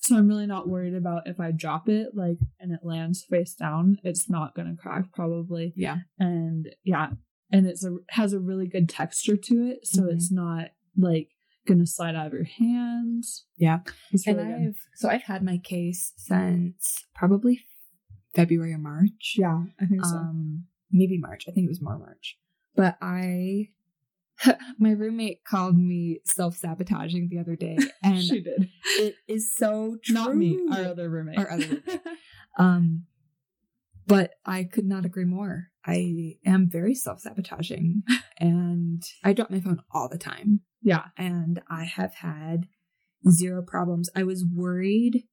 [0.00, 3.54] so i'm really not worried about if i drop it like and it lands face
[3.54, 5.98] down it's not gonna crack probably Yeah.
[6.18, 7.10] and yeah
[7.50, 10.12] and it's a has a really good texture to it so Mhm.
[10.14, 11.28] it's not like
[11.66, 13.80] gonna slide out of your hands Yeah.
[14.12, 14.46] it's And good.
[14.46, 17.60] I've so I've had my case since probably
[18.34, 19.34] February or March.
[19.38, 21.44] yeah i think so Um maybe March.
[21.48, 22.36] I think it was more March.
[22.76, 23.68] But I
[24.78, 28.68] my roommate called me self-sabotaging the other day and she did
[28.98, 30.14] it is so true.
[30.14, 32.00] not me our other roommate Our other roommate.
[32.58, 33.04] Um
[34.06, 35.68] but I could not agree more.
[35.86, 38.02] I am very self-sabotaging
[38.38, 42.66] and I drop my phone all the time yeah and I have had
[43.30, 44.10] zero problems.
[44.14, 45.24] I was worried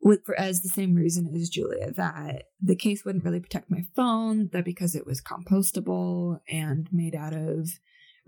[0.00, 3.82] with for as the same reason as Julia that the case wouldn't really protect my
[3.96, 7.68] phone, that because it was compostable and made out of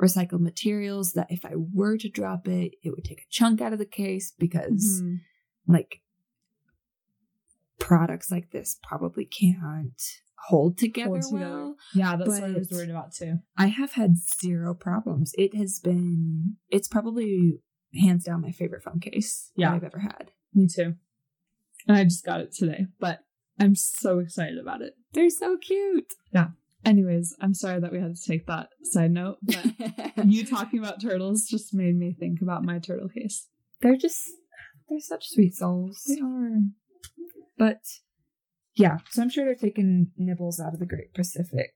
[0.00, 3.72] recycled materials, that if I were to drop it, it would take a chunk out
[3.72, 5.20] of the case because Mhm.
[5.66, 6.02] like
[7.78, 10.02] products like this probably can't
[10.46, 11.50] hold together Hold together.
[11.50, 11.76] well.
[11.94, 15.32] yeah that's what i was worried about too I have had zero problems.
[15.36, 17.58] It has been, it's probably
[17.94, 19.70] hands down my favorite phone case Yeah.
[19.70, 20.30] that I've ever had.
[20.54, 20.94] Me too.
[21.88, 23.20] And I just got it today, but
[23.58, 24.94] I'm so excited about it.
[25.12, 26.12] They're so cute.
[26.32, 26.48] Yeah.
[26.84, 29.64] Anyways, I'm sorry that we had to take that side note, but
[30.26, 33.48] you talking about turtles just made me think about my turtle case.
[33.80, 34.22] they're just
[34.88, 36.00] they're such sweet souls.
[36.06, 36.60] They are.
[37.58, 37.80] But
[38.78, 41.72] yeah, so I'm sure they're taking nibbles out of the Great Pacific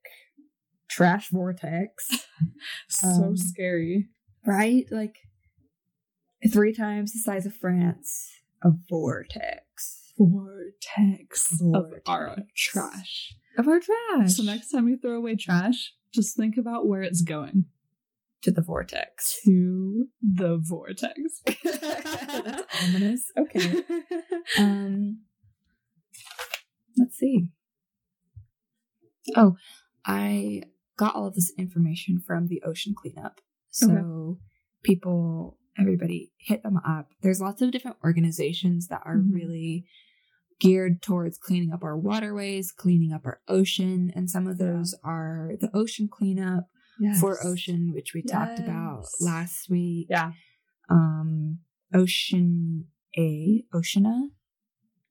[0.89, 2.09] trash vortex,
[2.89, 4.09] So Um, scary.
[4.47, 4.85] right?
[4.91, 5.17] Like
[6.53, 8.31] three times the size of France.
[8.63, 13.35] A vortex Vortex, of our trash.
[13.59, 14.35] of our trash.
[14.35, 17.65] So next time you throw away trash, just think about where it's going.
[18.43, 19.41] to the vortex.
[19.45, 21.43] To the vortex.
[21.65, 23.31] That's ominous.
[23.39, 23.83] Okay.
[24.59, 25.21] Um,
[26.97, 27.49] let's see.
[29.37, 29.57] Oh,
[30.05, 30.63] I
[30.97, 33.41] got all of this information from the ocean cleanup.
[33.71, 34.41] So Okay.
[34.83, 37.11] people, everybody, hit them up.
[37.23, 39.33] There's lots of different organizations that are Mhm.
[39.33, 39.87] really
[40.61, 44.67] geared towards cleaning up our waterways, cleaning up our ocean, and some of Yeah.
[44.67, 46.69] those are the ocean cleanup
[47.19, 50.07] 4ocean, which we talked about last week.
[50.11, 50.35] Yeah.
[50.89, 51.61] Um,
[51.95, 52.89] Ocean
[53.19, 54.29] A, Oceana,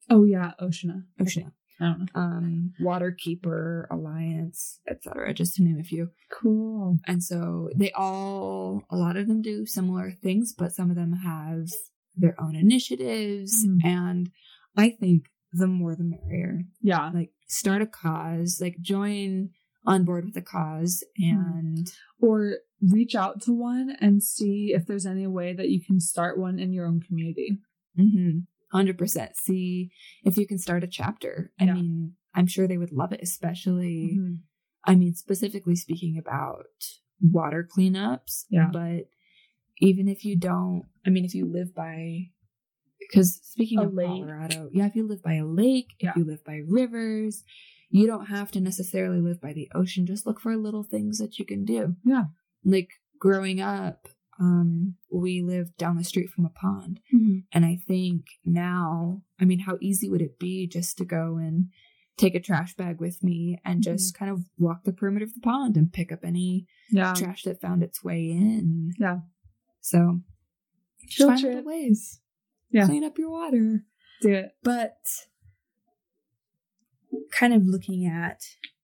[0.09, 1.05] Oh yeah, Oceana.
[1.19, 1.51] Oceana, I don't know.
[1.81, 5.33] Um, Waterkeeper Alliance, etc.
[5.33, 6.09] Just to name a few.
[6.31, 6.97] Cool.
[7.07, 11.13] And so they all, a lot of them do similar things, but some of them
[11.23, 11.67] have
[12.15, 13.65] their own initiatives.
[13.65, 13.85] Mhm.
[13.85, 14.29] And
[14.77, 16.63] I think the more the merrier.
[16.81, 17.09] Yeah.
[17.13, 19.49] Like start a cause, like join
[19.85, 25.05] on board with the cause, and Or reach out to one and see if there's
[25.05, 27.59] any way that you can start one in your own community.
[27.99, 29.91] mhm, 100% see
[30.23, 31.51] if you can start a chapter.
[31.59, 31.73] I Yeah.
[31.73, 34.17] mean, I'm sure they would love it, especially.
[34.17, 34.39] Mhm.
[34.85, 36.65] I mean, specifically speaking about
[37.21, 38.45] water cleanups.
[38.49, 38.69] Yeah.
[38.71, 39.09] But
[39.79, 42.31] even if you don't, I mean, if you live by,
[42.99, 44.07] because speaking of lake.
[44.07, 46.11] Colorado, yeah, if you live by a lake, Yeah.
[46.11, 47.43] if you live by rivers,
[47.89, 50.05] you don't have to necessarily live by the ocean.
[50.05, 51.95] Just look for little things that you can do.
[52.05, 52.25] Yeah.
[52.63, 52.89] Like
[53.19, 54.07] growing up,
[54.41, 56.99] um, we lived down the street from a pond.
[57.13, 57.43] Mhm.
[57.53, 61.69] And I think now, I mean, how easy would it be just to go and
[62.17, 63.91] take a trash bag with me and Mm-hmm.
[63.93, 67.13] just kind of walk the perimeter of the pond and pick up any Yeah.
[67.13, 68.93] trash that found its way in?
[68.99, 69.19] Yeah.
[69.79, 70.21] So,
[71.07, 71.55] Field find trip.
[71.55, 72.19] little ways.
[72.71, 72.85] Yeah.
[72.87, 73.85] Clean up your water.
[74.21, 74.51] Do it.
[74.63, 74.97] But
[77.31, 78.41] kind of looking at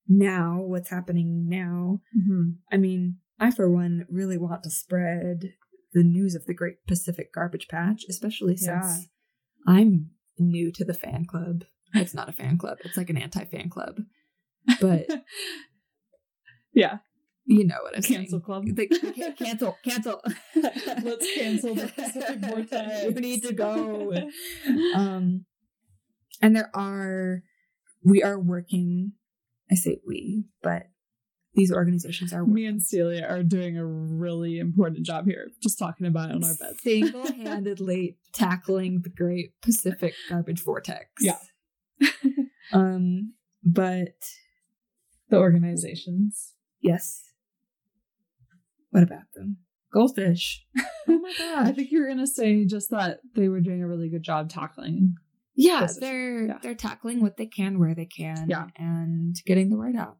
[0.07, 5.53] now, what's happening now, hmm I mean, I, for one, really want to spread
[5.93, 9.73] the news of the Great Pacific Garbage Patch, especially since Yeah.
[9.73, 11.63] I'm new to the fan club.
[11.93, 13.97] It's not a fan club, it's like an anti fan club.
[14.81, 15.07] But
[16.73, 16.97] yeah.
[17.45, 18.41] you know what I'm Cancel saying.
[18.41, 18.65] club.
[19.37, 20.21] Cancel, cancel.
[20.55, 23.03] Let's cancel the Pacific Vortex.
[23.03, 24.13] You need to go.
[24.95, 25.45] Um,
[26.41, 27.43] and there are,
[28.03, 29.13] we are working.
[29.71, 30.83] I say we, but
[31.57, 36.07] these organizations are Me and Celia are doing a really important job here, just talking
[36.07, 36.81] about it on our beds.
[36.83, 41.07] single-handedly tackling the Great Pacific Garbage Vortex.
[41.19, 41.39] Yeah.
[42.73, 44.15] um, but
[45.29, 46.53] The organizations.
[46.79, 47.23] yes.
[48.91, 49.57] What about them?
[49.93, 50.63] Goldfish.
[51.09, 51.67] Oh my god.
[51.67, 54.49] I think you were gonna say just that they were doing a really good job
[54.49, 55.15] tackling.
[55.55, 55.97] Yeah, Yes.
[55.99, 56.59] they're Yeah.
[56.61, 58.47] they're tackling what they can where they can.
[58.49, 58.67] Yeah.
[58.75, 60.17] and getting the word out.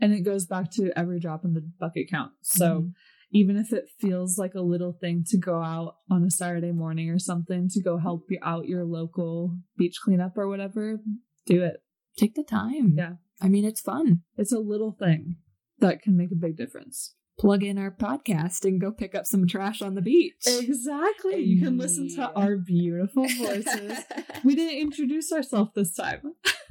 [0.00, 2.32] And it goes back to every drop in the bucket count.
[2.42, 2.92] So Mhm.
[3.32, 7.10] even if it feels like a little thing to go out on a Saturday morning
[7.10, 11.00] or something to go help you out your local beach cleanup or whatever,
[11.46, 11.82] do it.
[12.16, 12.94] take the time.
[12.98, 13.14] Yeah.
[13.40, 14.22] I mean it's fun.
[14.36, 15.36] It's a little thing
[15.78, 17.14] that can make a big difference.
[17.38, 20.34] Plug in our podcast and go pick up some trash on the beach.
[20.46, 21.36] Exactly.
[21.42, 23.98] You can listen to our beautiful voices.
[24.44, 26.34] we didn't introduce ourselves this time.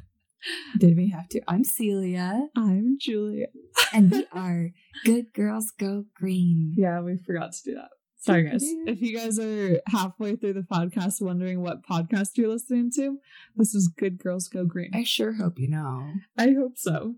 [0.78, 1.42] Did we have to?
[1.48, 3.48] I'm Celia, I'm Julia.
[3.94, 4.70] and we are
[5.06, 6.74] Good Girls Go Green.
[6.78, 7.90] Yeah, we forgot to do that.
[8.22, 8.64] Sorry, guys.
[8.86, 13.18] If you guys are halfway through the podcast wondering what podcast you're listening to,
[13.56, 14.92] this is Good Girls Go Green.
[14.94, 16.12] I sure hope you know.
[16.38, 17.16] I hope so.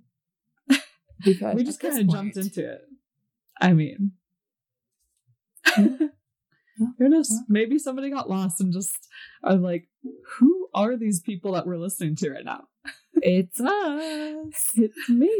[1.24, 2.82] Because We just kind of jumped into it.
[3.60, 4.14] I mean,
[5.76, 6.10] who
[7.00, 7.32] knows?
[7.48, 8.92] Maybe somebody got lost and just
[9.44, 9.88] are like,
[10.38, 12.64] who are these people that we're listening to right now?
[13.22, 14.64] It's us.
[14.76, 15.32] It's me.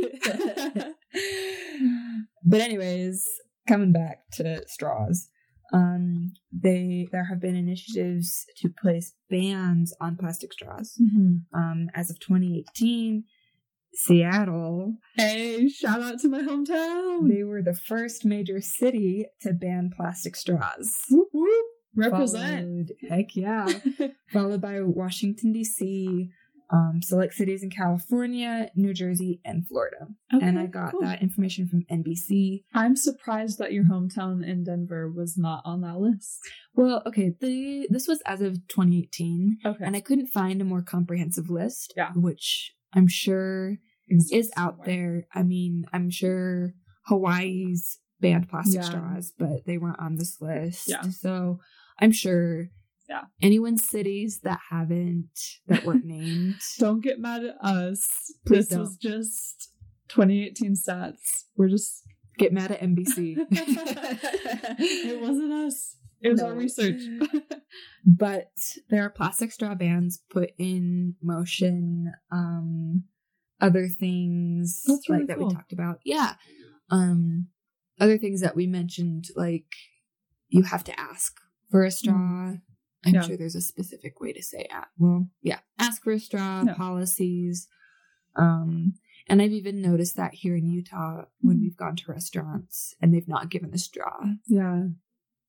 [2.46, 3.26] but anyways,
[3.68, 5.30] coming back to straws.
[5.74, 11.00] Um, they there have been initiatives to place bans on plastic straws.
[11.02, 11.58] Mm-hmm.
[11.58, 13.24] Um, as of 2018,
[13.94, 17.30] Seattle Hey, shout out to my hometown.
[17.30, 20.94] they were the first major city to ban plastic straws.
[21.10, 21.66] Whoop, whoop.
[21.96, 22.90] Represent.
[22.90, 23.68] Followed- heck yeah.
[24.34, 26.30] Followed by Washington D.C.,
[26.72, 30.08] um, select cities in California, New Jersey, and Florida.
[30.32, 31.02] and I got cool.
[31.02, 32.64] that information from NBC.
[32.74, 36.40] I'm surprised that your hometown in Denver was not on that list.
[36.74, 39.84] Well, okay, the this was as of 2018, Okay.
[39.86, 41.94] and I couldn't find a more comprehensive list.
[41.98, 42.12] Yeah.
[42.16, 43.78] which I'm sure
[44.08, 45.26] is out there.
[45.34, 46.74] I mean, I'm sure
[47.08, 48.90] Hawaii's banned plastic Yeah.
[48.90, 50.88] straws, but they weren't on this list.
[50.88, 51.02] Yeah.
[51.10, 51.60] So
[52.00, 52.68] I'm sure
[53.12, 53.24] Yeah.
[53.42, 56.56] anyone's cities that haven't that weren't named.
[56.80, 58.08] Don't get mad at us.
[58.48, 59.74] Please this was just
[60.10, 61.44] 2018 stats.
[61.58, 62.04] We're just.
[62.38, 63.36] Get mad at NBC.
[63.52, 65.98] it wasn't us.
[66.22, 67.02] It was our research.
[68.06, 68.52] but
[68.90, 73.04] there are plastic straw bans put in motion um
[73.60, 75.50] other things That's really like that cool.
[75.50, 76.36] we talked about yeah
[76.90, 77.48] um
[78.00, 79.66] other things that we mentioned like
[80.48, 81.34] you have to ask
[81.70, 82.54] for a straw
[83.06, 83.14] i'm.
[83.16, 83.22] Yeah.
[83.22, 86.74] sure there's a specific way to say it well yeah ask for a straw Yeah.
[86.76, 87.68] policies
[88.36, 88.94] um
[89.28, 91.62] and i've even noticed that here in utah when Mm.
[91.62, 94.84] we've gone to restaurants and they've not given a straw yeah.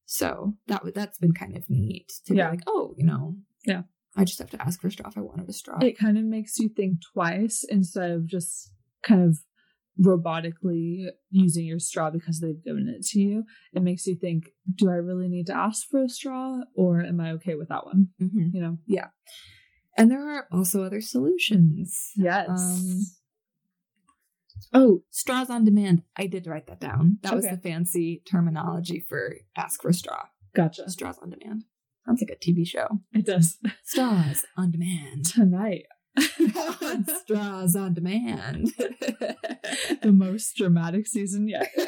[0.07, 2.51] so that w- that's been kind of neat to Yeah.
[2.51, 3.83] be like, oh, you know, Yeah.
[4.17, 5.79] I just have to ask for a straw if I wanted a straw.
[5.81, 8.71] It kind of makes you think twice instead of just
[9.03, 9.39] kind of
[10.03, 13.45] robotically using your straw because they've given it to you.
[13.73, 17.21] It makes you think, do I really need to ask for a straw or am
[17.21, 18.09] I okay with that one?
[18.21, 18.53] Mhm.
[18.53, 18.79] You know?
[18.87, 19.09] Yeah.
[19.97, 22.11] And there are also other solutions.
[22.17, 22.49] Yes.
[22.49, 23.01] Um,
[24.75, 26.03] Oh, straws on demand.
[26.17, 27.19] I did write that down.
[27.23, 30.27] That was the fancy terminology for ask for a straw.
[30.55, 30.89] gotcha.
[30.89, 31.65] Straws on demand.
[32.07, 33.01] Sounds like a TV show.
[33.13, 33.59] It does.
[33.85, 35.27] Straws on demand.
[35.27, 35.85] Tonight.
[37.21, 38.73] Straws on demand.
[40.03, 41.69] the most dramatic season yet.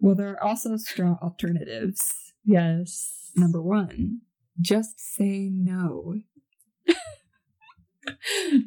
[0.00, 2.32] well, there are also straw alternatives.
[2.44, 3.20] yes.
[3.36, 4.20] Number one,
[4.60, 6.20] just say no.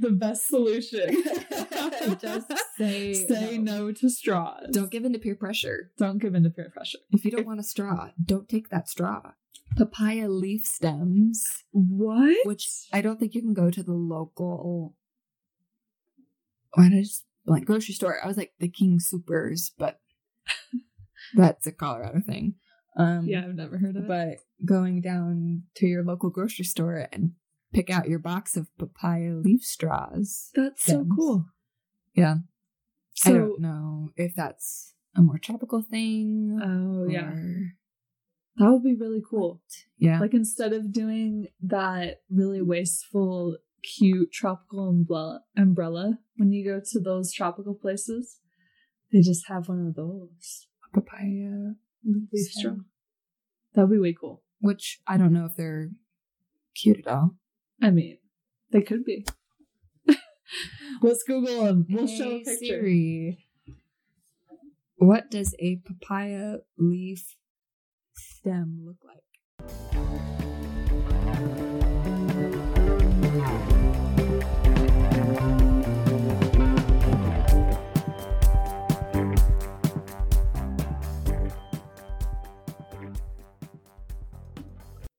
[0.02, 1.24] the best solution.
[2.20, 3.94] Just say say no.
[3.94, 4.68] to straws.
[4.72, 5.92] Don't give in to peer pressure.
[5.98, 7.00] don't give in to peer pressure.
[7.12, 9.22] If you don't want a straw, don't take that straw.
[9.76, 12.46] Papaya leaf stems, What?
[12.46, 14.96] which I don't think you can go to the local.
[16.74, 18.18] Why did I just blank grocery store?
[18.24, 20.00] I was like the King Soopers, but
[21.36, 22.56] that's a Colorado thing.
[22.98, 24.08] Um, Yeah, I've never heard of it.
[24.08, 27.34] but going down to your local grocery store and
[27.74, 30.50] pick out your box of papaya leaf straws.
[30.56, 31.46] That's so cool.
[32.16, 36.60] Yeah, I So, don't know if that's a more tropical thing.
[36.64, 37.34] oh yeah,
[38.58, 39.62] that would be really cool.
[39.98, 40.20] yeah.
[40.20, 47.00] Like instead of doing that really wasteful, cute tropical umbrella, umbrella when you go to
[47.00, 48.40] those tropical places,
[49.12, 50.68] they just have one of those.
[50.94, 51.74] papaya
[52.04, 52.76] Leaf straw.
[53.74, 54.44] That would be way cool.
[54.60, 55.90] which I don't know if they're
[56.76, 57.36] cute at all.
[57.82, 58.18] I mean,
[58.72, 59.26] they could be.
[61.02, 61.86] Let's Google them.
[61.90, 62.56] We'll show a picture.
[62.60, 63.46] Siri,
[64.96, 67.36] what does a papaya leaf
[68.48, 69.18] stem look like?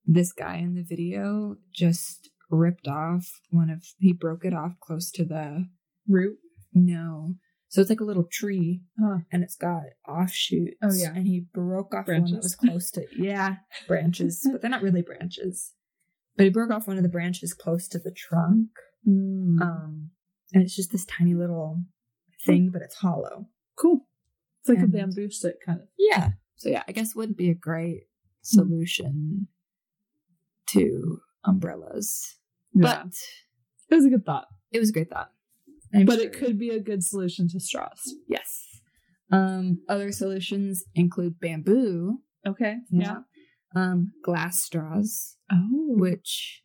[0.07, 5.11] This guy in the video just ripped off one of he broke it off close
[5.13, 5.67] to the
[6.09, 6.39] Root.
[6.73, 7.35] no.
[7.71, 9.19] So it's like a little tree Huh.
[9.31, 10.77] and it's got offshoots.
[10.83, 11.13] Oh, yeah.
[11.15, 13.57] And he broke off one that was close to yeah,
[13.89, 14.47] branches.
[14.51, 15.73] but they're not really branches.
[16.37, 18.69] But he broke off one of the branches close to the trunk.
[19.07, 19.61] Mm.
[19.61, 20.11] Um
[20.53, 21.83] and it's just this tiny little
[22.47, 23.49] thing, but it's hollow.
[23.77, 24.07] cool.
[24.61, 25.89] It's like and- a bamboo stick kind of.
[25.99, 26.31] Yeah.
[26.57, 28.05] So yeah, I guess wouldn't be a great
[28.41, 29.49] solution
[30.69, 32.37] to umbrellas.
[32.73, 32.83] Yeah.
[33.05, 33.13] But
[33.91, 34.47] it was a good thought.
[34.73, 35.31] it was a great thought.
[35.95, 38.15] I'm but it could be a good solution to straws.
[38.29, 38.65] Yes.
[39.31, 42.19] Um, other solutions include bamboo.
[42.47, 42.77] Okay.
[42.91, 43.19] Yeah.
[43.75, 45.69] Um, glass straws, Oh.
[45.97, 46.63] which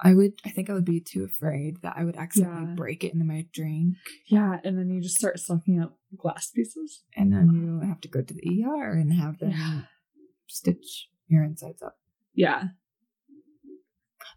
[0.00, 2.74] I would, I think I would be too afraid that I would accidentally Yeah.
[2.74, 3.96] break it into my drink,
[4.26, 7.04] Yeah, and then you just start sucking up glass pieces.
[7.16, 9.82] and then you have to go to the ER and have them Yeah.
[10.48, 11.98] stitch your insides up.
[12.34, 12.70] Yeah.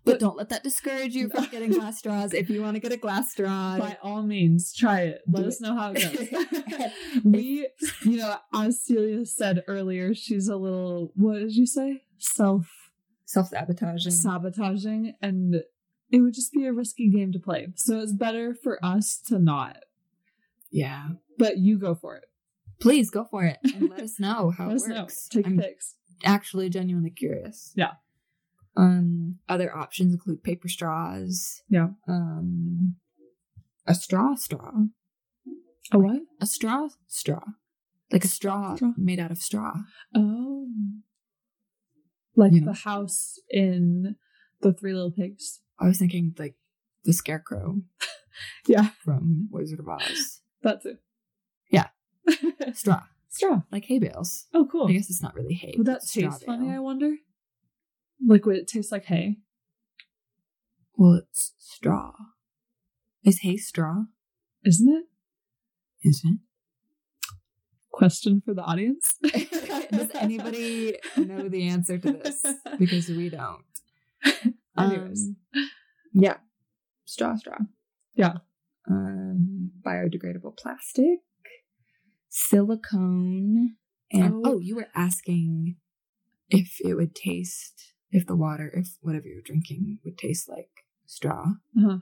[0.03, 2.33] But, But- don't let that discourage you from getting glass straws.
[2.33, 5.21] If you want to get a glass straw, By all means, try it.
[5.27, 5.63] Let Do us it.
[5.63, 6.91] know how it goes.
[7.23, 7.67] we,
[8.03, 12.03] you know, as Celia said earlier, she's a little, what did you say?
[12.17, 12.67] Self
[13.25, 14.11] self sabotaging.
[14.11, 15.55] sabotaging, and
[16.11, 17.67] it would just be a risky game to play.
[17.75, 19.77] So it's better for us to not.
[20.71, 21.07] yeah.
[21.37, 22.25] But you go for it.
[22.79, 25.01] Please go for it and let us know how Let it us know.
[25.01, 25.27] works.
[25.27, 25.95] Take I'm pics.
[26.23, 27.73] actually genuinely curious.
[27.75, 27.91] Yeah.
[28.77, 31.61] Um, other options include paper straws.
[31.69, 31.89] Yeah.
[32.07, 32.95] Um,
[33.87, 34.71] a straw straw.
[35.91, 36.21] A what?
[36.41, 37.41] A straw straw.
[38.11, 38.91] Like a straw, Straw.
[38.97, 39.73] made out of straw.
[40.15, 40.67] Oh.
[42.35, 42.67] Like You know.
[42.73, 44.15] the house in
[44.61, 45.61] the Three Little Pigs.
[45.79, 46.55] I was thinking like
[47.03, 47.81] the scarecrow
[48.67, 50.41] Yeah, from Wizard of Oz.
[50.61, 50.97] that's it.
[51.71, 51.87] Yeah.
[52.73, 53.03] Straw.
[53.29, 53.61] Straw.
[53.71, 54.47] Like hay bales.
[54.53, 54.87] Oh, cool.
[54.87, 55.75] I guess it's not really hay.
[55.77, 56.69] Would but that straw taste funny.
[56.69, 57.15] I wonder?
[58.27, 59.37] Like, would it taste like hay?
[60.95, 62.13] Well, it's straw.
[63.23, 64.03] Is hay straw?
[64.63, 66.07] Isn't it?
[66.07, 66.39] Is it?
[67.91, 69.15] Question for the audience.
[69.91, 72.43] Does anybody know the answer to this?
[72.77, 73.63] Because we don't.
[74.77, 75.29] Anyways.
[75.55, 75.69] Um,
[76.13, 76.37] yeah.
[77.05, 77.57] Straw, straw.
[78.15, 78.33] Yeah.
[78.89, 81.19] Um, biodegradable plastic,
[82.29, 83.75] silicone,
[84.11, 84.41] and Oh.
[84.45, 85.77] oh, you were asking
[86.49, 90.69] if it would taste if the water, if whatever you're drinking would taste like
[91.05, 91.45] straw.
[91.77, 91.97] Uh-huh.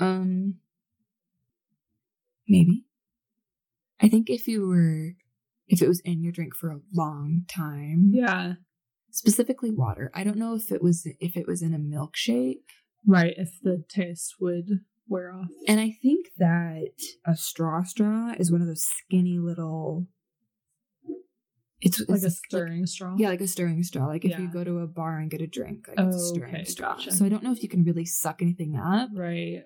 [0.00, 0.54] Um,
[2.48, 2.84] maybe.
[4.00, 5.14] I think if you were,
[5.66, 8.54] if it was in your drink for a long time, Yeah.
[9.10, 10.10] specifically water.
[10.14, 12.62] I don't know if it was if it was in a milkshake.
[13.06, 15.48] Right, if the taste would wear off.
[15.66, 16.90] And I think that
[17.26, 20.06] a straw straw is one of those skinny little.
[21.80, 23.14] It's, Like a stirring straw.
[23.18, 24.06] yeah, like a stirring straw.
[24.06, 26.34] Like if you go to a bar and get a drink, like it's a Oh,
[26.34, 26.94] stirring okay, straw.
[26.96, 27.12] gotcha.
[27.12, 29.10] So I don't know if you can really suck anything up.
[29.14, 29.62] Right.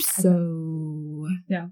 [0.00, 1.68] So Yeah.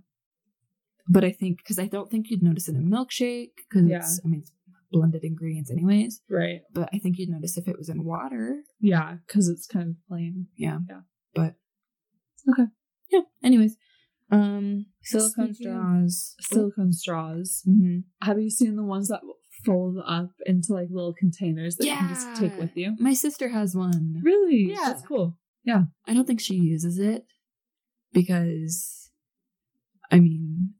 [1.09, 3.99] but I think because I don't think you'd notice in a milkshake because Yeah.
[3.99, 4.53] it's I mean it's
[4.91, 6.21] blended ingredients anyways.
[6.29, 6.63] Right.
[6.73, 8.63] But I think you'd notice if it was in water.
[8.81, 10.49] Yeah, because it's kind of plain.
[10.57, 10.81] Yeah.
[10.89, 11.01] Yeah.
[11.35, 11.57] But
[12.49, 12.67] Okay.
[13.11, 13.23] yeah.
[13.43, 13.77] Anyways,
[14.35, 16.35] um, silicone straws.
[16.41, 17.63] Silicone straws.
[17.65, 19.21] hmm Have you seen the ones that
[19.65, 22.95] fold up into like little containers that you can just take with you?
[22.99, 24.21] My sister has one.
[24.23, 24.73] Really?
[24.73, 24.77] Yeah.
[24.93, 25.39] That's cool.
[25.65, 25.85] Yeah.
[26.07, 27.25] I don't think she uses it
[28.13, 29.11] because,
[30.11, 30.75] I mean,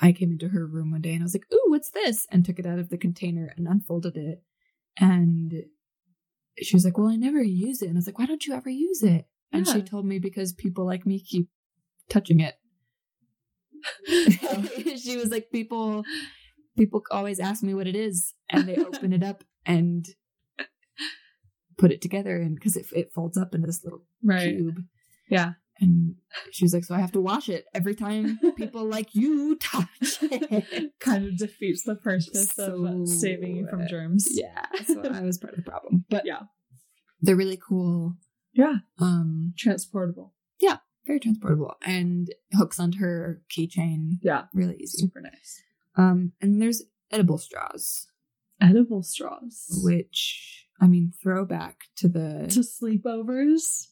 [0.00, 2.44] I came into her room one day and I was like, "Ooh, what's this?" and
[2.44, 4.42] took it out of the container and unfolded it,
[4.98, 5.54] and
[6.60, 8.52] she was like, "Well, I never use it," and I was like, "Why don't you
[8.54, 11.48] ever use it?" And she told me because people like me keep
[12.08, 12.54] touching it.
[14.98, 16.04] she was like, "People,
[16.76, 20.06] people always ask me what it is, and they open it up and."
[21.78, 24.56] Put it together, and because it, it folds up into this little Right.
[24.56, 24.78] cube.
[25.28, 25.52] Yeah.
[25.78, 26.14] And
[26.50, 29.86] she was like, So I have to wash it every time people like you touch
[30.22, 30.92] it.
[31.00, 34.26] kind of defeats the purpose So, of saving you from uh, germs.
[34.30, 34.64] yeah.
[34.86, 36.06] So I was part of the problem.
[36.08, 36.44] But Yeah.
[37.20, 38.14] they're really cool.
[38.54, 38.76] Yeah.
[38.98, 40.32] Um, Transportable.
[41.06, 44.18] Very transportable and hooks onto her keychain.
[44.22, 44.44] Yeah.
[44.52, 44.98] Really easy.
[44.98, 45.62] Super nice.
[45.96, 48.08] Um, and there's edible straws,
[48.60, 49.80] Edible straws.
[49.82, 53.88] which I mean, throwback to the to sleepovers.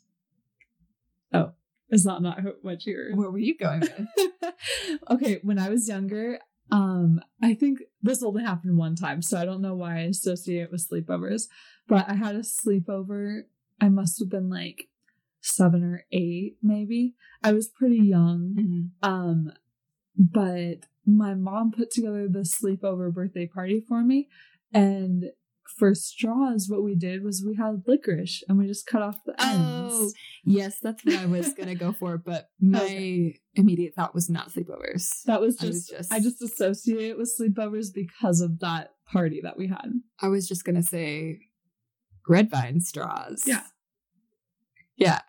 [1.32, 1.52] Oh,
[1.90, 3.14] is that not what you're?
[3.14, 4.54] where were you going with?
[5.10, 6.38] okay, when I was younger,
[6.70, 10.62] um, I think this only happened one time, so I don't know why I associate
[10.62, 11.44] it with sleepovers.
[11.88, 13.42] But I had a sleepover.
[13.80, 14.88] I must have been like
[15.44, 17.14] seven or eight, maybe.
[17.42, 18.90] I was pretty young.
[19.02, 19.08] Mhm.
[19.08, 19.52] Um,
[20.16, 24.28] but my mom put together the sleepover birthday party for me,
[24.72, 25.24] and
[25.78, 29.32] for straws, what we did was we had licorice and we just cut off the
[29.42, 29.92] ends.
[29.94, 30.10] Oh,
[30.44, 33.40] yes, that's what I was gonna go for, but my Okay.
[33.54, 35.08] immediate thought was not sleepovers.
[35.24, 38.90] That was I was just, just- I just associate it with sleepovers because of that
[39.10, 39.88] party that we had.
[40.20, 41.40] I was just gonna say
[42.28, 43.42] red vine straws.
[43.46, 43.64] Yeah.
[44.96, 45.20] Yeah.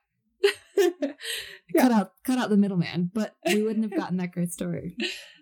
[0.78, 1.82] Yeah.
[1.82, 4.96] Cut out cut out the middleman, but we wouldn't have gotten that great story.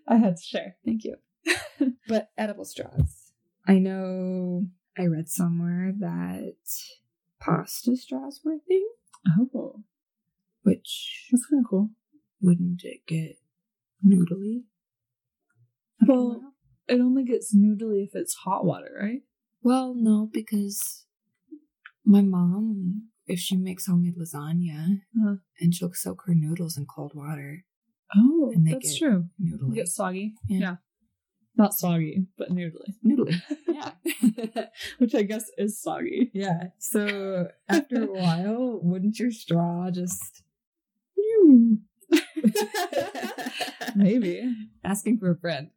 [0.07, 0.75] I had to share.
[0.85, 1.17] Thank you.
[2.07, 3.31] but edible straws.
[3.67, 6.55] I know I read somewhere that
[7.39, 8.87] pasta straws were a thing,
[9.55, 9.83] Oh,
[10.63, 11.89] which that's kind of cool.
[12.41, 13.37] wouldn't it get
[14.05, 14.63] noodly?
[16.07, 16.53] Well,
[16.87, 19.21] it only gets noodly if it's hot water, right?
[19.61, 21.05] Well, no, because
[22.05, 25.35] my mom, if she makes homemade lasagna, Uh-huh.
[25.59, 27.65] and she'll soak her noodles in cold water,
[28.15, 29.29] Oh, And they that's get true.
[29.41, 29.73] Noodly.
[29.75, 30.35] gets soggy.
[30.47, 30.59] Yeah.
[30.59, 30.75] yeah.
[31.55, 32.93] Not soggy, but noodly.
[33.05, 33.41] noodly.
[33.73, 34.65] Yeah.
[34.99, 36.29] Which I guess is soggy.
[36.33, 36.67] yeah.
[36.79, 40.43] So after a while, wouldn't your straw just
[43.95, 44.53] Maybe.
[44.83, 45.69] asking for a friend?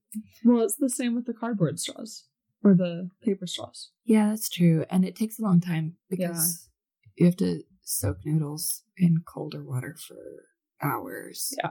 [0.45, 2.25] Well, it's the same with the cardboard straws
[2.63, 3.91] or the paper straws.
[4.05, 4.85] Yeah, that's true.
[4.91, 6.69] And it takes a long time because
[7.17, 10.17] you have to soak noodles in colder water for
[10.83, 11.55] hours.
[11.63, 11.71] Yeah.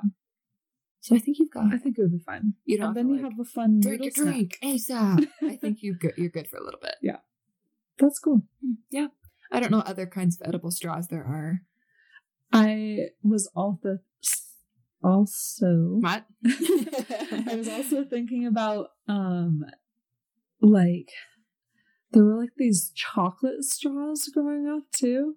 [1.01, 2.53] So I think you've got I think it would be fine.
[2.65, 5.27] you don't and then to, you like, have a fun drink your drink ASAP.
[5.43, 6.95] I think you go- you're good for a little bit.
[7.01, 7.17] Yeah,
[7.99, 8.41] That's cool.
[8.89, 9.07] Yeah.
[9.51, 11.61] I don't know what other kinds of edible straws there are.
[12.51, 13.99] I was also
[15.03, 16.25] also What?
[16.45, 19.63] I was also thinking about um
[20.61, 21.09] like
[22.15, 25.35] there were like these chocolate straws growing up too.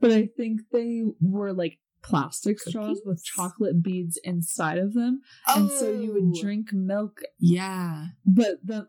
[0.00, 5.20] But I think they were like plastic straws with chocolate beads inside of them.
[5.48, 6.40] And so you would Oh.
[6.42, 8.08] drink milk Yeah.
[8.26, 8.88] but the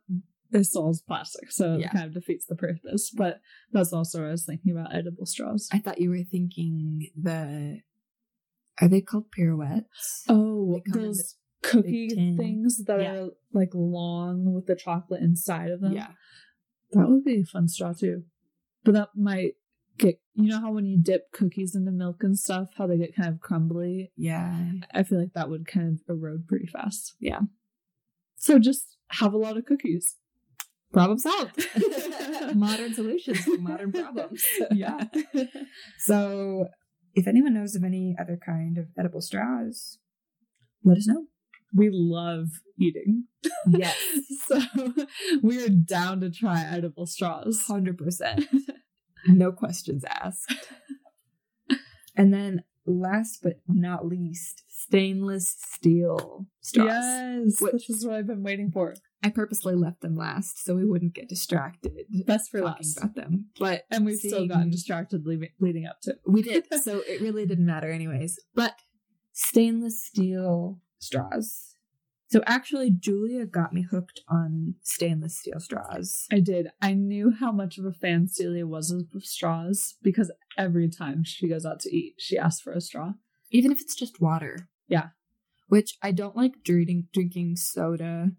[0.54, 1.88] it still is plastic, so Yeah.
[1.88, 3.12] it kind of defeats the purpose.
[3.12, 3.42] But
[3.74, 5.68] that's also what I was thinking about edible straws.
[5.74, 7.82] I thought you were thinking the.
[8.82, 10.24] Are they called pirouettes?
[10.30, 13.16] Oh, They come in those cookie things that Yeah.
[13.24, 15.94] are like long with the chocolate inside of them.
[15.94, 16.12] yeah.
[16.92, 18.24] That would be a fun straw too.
[18.84, 19.54] But that might
[19.98, 23.16] get you know how when you dip cookies into milk and stuff, how they get
[23.16, 24.12] kind of crumbly.
[24.16, 24.72] Yeah.
[24.94, 27.16] I feel like that would kind of erode pretty fast.
[27.20, 27.42] Yeah.
[28.36, 30.16] So just have a lot of cookies.
[30.94, 31.68] Problem solved.
[32.56, 34.46] modern solutions for modern problems.
[34.72, 35.06] Yeah.
[36.00, 36.68] So,
[37.14, 39.98] if anyone knows of any other kind of edible straws,
[40.84, 41.26] let us know.
[41.74, 42.48] We love
[42.80, 43.26] eating.
[43.70, 43.98] Yes.
[44.48, 44.62] So
[45.44, 47.62] we're down to try edible straws.
[47.70, 48.46] 100%.
[49.28, 50.54] No questions asked.
[52.16, 56.86] And then, last but not least, stainless steel straws.
[56.88, 58.96] Yes, Which- which is what I've been waiting for.
[59.24, 61.92] I purposely left them last so we wouldn't get distracted
[62.26, 62.98] Best for talking last.
[62.98, 63.48] about them.
[63.60, 66.16] But And we've still gotten distracted leaving, leading up to.
[66.26, 68.40] We did, so it really didn't matter, anyways.
[68.56, 68.76] But
[69.34, 71.74] stainless steel straws.
[72.30, 76.26] So actually, Julia got me hooked on stainless steel straws.
[76.32, 76.68] I did.
[76.82, 81.48] I knew how much of a fan Celia was of straws because every time she
[81.48, 83.14] goes out to eat, she asks for a straw.
[83.50, 84.68] even if it's just water.
[84.90, 85.10] Yeah.
[85.70, 88.32] Which I don't like drinking drinking soda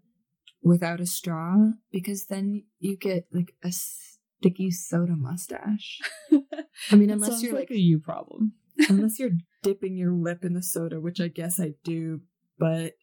[0.61, 5.99] without a straw because then you get like a sticky soda mustache.
[6.91, 8.53] I mean, unless you're like like, a you problem.
[8.87, 9.31] unless you're
[9.63, 12.21] dipping your lip in the soda, which I guess I do,
[12.59, 12.93] but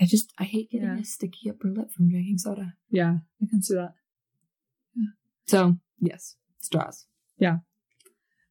[0.00, 0.98] I just I hate getting Yeah.
[1.00, 2.74] a sticky upper lip from drinking soda.
[2.90, 3.94] Yeah, I can see that.
[5.46, 7.06] So yes, straws,
[7.38, 7.58] Yeah.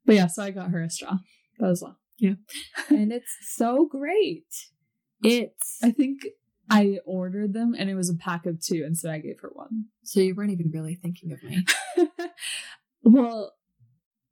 [0.06, 1.18] But yeah, so I got her a straw.
[1.60, 1.98] That was all.
[2.18, 2.36] Yeah.
[2.90, 4.48] and it's so great.
[5.24, 6.22] It's I think
[6.70, 9.52] I ordered them and it was a pack of two, and so I gave her
[9.54, 9.86] one.
[10.04, 11.66] so you weren't even really thinking of me.
[13.04, 13.54] well,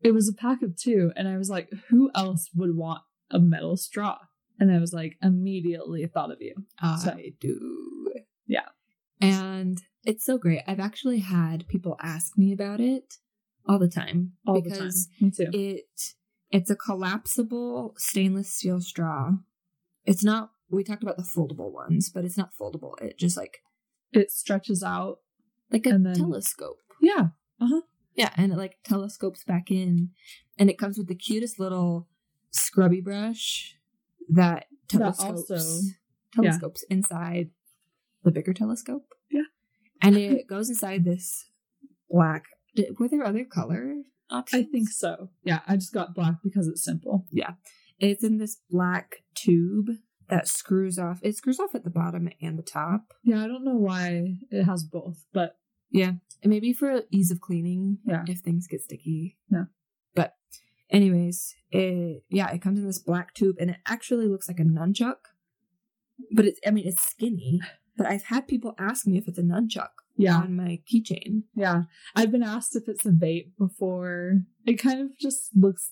[0.02, 3.02] it was a pack of two, and I was like, who else would want
[3.32, 4.18] a metal straw?
[4.60, 6.54] And I was like, immediately thought of you.
[6.80, 8.14] I So- do.
[8.48, 8.70] Yeah.
[9.22, 10.62] And it's so great.
[10.68, 13.16] I've actually had people ask me about it
[13.68, 14.92] all the time All the time.
[15.20, 15.50] Me too.
[15.52, 16.14] it
[16.52, 19.32] it's a collapsible stainless steel straw.
[20.06, 22.94] It's not we talked about the foldable ones, but it's not foldable.
[23.02, 23.60] It just like
[24.12, 25.20] It stretches out.
[25.72, 26.78] like a then- telescope.
[27.02, 27.30] Yeah.
[27.60, 27.82] Uh-huh.
[28.16, 30.12] Yeah, and it like telescopes back in
[30.58, 32.08] and it comes with the cutest little
[32.52, 33.76] scrubby brush
[34.30, 35.82] that That telescopes also-
[36.34, 37.50] telescopes inside
[38.24, 39.06] the bigger telescope.
[39.32, 39.44] Yeah.
[40.02, 41.50] And it goes inside this
[42.10, 42.46] black
[42.76, 43.96] did- were there other color
[44.30, 44.66] options?
[44.68, 45.30] I think so.
[45.44, 47.26] Yeah, I just got black because it's simple.
[47.32, 47.54] Yeah.
[48.00, 49.92] It's in this black tube
[50.28, 51.20] that screws off.
[51.24, 53.14] It screws off at the bottom and the top.
[53.24, 55.58] Yeah, I don't know why it has both, but
[55.90, 58.26] yeah, And maybe for ease of cleaning, Yeah.
[58.28, 59.38] if things get sticky.
[59.50, 59.66] Yeah.
[60.90, 64.64] Anyways, it yeah, it comes in this black tube and it actually looks like a
[64.64, 65.18] nunchuck.
[66.32, 67.60] But it's I mean it's skinny.
[67.98, 71.44] But I've had people ask me if it's a nunchuck yeah, on my keychain.
[71.56, 71.84] yeah.
[72.14, 74.42] I've been asked if it's a vape before.
[74.66, 75.92] It kind of just looks,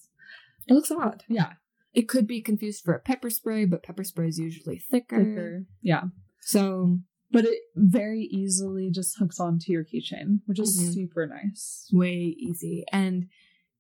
[0.67, 1.23] It looks odd.
[1.29, 1.53] yeah,
[1.93, 5.17] It could be confused for a pepper spray, but pepper spray is usually thicker.
[5.23, 5.65] thicker.
[5.81, 6.03] Yeah,
[6.41, 6.99] So
[7.31, 10.93] but it very easily just hooks onto your keychain, which is Mhm.
[10.93, 11.89] super nice.
[11.93, 12.83] way easy.
[12.91, 13.29] And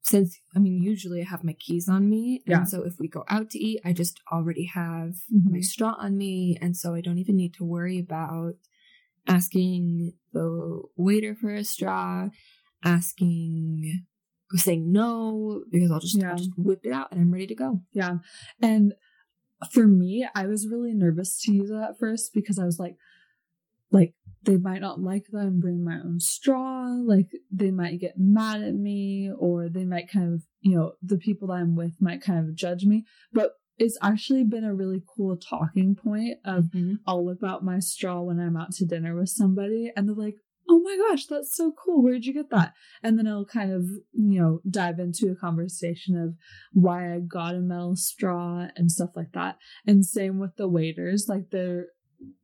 [0.03, 2.59] since I mean, usually I have my keys on me, Yeah.
[2.59, 5.63] and so if we go out to eat, I just already have my Mhm.
[5.63, 8.55] straw on me, and so I don't even need to worry about
[9.27, 12.29] asking the waiter for a straw,
[12.83, 14.05] asking
[14.55, 17.81] saying no because I'll just, I'll just whip it out and I'm ready to go.
[17.91, 18.19] Yeah.
[18.61, 18.93] And
[19.71, 22.97] for me, I was really nervous to use it at first because I was like,
[23.89, 24.13] like,
[24.43, 26.87] they might not like that I'm bringing my own straw.
[27.05, 31.17] Like, they might get mad at me, or they might kind of, you know, the
[31.17, 33.05] people that I'm with might kind of judge me.
[33.31, 36.95] But it's actually been a really cool talking point of mm-hmm.
[37.07, 40.35] I'll whip out my straw when I'm out to dinner with somebody, and they're like,
[40.69, 42.01] oh my gosh, that's so cool.
[42.01, 42.73] Where'd you get that?
[43.01, 43.83] And then I'll kind of,
[44.13, 46.35] you know, dive into a conversation of
[46.71, 49.57] why I got a metal straw and stuff like that.
[49.85, 51.87] And same with the waiters, like they're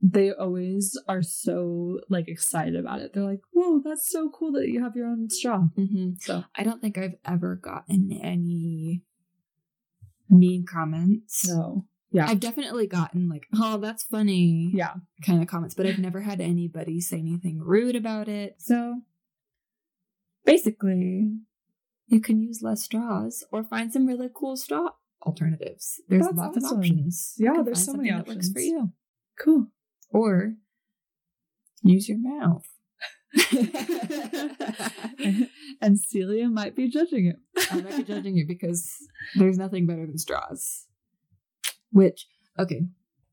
[0.02, 3.14] they always are so like excited about it.
[3.14, 6.12] They're like, "Whoa, that's so cool that you have your own straw." Mm-hmm.
[6.20, 9.04] So I don't think I've ever gotten any
[10.30, 11.48] mean comments.
[11.48, 14.94] no, yeah, I've definitely gotten like, "Oh, that's funny," yeah,
[15.26, 18.56] kind of comments, but I've never had anybody say anything rude about it.
[18.60, 19.02] So
[20.46, 21.38] basically,
[22.08, 24.90] you can use less straws or find some really cool straw
[25.26, 26.02] alternatives.
[26.08, 26.80] There's That's lots awesome.
[26.80, 27.34] of options.
[27.38, 28.52] Yeah, there's so many options.
[28.52, 28.92] for you,
[29.40, 29.68] cool.
[30.12, 30.54] or
[31.84, 32.66] use your mouth.
[35.82, 37.38] and Celia might be judging it.
[37.72, 38.96] I'm not judging you because
[39.36, 40.88] there's nothing better than straws.
[41.92, 42.26] Which,
[42.58, 42.82] okay,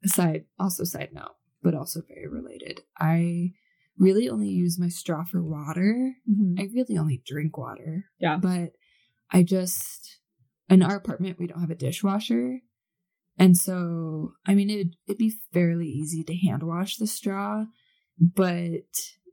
[0.05, 2.83] side also side note, but also very related.
[2.99, 3.53] I
[3.99, 6.15] really only use my straw for water.
[6.31, 6.61] Mhm.
[6.61, 8.05] I really only drink water.
[8.19, 8.37] Yeah.
[8.37, 8.73] But
[9.31, 10.19] I just
[10.69, 12.61] in our apartment we don't have a dishwasher.
[13.39, 17.67] And so I mean it'd it'd be fairly easy to hand wash the straw,
[18.19, 18.85] but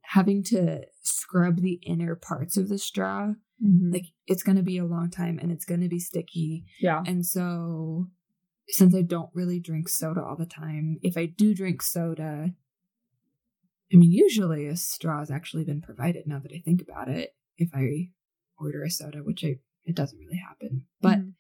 [0.03, 3.93] having to scrub the inner parts of the straw Mhm.
[3.93, 7.01] like it's going to be a long time and it's going to be sticky yeah,
[7.05, 8.07] and so
[8.67, 12.53] since i don't really drink soda all the time if i do drink soda
[13.93, 17.35] i mean usually a straw has actually been provided now that i think about it
[17.57, 18.09] if i
[18.59, 19.55] order a soda which i
[19.85, 21.32] it doesn't really happen but Mhm.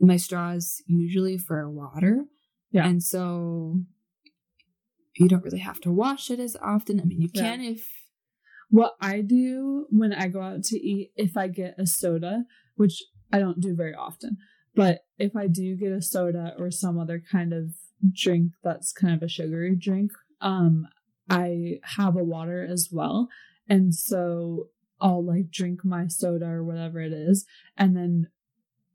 [0.00, 2.24] My straws usually for water
[2.70, 2.86] Yeah.
[2.86, 3.80] and so
[5.16, 7.42] you don't really have to wash it as often i mean you Yeah.
[7.56, 7.86] can if
[8.70, 12.44] What I do when I go out to eat, if I get a soda,
[12.76, 13.02] which
[13.32, 14.36] I don't do very often,
[14.74, 17.72] but if I do get a soda or some other kind of
[18.12, 20.10] drink that's kind of a sugary drink,
[20.42, 20.86] um,
[21.30, 23.28] I have a water as well.
[23.70, 24.68] And so
[25.00, 27.46] I'll like drink my soda or whatever it is,
[27.78, 28.28] and then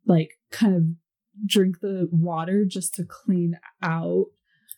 [0.06, 0.84] like kind of
[1.48, 4.26] drink the water just to clean out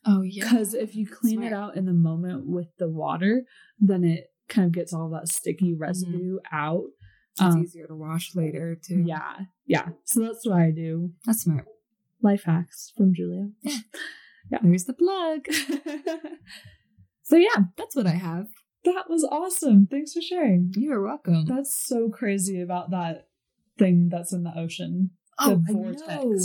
[0.05, 3.43] oh yeah because if you clean it out in the moment with the water,
[3.79, 6.83] then it kind of gets all that sticky residue out.
[7.33, 9.89] it's Um, easier to wash later too yeah, yeah.
[10.05, 11.11] So that's what I do.
[11.25, 11.65] that's smart
[12.21, 13.49] Life hacks from Julia.
[13.61, 13.77] Yeah.
[14.63, 15.45] There's the plug.
[17.23, 18.47] so yeah, that's what I have.
[18.83, 19.87] That was awesome.
[19.89, 20.71] Thanks for sharing.
[20.75, 21.45] You're welcome.
[21.45, 23.27] That's so crazy about that
[23.77, 25.11] thing that's in the ocean.
[25.39, 26.07] oh, the I vortex.
[26.07, 26.37] know.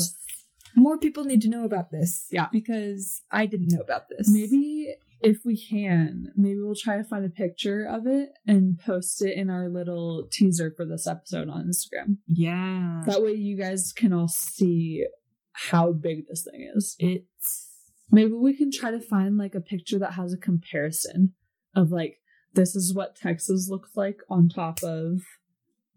[0.77, 2.27] More people need to know about this.
[2.31, 2.47] Yeah.
[2.53, 4.29] Because I didn't know about this.
[4.31, 9.21] Maybe if we can, maybe we'll try to find a picture of it and post
[9.23, 12.19] it in our little teaser for this episode on Instagram.
[12.27, 13.03] Yeah.
[13.07, 15.05] That way you guys can all see
[15.53, 16.97] how big this thing is.
[16.99, 17.67] it's
[18.13, 21.35] Maybe we can try to find like a picture that has a comparison
[21.77, 22.19] of like
[22.55, 25.21] this is what Texas looks like on top of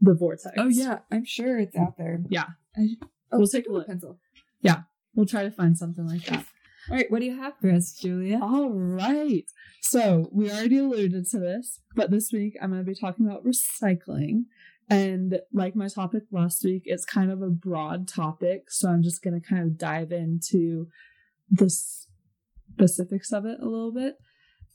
[0.03, 0.53] the vortex.
[0.57, 2.19] Oh yeah, I'm sure it's out there.
[2.29, 2.45] Yeah.
[2.77, 2.89] I,
[3.31, 3.87] oh, We'll take a look.
[3.87, 4.19] pencil.
[4.61, 4.81] Yeah,
[5.15, 6.45] we'll try to find something like that.
[6.89, 8.39] All right, what do you have for us, Julia?
[8.41, 9.45] All right.
[9.81, 13.45] So we already alluded to this, but this week I'm going to be talking about
[13.45, 14.43] recycling.
[14.89, 18.63] And like my topic last week, it's kind of a broad topic.
[18.69, 20.87] So I'm just going to kind of dive into
[21.49, 24.15] the specifics of it a little bit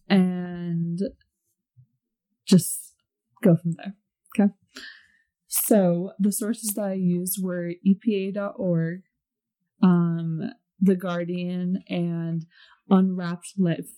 [0.08, 0.98] and
[2.46, 2.94] just
[3.42, 3.94] go from there.
[4.38, 4.52] Okay.
[5.48, 9.02] So the sources that I used were EPA.org,
[9.82, 10.42] um,
[10.80, 12.44] The Guardian, and
[12.90, 13.88] Unwrapped Life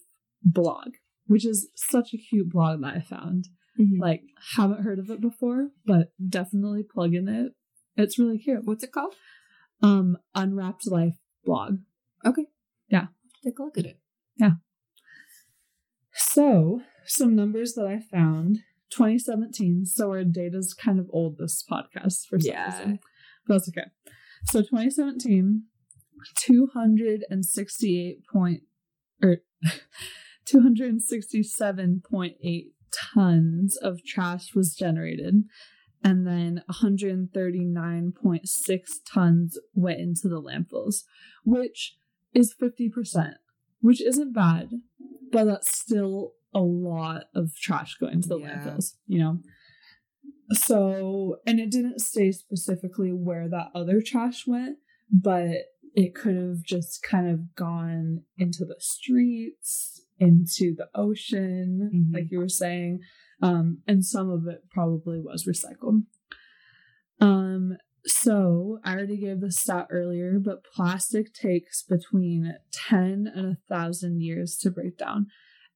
[0.43, 0.95] blog,
[1.27, 3.49] which is such a cute blog that I found.
[3.79, 3.99] Mhm.
[3.99, 4.23] Like,
[4.57, 7.53] haven't heard of it before, but definitely plug in it.
[7.97, 8.65] It's really cute.
[8.65, 9.15] What's it called?
[9.83, 11.81] Um, Unwrapped Life blog.
[12.25, 12.47] Okay.
[12.89, 13.09] Yeah.
[13.43, 14.01] Take a look at it.
[14.37, 14.53] Yeah.
[16.13, 18.61] So, some numbers that I found
[18.91, 19.87] 2017.
[19.87, 22.67] So, our data's kind of old this podcast for some Yeah.
[22.67, 22.99] reason.
[23.47, 23.89] But that's okay.
[24.47, 25.65] So, 2017,
[26.37, 28.63] 268 point,
[29.23, 29.39] or
[30.47, 32.65] 267.8
[33.15, 35.45] tons of trash was generated.
[36.03, 38.81] And then 139.6
[39.13, 41.03] tons went into the landfills,
[41.45, 41.97] which
[42.33, 43.35] is 50%,
[43.81, 44.71] which isn't bad,
[45.31, 48.65] but that's still a lot of trash going to the Yeah.
[48.65, 49.43] landfills, you know?
[50.53, 54.79] So, and it didn't say specifically where that other trash went,
[55.13, 55.51] but
[55.95, 62.15] it could have just kind of gone into the streets, into the ocean, Mhm.
[62.15, 63.01] like you were saying.
[63.43, 66.05] Um, and some of it probably was recycled.
[67.21, 73.59] Um, so I already gave the stat earlier, but plastic takes between 10 and a
[73.69, 75.27] thousand years to break down.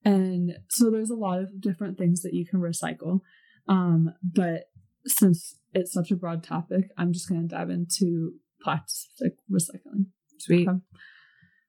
[0.04, 3.20] And so there's a lot of different things that you can recycle.
[3.68, 4.64] Um, but
[5.06, 10.06] since it's such a broad topic, I'm just going to dive into plastic recycling.
[10.38, 10.68] Sweet.
[10.68, 10.78] Okay.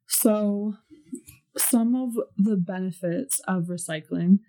[0.07, 0.75] So,
[1.57, 4.39] some of the benefits of recycling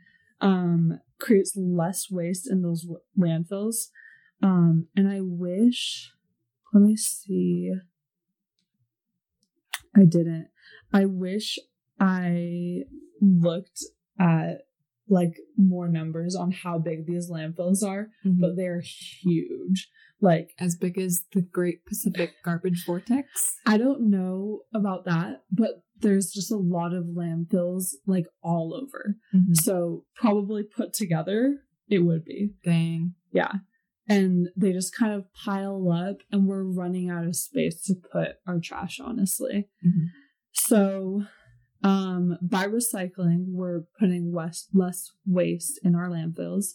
[0.40, 3.88] um, creates less waste in those w- landfills.
[4.42, 6.12] Um, and I wish,
[6.74, 7.72] let me see.
[9.96, 10.48] I didn't.
[10.92, 11.58] I wish
[11.98, 12.82] I
[13.20, 13.80] looked
[14.18, 14.62] at
[15.08, 18.40] like more numbers on how big these landfills are, Mm-hmm.
[18.40, 19.88] but they're huge.
[20.20, 23.28] Like, as big as the Great Pacific Garbage Vortex.
[23.66, 29.16] I don't know about that, but there's just a lot of landfills like all over.
[29.52, 32.54] So, probably put together, it would be.
[32.64, 33.14] Dang.
[33.30, 33.52] Yeah.
[34.08, 38.36] And they just kind of pile up, and we're running out of space to put
[38.46, 39.68] our trash, honestly.
[39.86, 40.06] Mhm.
[40.52, 41.24] So,
[41.82, 46.74] um, by recycling, we're putting less, less waste in our landfills.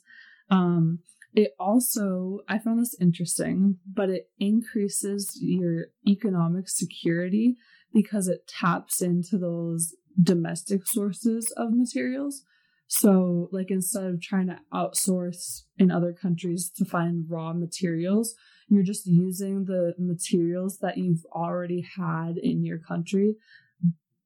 [0.50, 1.00] Um,
[1.34, 7.56] it also, I found this interesting, but it increases your economic security
[7.94, 12.44] because it taps into those domestic sources of materials.
[12.88, 18.36] So, like, instead of trying to outsource in other countries to find raw materials,
[18.68, 23.36] you're just using the materials that you've already had in your country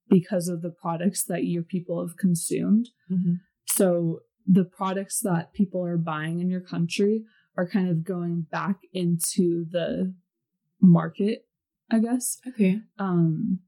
[0.09, 2.89] because of the products that your people have consumed.
[3.09, 3.39] Mhm.
[3.65, 7.25] So, the products that people are buying in your country
[7.57, 10.13] are kind of going back into the
[10.81, 11.47] market,
[11.89, 12.39] I guess.
[12.47, 12.81] Okay.
[12.99, 13.59] Um,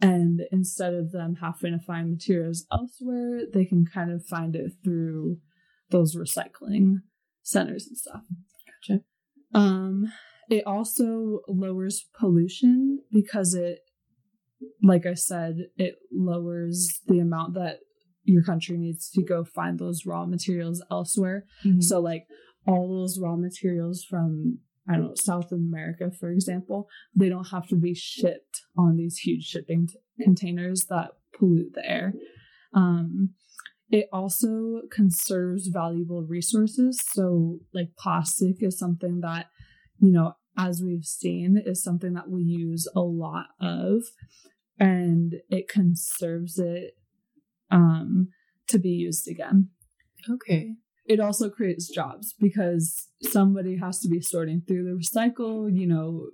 [0.00, 4.72] and instead of them having to find materials elsewhere, they can kind of find it
[4.82, 5.38] through
[5.90, 7.02] those recycling
[7.42, 8.22] centers and stuff.
[8.88, 9.02] Gotcha.
[9.54, 10.12] Um,
[10.48, 13.80] it also lowers pollution because it,
[14.82, 17.78] like I said, it lowers the amount that
[18.24, 21.44] your country needs to go find those raw materials elsewhere.
[21.64, 21.82] Mhm.
[21.82, 22.26] So, like
[22.66, 24.58] all those raw materials from,
[24.88, 29.18] I don't know, South America, for example, they don't have to be shipped on these
[29.18, 32.14] huge shipping t- containers that pollute the air.
[32.72, 33.34] Um,
[33.90, 37.02] it also conserves valuable resources.
[37.12, 39.46] So, like plastic is something that,
[40.00, 44.02] you know, as we've seen, is something that we use a lot of,
[44.78, 46.96] and it conserves it
[47.70, 48.28] um,
[48.68, 49.68] to be used again
[50.30, 50.74] Okay.
[51.06, 56.30] it also creates jobs because somebody has to be sorting through the recycle, you know,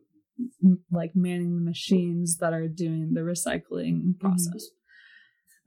[0.65, 4.69] m- like manning the machines that are doing the recycling process.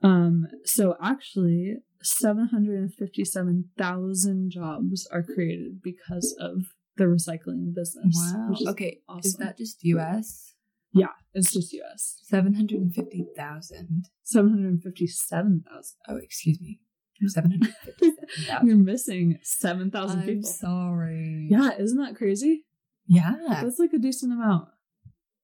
[0.02, 6.64] Um, so actually, 757,000 jobs are created because of
[6.96, 8.16] the recycling business.
[8.34, 8.54] Wow.
[8.68, 9.00] Okay.
[9.08, 9.28] awesome.
[9.28, 10.53] Is that just US?
[10.94, 12.18] Yeah, it's just US.
[12.22, 14.04] 750,000.
[14.22, 15.96] 757,000.
[16.08, 16.80] Oh, excuse me.
[17.26, 18.66] 757,000.
[18.68, 20.50] You're missing 7,000 I'm people.
[20.50, 21.48] sorry.
[21.50, 22.64] yeah, isn't that crazy?
[23.06, 23.34] Yeah.
[23.48, 24.68] That's like a decent amount.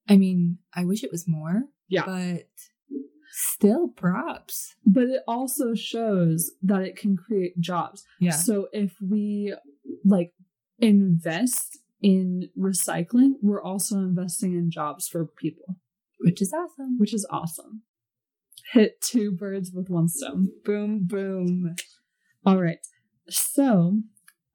[0.09, 1.63] I mean, I wish it was more.
[1.87, 2.05] Yeah.
[2.05, 2.47] But
[3.31, 4.75] still props.
[4.85, 8.03] but it also shows that it can create jobs.
[8.19, 8.31] Yeah.
[8.31, 9.55] So if we
[10.03, 10.33] like
[10.79, 15.75] invest in recycling, we're also investing in jobs for people,
[16.19, 16.97] Which is awesome.
[16.97, 17.83] which is awesome.
[18.73, 20.49] Hit two birds with one stone.
[20.63, 21.75] Boom, boom.
[22.45, 22.79] All right.
[23.29, 23.99] So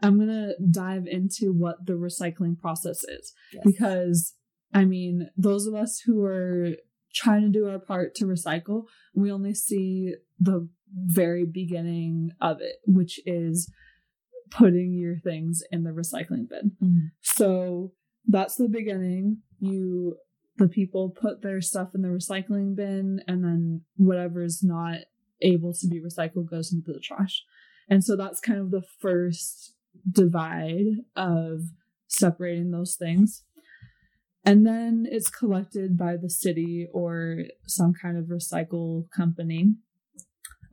[0.03, 3.63] I'm going to dive into what the recycling process is Yes.
[3.65, 4.35] because
[4.75, 6.71] I mean, those of us who are
[7.15, 12.77] trying to do our part to recycle, we only see the very beginning of it,
[12.87, 13.71] which is
[14.51, 16.73] putting your things in the recycling bin.
[16.83, 17.11] Mhm.
[17.21, 17.93] So
[18.27, 19.43] that's the beginning.
[19.59, 20.17] You,
[20.57, 24.99] the people put their stuff in the recycling bin, and then whatever is not
[25.43, 27.45] able to be recycled goes into the trash.
[27.89, 29.75] And so that's kind of the first
[30.11, 31.61] divide of
[32.09, 33.45] separating those things.
[34.45, 39.75] And then it's collected by the city or some kind of recycle company,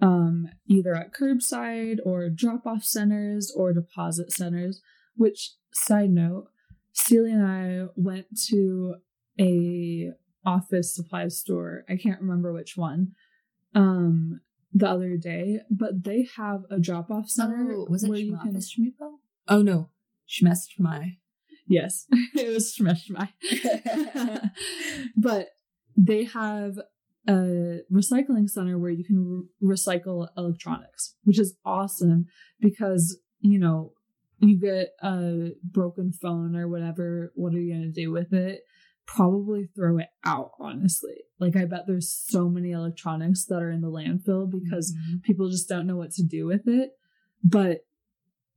[0.04, 4.82] um, either at curbside or drop off centers or deposit centers.
[5.16, 6.48] Which, side note,
[6.92, 8.96] Celia and I went to
[9.40, 10.12] a
[10.46, 11.86] office supply store.
[11.88, 13.14] I can't remember which one.
[13.74, 14.42] Um,
[14.74, 17.72] the other day, but they have a drop off center.
[17.72, 19.18] Oh, was it where you can- Schmeepo?
[19.48, 19.90] Oh, no.
[20.28, 21.18] Schmess Schmai.
[21.68, 23.30] Yes, it was Shmeshmai.
[25.18, 25.50] but
[25.96, 26.80] they have
[27.28, 32.26] a recycling center where you can re- recycle electronics, which is awesome
[32.60, 33.94] because, you know,
[34.40, 37.32] you get a broken phone or whatever.
[37.36, 38.62] What are you going to do with it?
[39.06, 41.16] Probably throw it out, honestly.
[41.40, 45.24] Like, I bet there's so many electronics that are in the landfill because Mhm.
[45.24, 46.92] people just don't know what to do with it.
[47.44, 47.82] But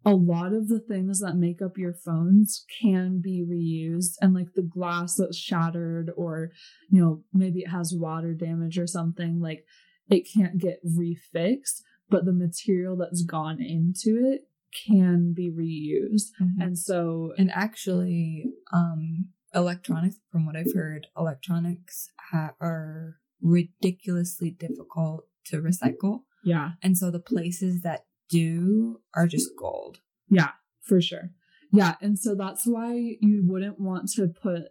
[0.06, 4.54] a lot of the things that make up your phones can be reused and like
[4.54, 6.52] the glass that's shattered or
[6.90, 9.64] you know maybe it has water damage or something like
[10.08, 14.42] it can't get refixed, but the material that's gone into it
[14.86, 16.28] can be reused.
[16.40, 16.62] Mhm.
[16.64, 25.26] And so, And actually, um, electronics, from what I've heard, electronics ha- are ridiculously difficult
[25.46, 26.22] to recycle.
[26.44, 29.98] yeah, And so the places that do are just gold.
[30.28, 30.50] yeah,
[30.82, 31.30] for sure.
[31.72, 31.94] Yeah.
[32.00, 34.62] And so that's why you wouldn't want to put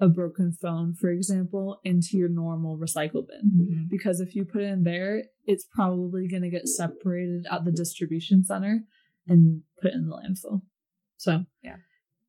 [0.00, 3.88] a broken phone, for example, into your normal recycle bin.
[3.90, 7.72] Because if you put it in there, it's probably going to get separated at the
[7.72, 8.80] distribution center
[9.28, 10.62] and put in the landfill.
[11.16, 11.76] So, Yeah.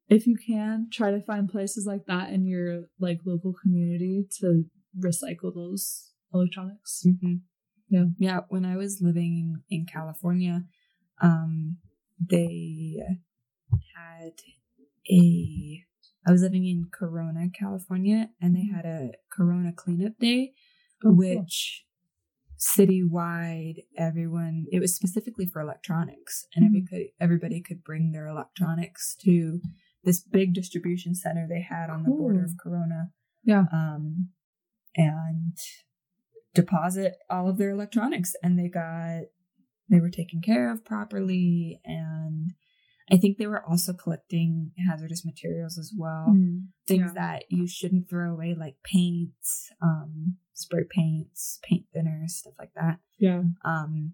[0.07, 4.65] If you can, try to find places like that in your like local community to
[4.99, 7.03] recycle those electronics.
[7.07, 7.41] Mhm.
[7.89, 8.05] Yeah.
[8.19, 8.39] Yeah.
[8.49, 10.65] When I was living in California,
[11.21, 11.77] um,
[12.19, 12.97] they
[13.95, 14.31] had
[15.11, 15.83] a,
[16.27, 20.53] I was living in Corona, California, and they had a Corona cleanup day,
[21.03, 21.15] Oh, cool.
[21.17, 21.83] which
[22.57, 29.15] citywide, everyone, it was specifically for electronics, and every, could, everybody could bring their electronics
[29.23, 29.59] to
[30.03, 33.09] this big distribution center they had on the border of Corona.
[33.43, 33.65] Yeah.
[33.73, 34.29] Um,
[34.95, 35.57] and
[36.53, 39.23] deposit all of their electronics and they got
[39.89, 42.51] they were taken care of properly and
[43.11, 47.21] i think they were also collecting hazardous materials as well Mm, things yeah.
[47.21, 52.97] that you shouldn't throw away like paints um spray paints paint thinners stuff like that
[53.19, 53.41] yeah.
[53.63, 54.13] um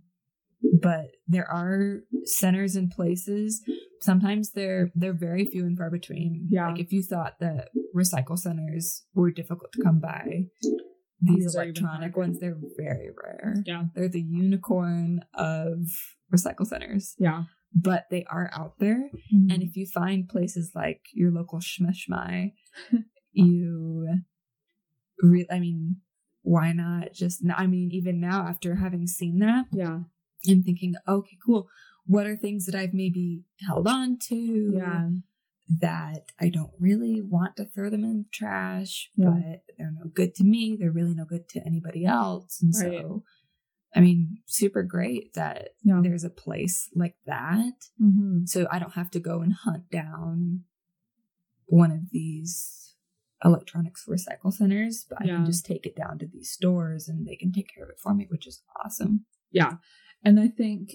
[0.82, 3.64] but there are centers and places
[4.00, 6.70] sometimes they're they're very few and far between Yeah.
[6.70, 10.46] like if you thought that recycle centers were difficult to come by
[11.22, 13.84] these electronic ones they're very rare Yeah.
[13.94, 15.78] they're the unicorn of
[16.34, 17.44] recycle centers Yeah.
[17.74, 19.52] but they are out there Mm-hmm.
[19.52, 22.54] and if you find places like your local Schmishmai,
[23.34, 24.08] you
[25.22, 25.98] re- I mean,
[26.44, 30.00] why not just, I mean, even now after having seen that yeah.
[30.48, 31.68] and thinking, okay, cool.
[32.06, 34.36] What are things that I've maybe held on to
[34.76, 35.10] Yeah.
[35.80, 39.30] That I don't really want to throw them in the trash, Yeah.
[39.30, 40.76] but they're no good to me.
[40.80, 42.62] They're really no good to anybody else.
[42.62, 43.02] And Right.
[43.02, 43.24] so,
[43.96, 46.02] I mean, super great that Yeah.
[46.04, 48.46] there's a place like that Mm-hmm.
[48.46, 50.64] so I don't have to go and hunt down
[51.68, 52.96] one of these
[53.44, 57.36] electronics recycle centers, but I can just take it down to these stores and they
[57.36, 59.26] can take care of it for me, which is awesome.
[59.52, 59.78] Yeah.
[60.24, 60.92] And I think,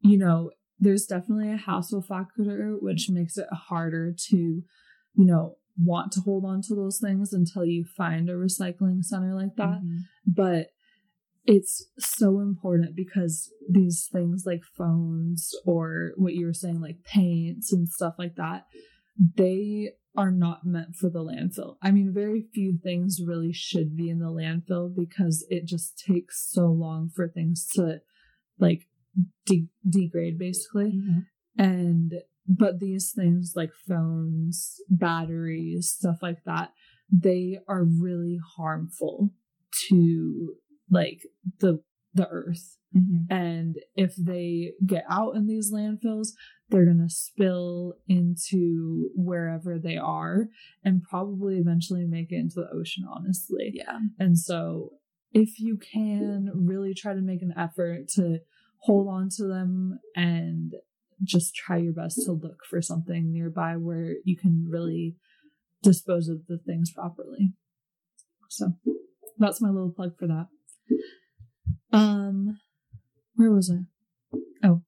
[0.00, 4.64] you know, there's definitely a hassle factor, which makes it harder to, you
[5.14, 9.56] know, want to hold on to those things until you find a recycling center like
[9.56, 9.82] that.
[9.82, 10.00] Mhm.
[10.26, 10.68] But
[11.44, 17.72] it's so important because these things like phones or what you were saying, like paints
[17.72, 18.66] and stuff like that,
[19.36, 21.76] they are not meant for the landfill.
[21.82, 26.50] I mean, very few things really should be in the landfill because it just takes
[26.50, 28.00] so long for things to
[28.58, 28.88] like
[29.46, 30.92] de- degrade basically.
[30.92, 31.26] Mhm.
[31.58, 32.14] And
[32.48, 36.72] but these things like phones, batteries, stuff like that,
[37.10, 39.32] they are really harmful
[39.88, 40.56] to
[40.90, 41.22] like
[41.60, 41.82] the
[42.14, 42.78] the earth.
[42.94, 43.26] Mhm.
[43.28, 46.28] And if they get out in these landfills,
[46.70, 50.48] they're going to spill into wherever they are
[50.82, 53.70] and probably eventually make it into the ocean, honestly.
[53.74, 54.00] Yeah.
[54.18, 54.94] And so,
[55.32, 58.40] if you can really try to make an effort to
[58.80, 60.74] hold on to them and
[61.22, 65.16] just try your best to look for something nearby where you can really
[65.82, 67.52] dispose of the things properly.
[68.48, 68.72] So,
[69.38, 70.46] that's my little plug for that.
[71.92, 72.58] Um,
[73.34, 74.38] where was I?
[74.66, 74.82] Oh,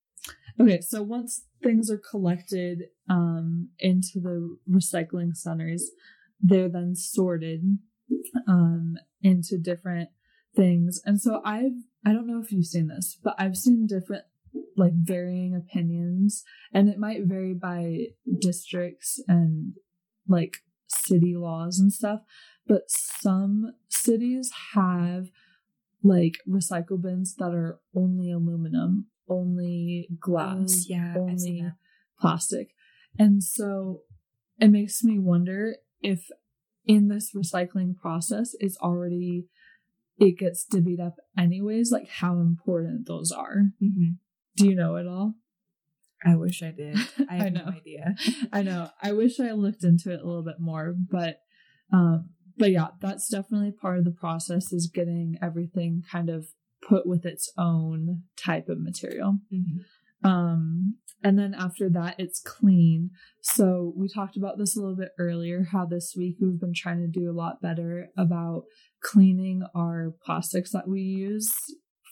[0.60, 0.80] okay.
[0.80, 5.90] So once things are collected um into the recycling centers,
[6.40, 7.62] they're then sorted
[8.46, 10.10] um into different
[10.56, 11.00] things.
[11.04, 14.24] And so I've I don't know if you've seen this, but I've seen different
[14.76, 16.42] like varying opinions
[16.72, 18.06] and it might vary by
[18.40, 19.74] districts and
[20.26, 22.20] like city laws and stuff,
[22.66, 25.28] but some cities have
[26.02, 31.14] like recycle bins that are only aluminum, only glass, Oh, yeah.
[31.16, 31.64] Only
[32.20, 32.70] plastic.
[33.18, 34.02] And so
[34.58, 36.28] it makes me wonder if
[36.86, 39.46] in this recycling process it's already
[40.18, 43.72] it gets divvied up anyways, like how important those are.
[43.82, 44.18] Mhm.
[44.56, 45.34] Do you know it all?
[46.24, 46.96] I wish I did.
[47.30, 47.64] I have know.
[47.66, 48.14] no idea.
[48.52, 48.90] I know.
[49.02, 51.38] I wish I looked into it a little bit more, but
[51.92, 56.48] um but yeah, that's definitely part of the process is getting everything kind of
[56.88, 59.38] put with its own type of material.
[59.52, 59.84] Mhm.
[60.24, 63.10] Um, and then after that, it's clean.
[63.42, 66.98] So we talked about this a little bit earlier, how this week we've been trying
[67.00, 68.64] to do a lot better about
[69.02, 71.52] cleaning our plastics that we use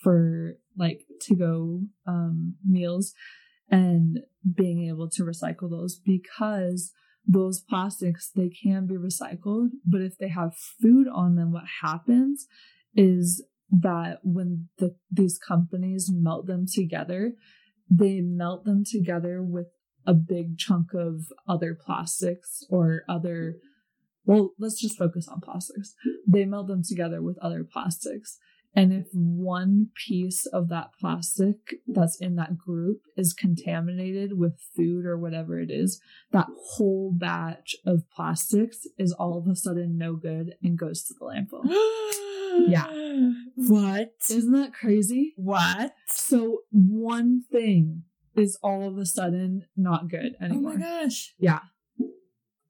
[0.03, 3.13] for like to go um, meals
[3.71, 4.21] and
[4.57, 6.93] being able to recycle those because
[7.27, 12.47] those plastics they can be recycled but if they have food on them what happens
[12.95, 17.33] is that when the these companies melt them together
[17.91, 19.67] they melt them together with
[20.07, 23.57] a big chunk of other plastics or other
[24.27, 25.95] well let's just focus on plastics
[26.27, 28.39] they melt them together with other plastics
[28.77, 35.07] and if one piece of that plastic that's in that group is contaminated with food
[35.07, 35.99] or whatever it is,
[36.31, 41.15] that whole batch of plastics is all of a sudden no good and goes to
[41.19, 41.65] the landfill.
[42.69, 42.87] Yeah.
[43.57, 44.13] What?
[44.31, 45.35] Isn't that crazy?
[45.37, 45.93] What?
[46.09, 48.05] So one thing
[48.35, 50.73] is all of a sudden not good anymore.
[50.73, 51.35] Oh my gosh.
[51.39, 51.61] Yeah.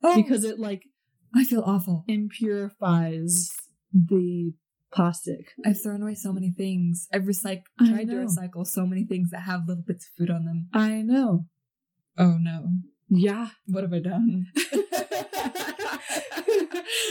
[0.03, 0.87] Oh, Because it like
[1.37, 2.05] I feel awful.
[2.09, 3.51] impurifies
[3.93, 4.53] the
[4.93, 5.53] plastic.
[5.65, 7.07] I've thrown away so many things.
[7.13, 10.45] I've recycled, tried to recycle so many things that have little bits of food on
[10.45, 10.69] them.
[10.73, 11.47] I know.
[12.19, 12.69] Oh no.
[13.09, 13.49] Yeah.
[13.67, 14.47] What have I done?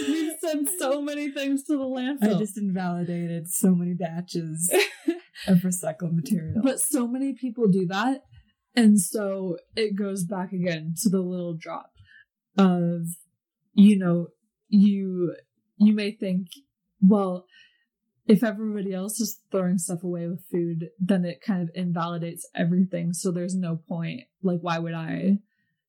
[0.07, 2.35] We've sent so many things to the landfill.
[2.35, 4.73] I just invalidated so many batches
[5.47, 6.61] of recycled material.
[6.64, 8.22] but so many people do that.
[8.76, 11.91] And so it goes back again to the little drop
[12.57, 13.02] of,
[13.76, 14.27] you know,
[14.69, 15.35] you
[15.77, 16.47] you may think,
[17.02, 17.45] well,
[18.26, 23.14] if everybody else is throwing stuff away with food, then it kind of invalidates everything.
[23.14, 24.22] So there's no point.
[24.41, 25.39] Like, why would I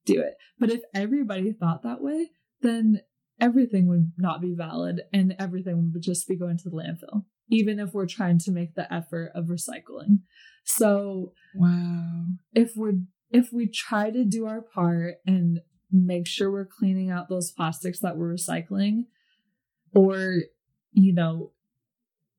[0.04, 0.34] do it?
[0.58, 2.30] But if everybody thought that way,
[2.60, 3.00] then
[3.40, 7.78] everything would not be valid and everything would just be going to the landfill, even
[7.78, 10.20] if we're trying to make the effort of recycling.
[10.64, 12.26] So wow.
[12.52, 13.00] if we're
[13.30, 15.60] if we try to do our part and
[15.90, 19.04] make sure we're cleaning out those plastics that we're recycling.
[19.94, 20.42] Or
[20.92, 21.52] you know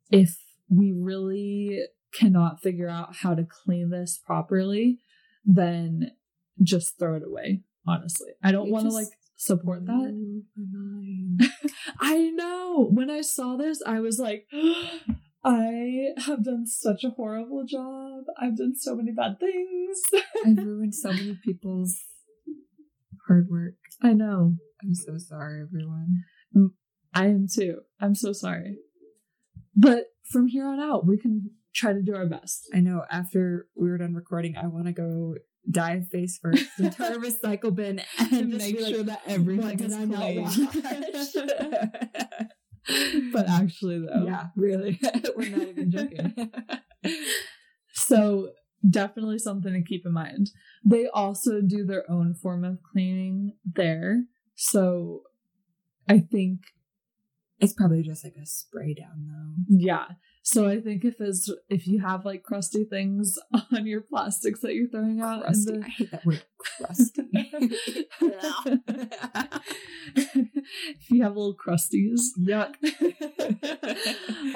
[0.09, 0.37] if
[0.69, 1.83] we really
[2.13, 4.99] cannot figure out how to clean this properly
[5.45, 6.11] then
[6.61, 8.31] just throw it away honestly.
[8.43, 9.07] I don't want to like
[9.37, 9.93] support that.
[9.93, 11.41] blew my mind.
[11.99, 12.89] i know.
[12.91, 14.47] When i saw this i was like
[15.43, 18.23] i have done such a horrible job.
[18.41, 20.01] I've done so many bad things.
[20.45, 21.97] I've ruined so many people's
[23.27, 23.73] hard work.
[24.01, 26.23] i know I'm so sorry, everyone.
[26.55, 26.69] Mm,
[27.13, 27.81] I am too.
[27.99, 28.77] I'm so sorry.
[29.75, 32.69] But from here on out, we can try to do our best.
[32.73, 35.35] I know after we were done recording, I want to go
[35.69, 39.97] dive face first into our recycle bin and make be like, sure that everything is
[39.97, 40.45] not clean."
[43.33, 44.99] but actually, though, yeah, really.
[45.35, 46.51] we're not even joking.
[47.93, 48.51] So
[48.87, 50.51] definitely something to keep in mind.
[50.85, 54.23] They also do their own form of cleaning there.
[54.55, 55.23] So
[56.07, 56.61] I think
[57.59, 59.63] it's probably just like a spray down, though.
[59.67, 60.05] yeah.
[60.47, 63.37] So I think if it's if you have like crusty things
[63.73, 65.73] on your plastics that you're throwing out Crusty.
[65.73, 67.23] the I hate that word, crusty.
[70.87, 72.75] if you have little crusties Yuck.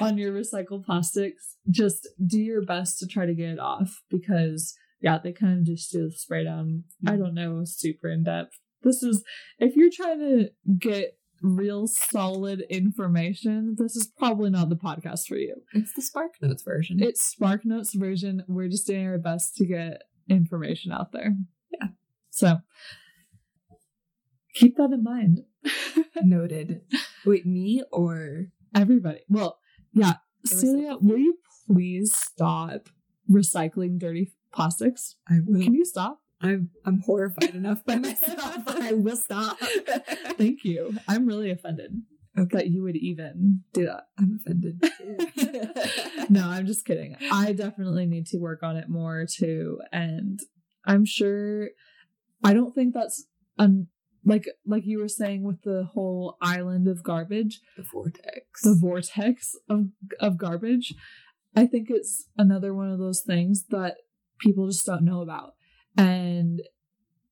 [0.00, 4.74] on your recycled plastics, just do your best to try to get it off because
[5.02, 6.84] yeah, they kind of just do the spray down.
[7.06, 7.18] I mm.
[7.18, 8.58] don't know, super in depth.
[8.82, 9.22] This is
[9.58, 10.48] if you're trying to
[10.78, 15.56] get real solid information, this is probably not the podcast for you.
[15.72, 17.02] It's the Spark Notes version.
[17.02, 18.44] It's Spark Notes version.
[18.48, 21.34] We're just doing our best to get information out there.
[21.70, 21.88] Yeah.
[22.30, 22.58] So
[24.54, 25.40] keep that in mind.
[26.22, 26.82] Noted.
[27.24, 29.20] Wait, me or Everybody.
[29.28, 29.58] Well,
[29.92, 30.14] yeah.
[30.44, 32.88] Celia, will you please stop
[33.30, 35.16] recycling dirty plastics?
[35.28, 35.62] I will.
[35.62, 36.20] Can you stop?
[36.42, 38.62] I'm I'm horrified enough by myself.
[38.66, 39.58] I will stop.
[40.38, 40.96] Thank you.
[41.08, 41.92] I'm really offended
[42.38, 42.56] Okay.
[42.56, 44.04] that you would even do that.
[44.18, 44.82] I'm offended.
[46.30, 47.16] no, I'm just kidding.
[47.30, 49.78] I definitely need to work on it more too.
[49.92, 50.40] And
[50.84, 51.68] I'm sure
[52.42, 53.26] I don't think that's
[53.58, 53.88] um
[54.24, 58.62] like like you were saying with the whole island of garbage, the vortex.
[58.62, 59.86] the vortex of
[60.20, 60.94] of garbage.
[61.54, 63.96] I think it's another one of those things that
[64.40, 65.52] people just don't know about.
[65.96, 66.60] And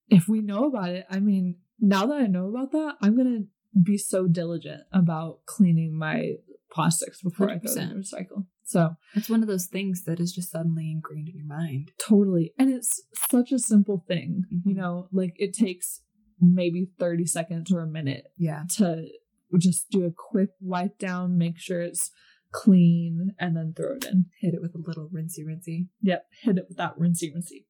[0.08, 3.44] if we know about it, I mean, now that I know about that, I'm gonna
[3.82, 6.34] be so diligent about cleaning my
[6.72, 8.46] plastics before I throw them in the recycle.
[8.64, 11.90] So It's one of those things that is just suddenly ingrained in your mind.
[11.98, 12.52] totally.
[12.58, 14.76] And it's such a simple thing, you Mhm.
[14.76, 16.02] know, like it takes
[16.40, 18.64] maybe 30 seconds or a minute Yeah.
[18.76, 19.08] to
[19.58, 22.12] just do a quick wipe down, make sure it's
[22.52, 24.26] clean, and then throw it in.
[24.40, 25.88] Hit it with a little rinsey rinsey.
[26.02, 27.66] Yep, hit it with that rinsey rinsey.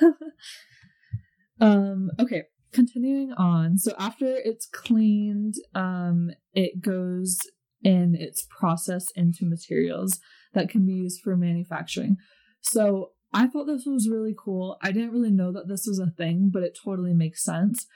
[1.60, 3.78] um, okay, continuing on.
[3.78, 7.38] So after it's cleaned, um, it goes
[7.82, 10.20] in its process into materials.
[10.54, 12.16] that can be used for manufacturing.
[12.60, 14.78] So I thought this was really cool.
[14.80, 17.86] I didn't really know that this was a thing, but it totally makes sense.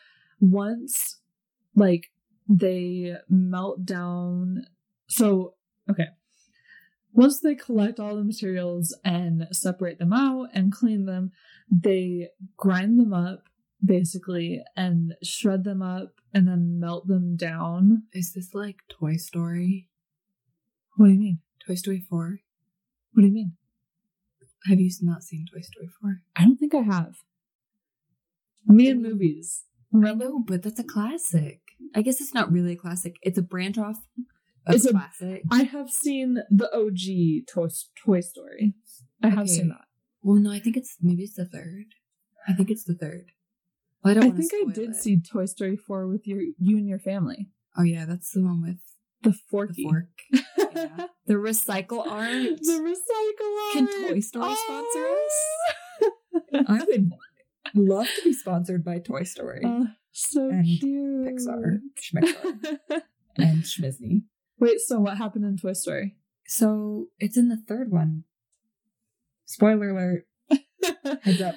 [0.40, 1.20] Once,
[1.76, 2.10] like,
[2.48, 4.64] they melt down.
[5.06, 5.54] So,
[5.88, 6.08] okay.
[7.18, 11.32] Once they collect all the materials and separate them out and clean them,
[11.68, 13.42] they grind them up
[13.84, 18.04] basically and shred them up and then melt them down.
[18.12, 19.88] Is this like Toy Story?
[20.94, 21.38] What do you mean?
[21.66, 22.38] Toy Story 4?
[23.14, 23.56] What do you mean?
[24.66, 26.22] Have you not seen Toy Story 4?
[26.36, 27.16] I don't think I have.
[28.64, 29.64] Me and movies.
[29.92, 30.26] I Remember?
[30.26, 31.62] know, but that's a classic.
[31.96, 33.16] I guess it's not really a classic.
[33.22, 34.24] It's a branch off of
[34.76, 35.42] It's a- classic.
[35.50, 37.68] I have seen the OG Toy,
[38.04, 38.74] Toy Story.
[39.22, 39.48] I have Okay.
[39.48, 39.86] seen that.
[40.22, 41.86] well, no, I think it's maybe it's the third.
[42.46, 43.32] I think it's the third.
[44.04, 44.28] Well, I I, don't.
[44.30, 44.96] wanna think I did it.
[44.96, 47.50] see Toy Story 4 with your you and your family.
[47.76, 48.78] Oh yeah, that's the one with
[49.22, 49.82] The the forky.
[49.84, 50.08] fork.
[50.74, 51.06] Yeah.
[51.26, 52.58] The recycle art.
[52.60, 53.90] the recycle Arms.
[53.90, 54.08] Can.
[54.08, 54.54] Toy Story Oh.
[54.66, 56.68] sponsor us?
[56.68, 57.10] I would
[57.74, 61.26] love to be sponsored by Toy Story Oh, so And cute.
[61.26, 63.00] Pixar, Schmixar,
[63.36, 64.22] and Schmizney.
[64.60, 66.16] Wait, so what happened in Toy Story?
[66.46, 68.24] So it's in the third one.
[69.44, 70.26] Spoiler alert.
[71.22, 71.54] Heads up.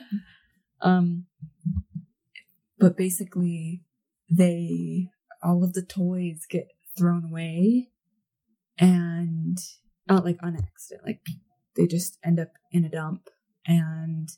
[0.82, 1.26] Um,
[2.78, 3.84] but basically,
[4.30, 5.10] they
[5.44, 6.68] all of the toys get
[6.98, 7.90] thrown away,
[8.78, 9.58] and
[10.08, 11.06] not like on accident.
[11.06, 11.22] Like
[11.76, 13.30] they just end up in a dump,
[13.66, 14.30] and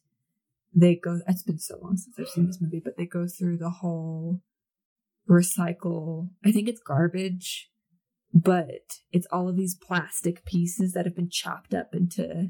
[0.76, 1.20] they go.
[1.28, 4.42] It's been so long since I've seen this movie, but they go through the whole
[5.30, 6.30] recycle.
[6.46, 7.70] I think it's garbage,
[8.34, 12.50] but it's all of these plastic pieces that have been chopped up into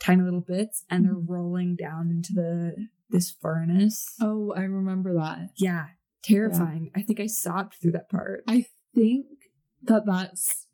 [0.00, 4.14] tiny little bits, and they're rolling down into the this furnace.
[4.20, 5.50] oh, I remember that.
[5.56, 5.86] Yeah,
[6.22, 6.90] terrifying.
[6.94, 8.42] I think I sobbed through that part.
[8.46, 9.26] I think
[9.82, 10.66] that that's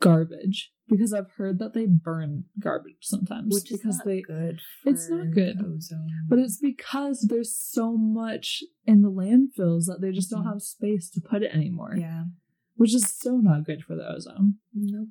[0.00, 4.60] garbage because I've heard that they burn garbage sometimes Which is because not they good.
[4.84, 5.56] It's not good.
[5.60, 6.08] Ozone.
[6.28, 10.52] but it's because there's so much in the landfills that they just don't Mhm.
[10.52, 11.96] have space to put it anymore.
[11.96, 12.24] yeah.
[12.78, 14.54] Which is so not good for the ozone.
[14.72, 15.08] Nope.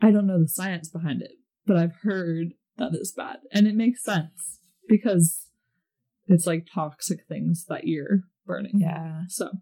[0.00, 1.32] I don't know the science behind it,
[1.66, 3.38] but I've heard that it's bad.
[3.50, 5.48] And it makes sense because
[6.26, 8.72] it's like toxic things that you're burning.
[8.74, 9.22] Yeah.
[9.28, 9.52] So,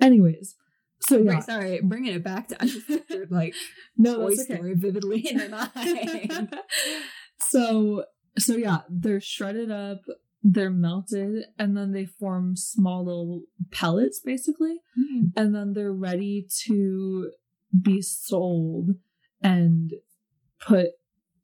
[0.00, 0.54] anyways,
[1.02, 2.56] so yeah, Right, sorry, bringing it back to
[3.30, 3.54] like
[3.96, 4.54] no, that's okay.
[4.54, 6.56] Story vividly in my mind.
[7.40, 8.04] so,
[8.38, 10.02] so yeah, they're shredded up,
[10.42, 14.76] they're melted, and then they form small little pellets, basically.
[14.96, 15.26] Hmm.
[15.36, 17.30] and then they're ready to
[17.78, 18.90] be sold
[19.42, 19.92] and
[20.60, 20.88] put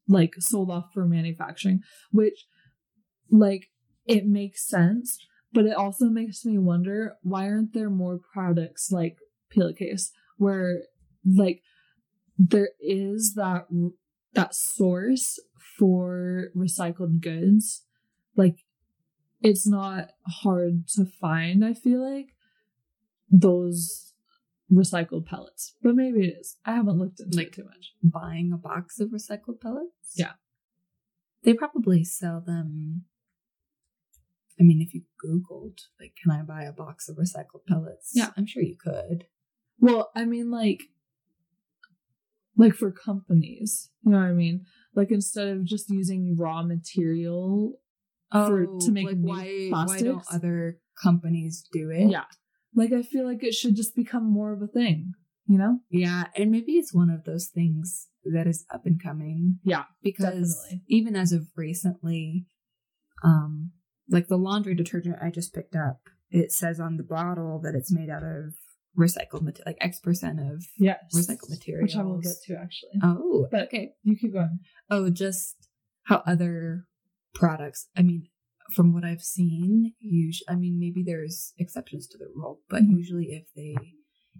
[0.07, 2.45] like sold off for manufacturing which
[3.29, 3.69] like
[4.05, 5.17] it makes sense
[5.53, 9.17] but it also makes me wonder why aren't there more products like
[9.53, 10.81] Pela Case where
[11.25, 11.61] like
[12.37, 13.65] there is that
[14.33, 15.39] that source
[15.77, 17.83] for recycled goods
[18.35, 18.57] like
[19.41, 20.09] it's not
[20.41, 22.29] hard to find i feel like
[23.29, 24.13] those
[24.71, 25.75] recycled pellets.
[25.81, 26.57] But maybe it is.
[26.65, 27.93] I haven't looked into Like- it too much.
[28.03, 30.13] Buying a box of recycled pellets?
[30.15, 30.33] Yeah.
[31.43, 33.05] They probably sell them.
[34.59, 38.11] I mean, if you Googled, like, can I buy a box of recycled pellets?
[38.13, 38.31] Yeah.
[38.35, 39.27] I'm sure you could.
[39.79, 40.83] Well, I mean like
[42.57, 43.89] like for companies.
[44.03, 44.65] You know what I mean?
[44.95, 47.79] Like instead of just using raw material
[48.31, 52.09] for to make Oh, like new why, why don't other companies do it?
[52.09, 52.25] yeah.
[52.75, 55.13] Like I feel like it should just become more of a thing,
[55.47, 55.79] you know?
[55.89, 59.59] Yeah, and maybe it's one of those things that is up and coming.
[59.63, 60.83] Yeah, because definitely.
[60.87, 62.45] even as of recently,
[63.23, 63.71] um,
[64.09, 67.91] like the laundry detergent I just picked up, it says on the bottle that it's
[67.91, 68.53] made out of
[68.97, 70.99] recycled material, like X percent of Yes.
[71.15, 71.83] recycled materials.
[71.83, 72.99] Which I will get to actually.
[73.01, 74.59] Oh, But okay, you keep going.
[74.89, 75.55] oh, just
[76.03, 76.85] how other
[77.37, 77.87] products.
[77.95, 78.27] I mean,
[78.75, 82.91] from what I've seen, usually, I mean, maybe there's exceptions to the rule, but Mhm.
[82.97, 83.75] usually if they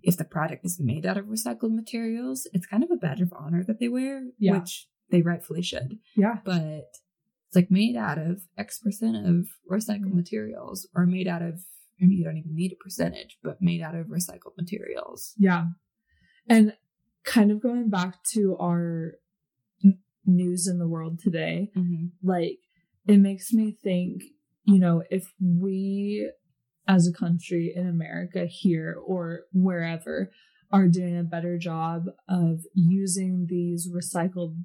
[0.03, 3.33] if the product is made out of recycled materials, it's kind of a badge of
[3.33, 4.59] honor that they wear, Yeah.
[4.59, 5.97] which they rightfully should.
[6.15, 6.39] Yeah.
[6.45, 6.61] But
[7.47, 10.21] it's like made out of X percent of recycled Mhm.
[10.23, 11.65] materials, or made out of.
[11.99, 15.33] I mean, you don't even need a percentage, but made out of recycled materials.
[15.39, 15.69] Yeah.
[16.47, 16.77] And
[17.23, 19.15] kind of going back to our
[20.25, 22.07] news in the world today, Mm-hmm.
[22.21, 22.59] like
[23.07, 24.23] it makes me think,
[24.65, 26.31] you know, if we
[26.87, 30.31] as a country in America here or wherever
[30.71, 34.55] are doing a better job of using these recycled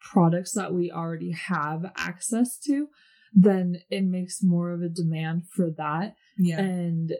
[0.00, 2.88] products that we already have access to,
[3.34, 6.60] then it makes more of a demand for that Yeah.
[6.60, 7.12] and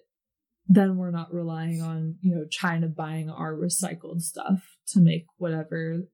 [0.73, 6.05] then we're not relying on you know china buying our recycled stuff to make whatever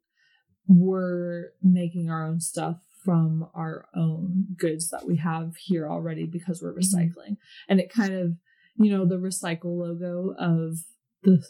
[0.69, 6.61] we're making our own stuff from our own goods that we have here already because
[6.61, 6.99] we're Mm-hmm.
[6.99, 7.37] recycling.
[7.69, 8.33] And it kind of,
[8.77, 10.79] you know, the recycle logo of
[11.23, 11.43] the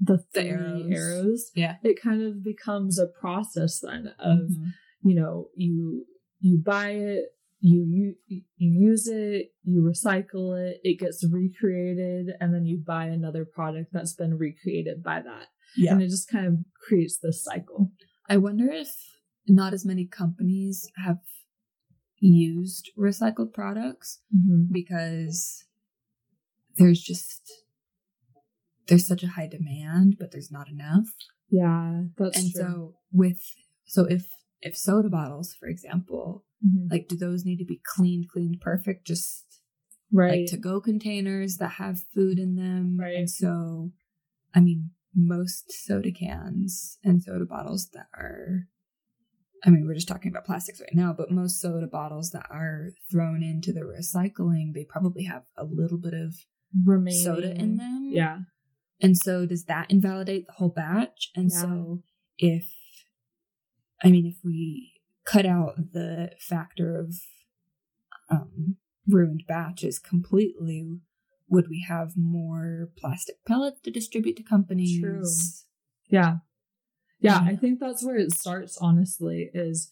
[0.00, 0.90] the three arrows.
[0.92, 1.50] arrows.
[1.54, 1.76] Yeah.
[1.84, 4.72] It kind of becomes a process then of Mhm.
[5.02, 6.06] you know you
[6.40, 7.26] you buy it
[7.60, 8.42] you, you you
[8.90, 14.14] use it you recycle it it gets recreated and then you buy another product that's
[14.14, 15.92] been recreated by that Yeah.
[15.92, 16.54] and it just kind of
[16.86, 17.92] creates this cycle
[18.28, 18.90] I wonder if
[19.46, 21.18] not as many companies have
[22.18, 24.20] used recycled products
[24.70, 25.64] because
[26.76, 27.52] there's just
[28.86, 31.06] there's such a high demand, but there's not enough.
[31.50, 33.40] yeah that's and true so with
[33.86, 34.26] so if
[34.60, 36.90] if soda bottles, for example, Mhm.
[36.90, 39.44] like do those need to be cleaned, cleaned perfect, just
[40.12, 42.96] right like to go containers that have food in them?
[42.98, 43.16] Right.
[43.16, 43.92] And so,
[44.54, 48.68] I mean, most soda cans and soda bottles that are
[49.66, 52.90] I mean, we're just talking about plastics right now, but most soda bottles that are
[53.10, 56.34] thrown into the recycling, they probably have a little bit of
[56.84, 58.10] remaining soda in them.
[58.12, 58.38] yeah
[59.00, 61.30] And so does that invalidate the whole batch?
[61.34, 61.60] And Yeah.
[61.62, 62.02] so
[62.38, 62.66] if
[64.02, 64.92] I mean if we
[65.24, 67.14] cut out the factor of
[68.30, 68.76] um
[69.06, 71.00] ruined batches completely,
[71.48, 75.00] would we have more plastic pellets to distribute to companies?
[75.00, 75.24] True.
[76.08, 76.36] yeah
[77.24, 79.90] yeah i think that's where it starts honestly is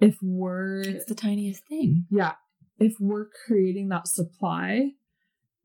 [0.00, 2.06] if we're It's the tiniest thing.
[2.10, 2.34] yeah
[2.78, 4.92] if we're creating that supply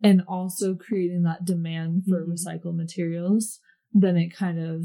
[0.03, 2.33] and also creating that demand for Mhm.
[2.33, 3.59] recycled materials
[3.93, 4.79] then it kind of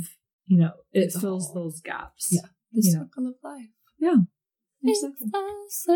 [0.47, 2.49] you know it It's fills whole- those gaps Yeah.
[2.73, 3.03] The You know.
[3.05, 3.73] circle of life.
[4.01, 4.27] exactly.
[4.83, 5.91] It's a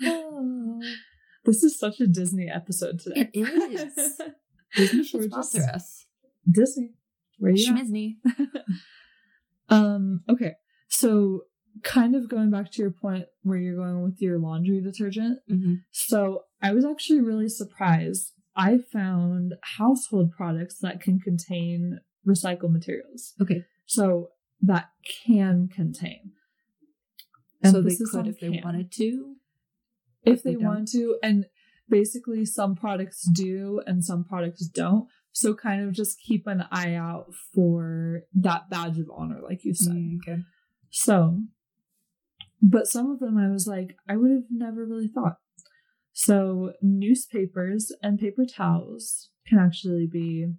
[0.00, 0.80] circle.
[1.44, 3.48] this is such a disney episode today It
[3.98, 4.20] is.
[4.76, 6.06] Disney should sponsor us.
[6.50, 6.94] disney
[7.38, 7.86] where you at?
[9.70, 10.54] Um okay
[10.88, 11.42] so
[11.82, 15.74] kind of going back to your point where you're going with your laundry detergent Mm-hmm.
[15.90, 18.32] So I was actually really surprised.
[18.56, 23.34] I found household products that can contain recycled materials.
[23.40, 23.64] Okay.
[23.86, 24.30] So
[24.62, 24.90] that
[25.26, 26.32] can contain.
[27.64, 28.62] So they could if they can.
[28.64, 29.36] wanted to.
[30.24, 31.18] If they they to.
[31.22, 31.46] And
[31.88, 35.08] basically, some products do and some products don't.
[35.32, 39.74] So kind of just keep an eye out for that badge of honor, like you
[39.74, 39.94] said.
[39.94, 40.42] Mm, okay.
[40.90, 41.40] So,
[42.60, 45.36] but some of them I was like, I would have never really thought.
[46.12, 50.52] So, newspapers and paper towels can actually be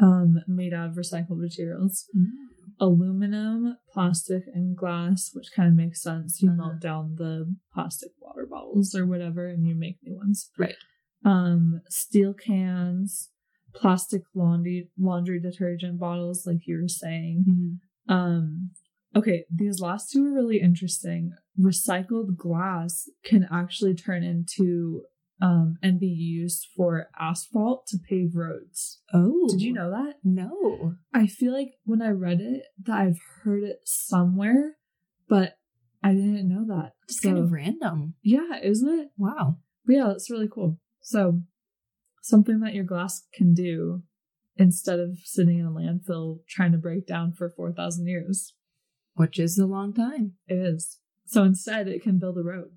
[0.00, 2.06] um, made out of recycled materials.
[2.80, 6.42] Aluminum, plastic, and glass, which kind of makes sense.
[6.42, 6.56] You Uh-huh.
[6.70, 10.50] melt down the plastic water bottles or whatever, and you make new ones.
[10.58, 10.74] Right.
[11.24, 13.30] Um, steel cans,
[13.74, 17.44] plastic laundry laundry detergent bottles, like you were saying.
[18.08, 18.12] Mhm.
[18.14, 18.70] Um,
[19.16, 21.32] okay, these last two are really interesting.
[21.58, 25.02] Recycled glass can actually turn into
[25.40, 29.00] um, and be used for asphalt to pave roads.
[29.12, 29.48] Oh.
[29.50, 30.14] Did you know that?
[30.22, 30.94] No.
[31.12, 34.76] I feel like when I read it that I've heard it somewhere,
[35.28, 35.58] but
[36.02, 36.92] I didn't know that.
[37.08, 38.14] Just So, kind of random.
[38.22, 39.08] yeah, isn't it?
[39.18, 39.58] Wow.
[39.84, 40.78] But yeah, that's really cool.
[41.02, 41.42] So,
[42.24, 44.02] something that your glass can do
[44.56, 48.54] instead of sitting in a landfill trying to break down for 4,000 years.
[49.14, 50.32] Which is a long time.
[50.48, 50.98] It is.
[51.26, 52.70] So instead, it can build a road.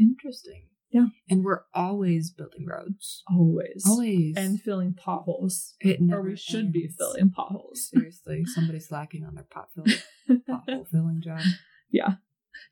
[0.00, 0.68] Interesting.
[0.90, 1.06] Yeah.
[1.28, 3.22] And we're always building roads.
[3.28, 3.84] Always.
[3.86, 4.34] Always.
[4.36, 5.74] And filling potholes.
[5.80, 7.90] it never Or we should be filling potholes.
[7.90, 9.84] Seriously, somebody's slacking on their pot fill,
[10.48, 11.40] pothole filling job.
[11.90, 12.14] yeah.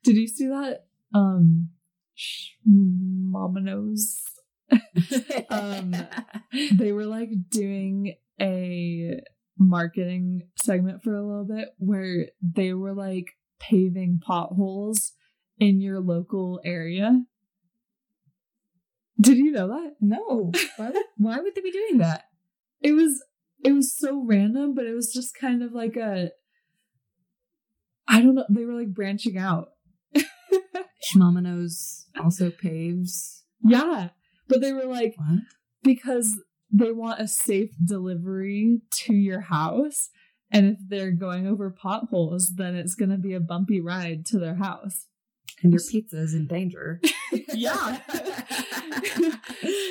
[0.03, 0.85] Did you see that?
[1.13, 1.69] Um,
[2.17, 4.01] Schmamanos?
[5.49, 5.95] Um,
[6.73, 9.19] They were like doing a
[9.57, 13.27] marketing segment for a little bit where they were like
[13.59, 15.13] paving potholes
[15.59, 17.21] in your local area.
[19.19, 19.93] Did you know that?
[20.01, 20.51] no.
[20.77, 22.23] Why would, why would they be doing that?
[22.83, 23.23] it was
[23.63, 26.29] it was so random but it was just kind of like a
[28.07, 29.69] i don't know they were like branching out
[31.13, 33.43] Schmamanos also paves.
[33.63, 34.09] yeah
[34.53, 35.39] but they were like What?
[35.83, 36.39] because
[36.71, 40.09] they want a safe delivery to your house
[40.51, 44.37] and if they're going over potholes then it's going to be a bumpy ride to
[44.39, 45.07] their house
[45.61, 46.99] And your pizza is in danger.
[47.53, 47.99] yeah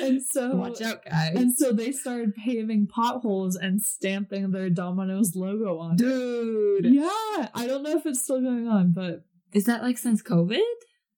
[0.01, 1.35] and so Watch out, guys.
[1.35, 5.97] and so they started paving potholes and stamping their domino's logo on it.
[5.97, 6.85] Dude.
[6.85, 7.09] Yeah,
[7.53, 9.23] I don't know if it's still going on, but
[9.53, 10.61] Is that like since COVID?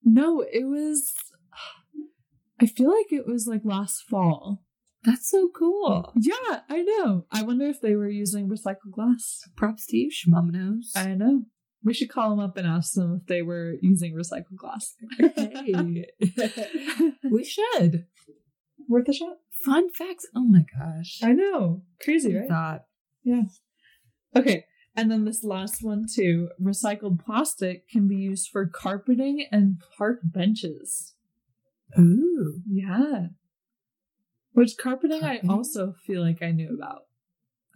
[0.04, 1.12] no, it was.
[2.60, 4.64] I feel like it was like last fall.
[5.04, 6.12] That's so cool.
[6.16, 7.26] Yeah, I know.
[7.32, 9.42] I wonder if they were using recycled glass.
[9.56, 10.96] Props to you, Schmomnos.
[10.96, 11.44] I know.
[11.84, 14.96] We should call them up and ask them if they were using recycled glass.
[15.20, 16.08] Hey.
[17.32, 18.06] we should.
[18.90, 19.38] Worth a shot.
[19.64, 20.26] Fun facts.
[20.36, 21.20] Oh my gosh.
[21.24, 21.84] I know.
[22.04, 22.48] Crazy, right?
[22.48, 22.86] thought.
[23.24, 23.44] Yeah.
[24.36, 24.66] Okay.
[24.96, 26.50] And then this last one too.
[26.62, 31.15] Recycled plastic can be used for carpeting and park benches.
[32.00, 32.62] Ooh.
[32.70, 33.28] Yeah.
[34.54, 35.50] Which carpeting, Carpeting?
[35.50, 37.04] I also feel like I knew about.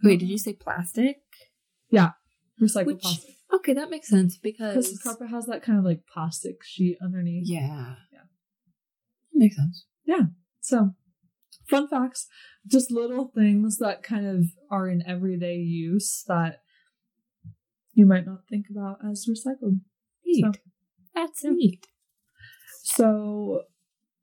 [0.02, 1.16] Wait, did you say plastic?
[1.90, 2.12] Yeah.
[2.60, 3.34] Recycled Which- plastic.
[3.52, 7.48] Okay, that makes sense Because carpet has that kind of like plastic sheet underneath.
[7.48, 7.96] yeah.
[8.12, 8.20] Yeah.
[9.32, 9.86] Makes sense.
[10.04, 10.26] Yeah.
[10.60, 10.90] So,
[11.68, 12.28] fun facts,
[12.66, 16.60] just little things that kind of are in everyday use that
[17.92, 19.80] you might not think about as recycled.
[20.24, 20.44] Neat.
[20.44, 20.52] So-
[21.14, 21.50] That's Yeah.
[21.50, 21.86] neat.
[22.84, 23.62] So,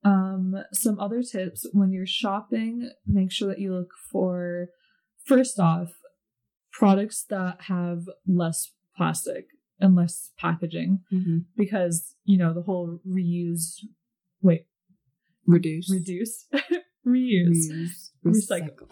[0.08, 4.68] um, some other tips when you're shopping, make sure that you look for,
[5.26, 5.90] first off,
[6.72, 9.46] products that have less plastic
[9.80, 11.38] and less packaging Mm-hmm.
[11.56, 13.68] because, you know, the whole reuse,
[14.42, 14.66] wait,
[15.46, 15.90] Reduce.
[15.92, 16.46] reduce,
[17.08, 17.68] reuse.
[17.72, 18.10] Reuse.
[18.26, 18.88] Recycle.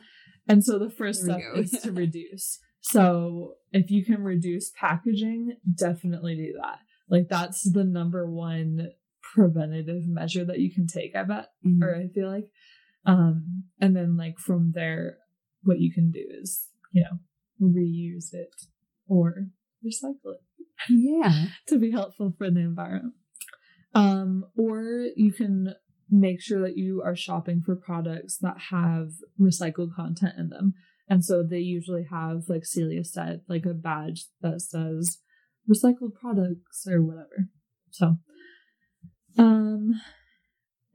[0.47, 1.59] And so the first step go.
[1.59, 2.59] is to reduce.
[2.81, 6.79] So if you can reduce packaging, definitely do that.
[7.09, 8.89] Like that's the number one
[9.36, 11.82] preventative measure that you can take, I bet, Mhm.
[11.84, 12.49] or I feel like.
[13.06, 15.18] Um, and then like from there,
[15.64, 17.20] what you can do is, you know,
[17.62, 18.56] reuse it
[19.07, 19.49] or
[19.86, 20.41] recycle it
[20.90, 21.48] Yeah.
[21.68, 23.16] to be helpful for the environment.
[23.94, 25.76] Um, or you can
[26.10, 29.10] make sure that you are shopping for products that have
[29.40, 30.74] recycled content in them.
[31.10, 35.20] And so they usually have, like Celia said, like a badge that says
[35.70, 37.49] recycled products or whatever.
[37.91, 38.18] So,
[39.38, 40.02] um,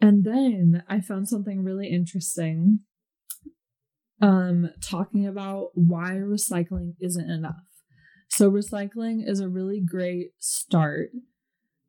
[0.00, 2.80] and then I found something really interesting
[4.22, 7.64] um talking about why recycling isn't enough.
[8.28, 11.10] So recycling is a really great start.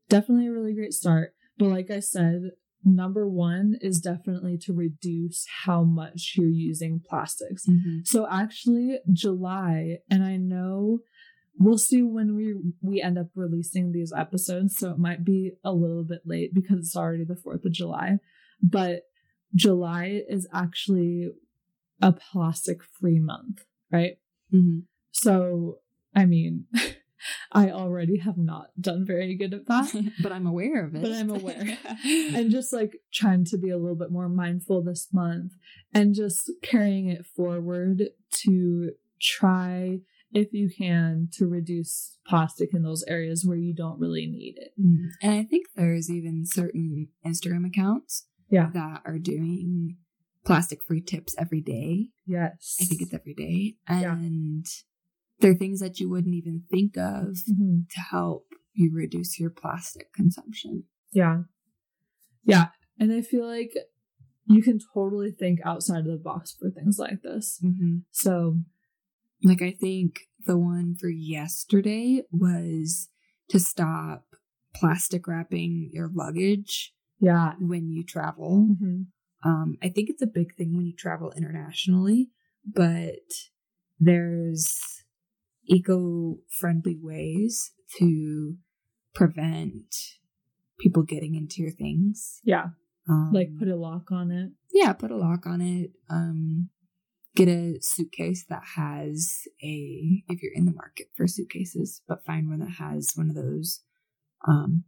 [0.10, 1.34] Definitely a really great start.
[1.57, 2.52] But like I said,
[2.84, 7.68] number one is definitely to reduce how much you're using plastics.
[7.68, 7.99] Mm-hmm.
[8.06, 10.99] So actually July, and I know
[11.57, 15.73] we'll see when we we end up releasing these episodes, so it might be a
[15.73, 18.18] little bit late because it's already the 4th of July.
[18.61, 19.03] But
[19.56, 21.32] July is actually
[22.02, 24.18] a plastic free month, right?
[24.53, 24.80] Mm-hmm.
[25.11, 25.80] So,
[26.15, 26.65] I mean,
[27.52, 30.14] I already have not done very good at that.
[30.23, 31.02] but I'm aware of it.
[31.02, 31.78] But I'm aware.
[32.06, 35.53] and just like trying to be a little bit more mindful this month
[35.94, 38.10] and just carrying it forward
[38.44, 38.91] to
[39.22, 39.99] try
[40.33, 44.71] if you can to reduce plastic in those areas where you don't really need it.
[44.79, 45.09] Mhm.
[45.21, 48.69] And I think there's even certain Instagram accounts Yeah.
[48.73, 49.97] that are doing
[50.45, 52.09] plastic free tips every day.
[52.25, 52.77] Yes.
[52.81, 53.77] I think it's every day.
[53.89, 54.17] Yeah.
[54.17, 54.65] And
[55.39, 57.89] they're things that you wouldn't even think of Mhm.
[57.89, 60.85] to help you reduce your plastic consumption.
[61.11, 61.43] Yeah.
[62.43, 62.69] Yeah.
[62.97, 63.73] And I feel like
[64.45, 67.59] you can totally think outside of the box for things like this.
[67.63, 67.99] Mm-hmm.
[68.11, 68.63] So,
[69.43, 73.09] Like, I think the one for yesterday was
[73.49, 74.26] to stop
[74.76, 77.53] plastic wrapping your luggage yeah.
[77.59, 78.69] when you travel.
[78.72, 79.07] Mhm.
[79.43, 82.30] Um, I think it's a big thing when you travel internationally,
[82.65, 83.19] but
[83.99, 84.80] there's
[85.65, 88.57] eco friendly ways to
[89.13, 89.95] prevent
[90.80, 92.39] people getting into your things.
[92.43, 92.69] Yeah.
[93.09, 94.51] Um, Like put a lock on it.
[94.72, 95.91] yeah, put a lock on it.
[96.09, 96.69] Um,
[97.35, 102.49] get a suitcase that has a, if you're in the market for suitcases, but find
[102.49, 103.81] one that has one of those,
[104.47, 104.83] um,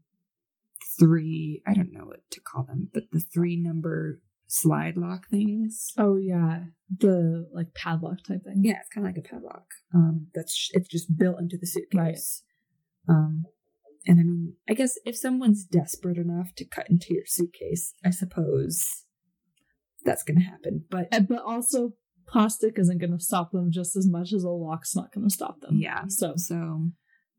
[1.00, 5.92] three, I don't know what to call them, but the three number slide lock things.
[5.98, 6.66] Oh, yeah.
[6.96, 8.62] The like padlock type thing.
[8.64, 9.66] Yeah, it's kind of like a padlock.
[9.96, 12.44] Um, that's it's just built into the suitcase.
[13.08, 13.16] right.
[13.16, 13.46] Um,
[14.06, 18.10] and I mean, I guess if someone's desperate enough to cut into your suitcase, I
[18.12, 18.86] suppose
[20.06, 20.84] that's gonna happen.
[20.90, 21.94] But Uh, But also,
[22.28, 25.34] plastic isn't going to stop them just as much as a lock's not going to
[25.34, 25.78] stop them.
[25.78, 26.90] yeah, So, so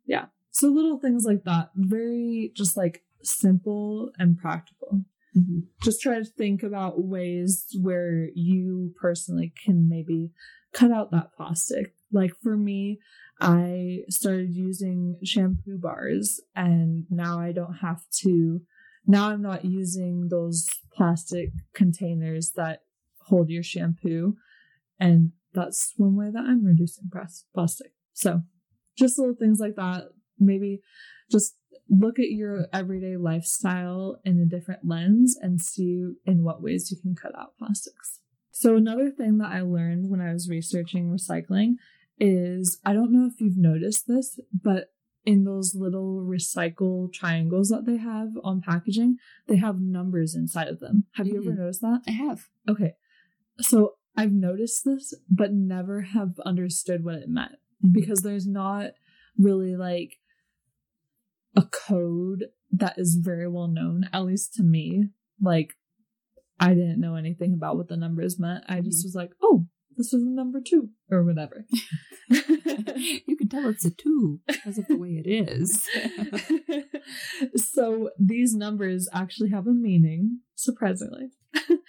[0.07, 0.27] yeah.
[0.51, 1.71] so little things like that.
[1.75, 5.03] Very just like simple and practical.
[5.37, 5.63] mhm.
[5.83, 10.31] Just try to think about ways where you personally can maybe
[10.73, 11.95] cut out that plastic.
[12.13, 12.99] Like for me,
[13.41, 18.61] I started using shampoo bars and now I don't have to
[19.07, 20.67] now I'm not using those
[20.97, 22.81] plastic containers that
[23.27, 24.37] hold your shampoo
[24.99, 27.11] and that's one way that I'm reducing
[27.55, 27.93] plastic.
[28.13, 28.43] So,
[28.97, 30.09] just little things like that.
[30.39, 30.81] Maybe
[31.31, 31.57] just
[31.89, 37.01] look at your everyday lifestyle in a different lens and see in what ways you
[37.01, 38.21] can cut out plastics.
[38.51, 41.75] So another thing that I learned when I was researching recycling
[42.19, 44.93] is I don't know if you've noticed this, but
[45.25, 49.17] in those little recycle triangles that they have on packaging,
[49.49, 51.05] they have numbers inside of them.
[51.15, 51.59] Have you ever Mhm.
[51.59, 52.03] noticed that?
[52.07, 52.49] I have.
[52.69, 52.95] Okay.
[53.61, 57.53] So I've noticed this, but never have understood what it meant
[57.85, 57.93] mm-hmm.
[57.93, 58.93] because there's not
[59.39, 60.19] really like
[61.57, 65.09] a code that is very well known, at least to me.
[65.41, 65.75] Like,
[66.59, 68.65] I didn't know anything about what the numbers meant.
[68.69, 69.09] I just mm-hmm.
[69.09, 69.67] was like, oh,
[69.97, 71.67] this is a number two or whatever.
[72.29, 75.89] you can tell it's a two because of the way it is.
[77.57, 81.31] so these numbers actually have a meaning, surprisingly.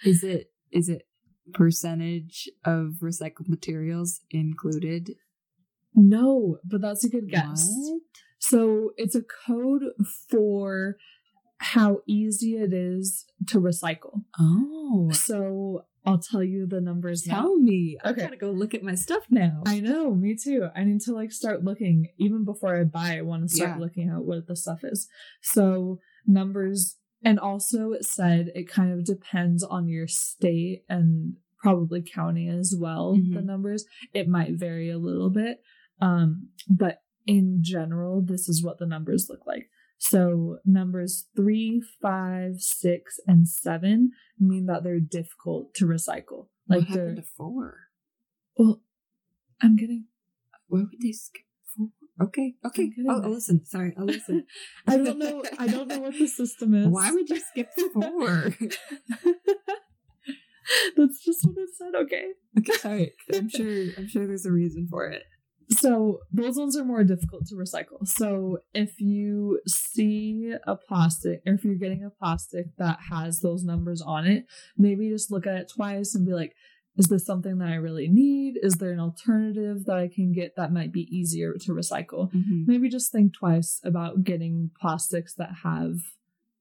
[0.04, 1.06] is it is it
[1.54, 5.14] percentage of recycled materials included?
[5.94, 7.68] No, but that's a good guess.
[7.74, 8.00] What?
[8.38, 9.82] So it's a code
[10.30, 10.96] for
[11.58, 14.22] how easy it is to recycle.
[14.38, 17.40] Oh, So I'll tell you the numbers now.
[17.42, 17.96] tell me.
[18.04, 18.20] Okay.
[18.22, 19.62] I gotta go look at my stuff now.
[19.66, 20.68] I know, me too.
[20.76, 23.16] I need to like start looking even before I buy.
[23.18, 23.78] I want to start Yeah.
[23.78, 25.08] looking at what the stuff is.
[25.42, 32.00] So numbers, and also it said it kind of depends on your state and probably
[32.02, 33.14] county as well.
[33.14, 33.44] The Mhm.
[33.44, 33.84] numbers
[34.14, 35.62] it might vary a little bit,
[36.00, 39.68] um, but in general, this is what the numbers look like.
[39.98, 46.48] So numbers three, five, six, and seven mean that they're difficult to recycle.
[46.68, 47.88] Like they're happened to four?
[48.56, 48.82] well,
[49.60, 50.04] I'm getting
[50.68, 51.45] Why would they skip?
[52.20, 52.90] Okay, okay.
[53.08, 53.24] I'll.
[53.24, 53.64] I'll listen.
[53.66, 54.46] Sorry, I'll listen.
[54.86, 55.42] I don't know.
[55.58, 56.86] I don't know what the system is.
[56.86, 58.54] Why would you skip four?
[60.96, 61.94] That's just what it said.
[61.94, 62.32] Okay.
[62.58, 63.12] okay, sorry.
[63.32, 63.86] I'm sure.
[63.96, 65.22] I'm sure there's a reason for it.
[65.68, 68.06] So those ones are more difficult to recycle.
[68.06, 73.64] So if you see a plastic, or if you're getting a plastic that has those
[73.64, 74.44] numbers on it,
[74.78, 76.54] maybe just look at it twice and be like,
[76.96, 78.54] is this something that I really need?
[78.62, 82.32] Is there an alternative that I can get that might be easier to recycle?
[82.32, 82.64] Mm-hmm.
[82.66, 85.96] Maybe just think twice about getting plastics that have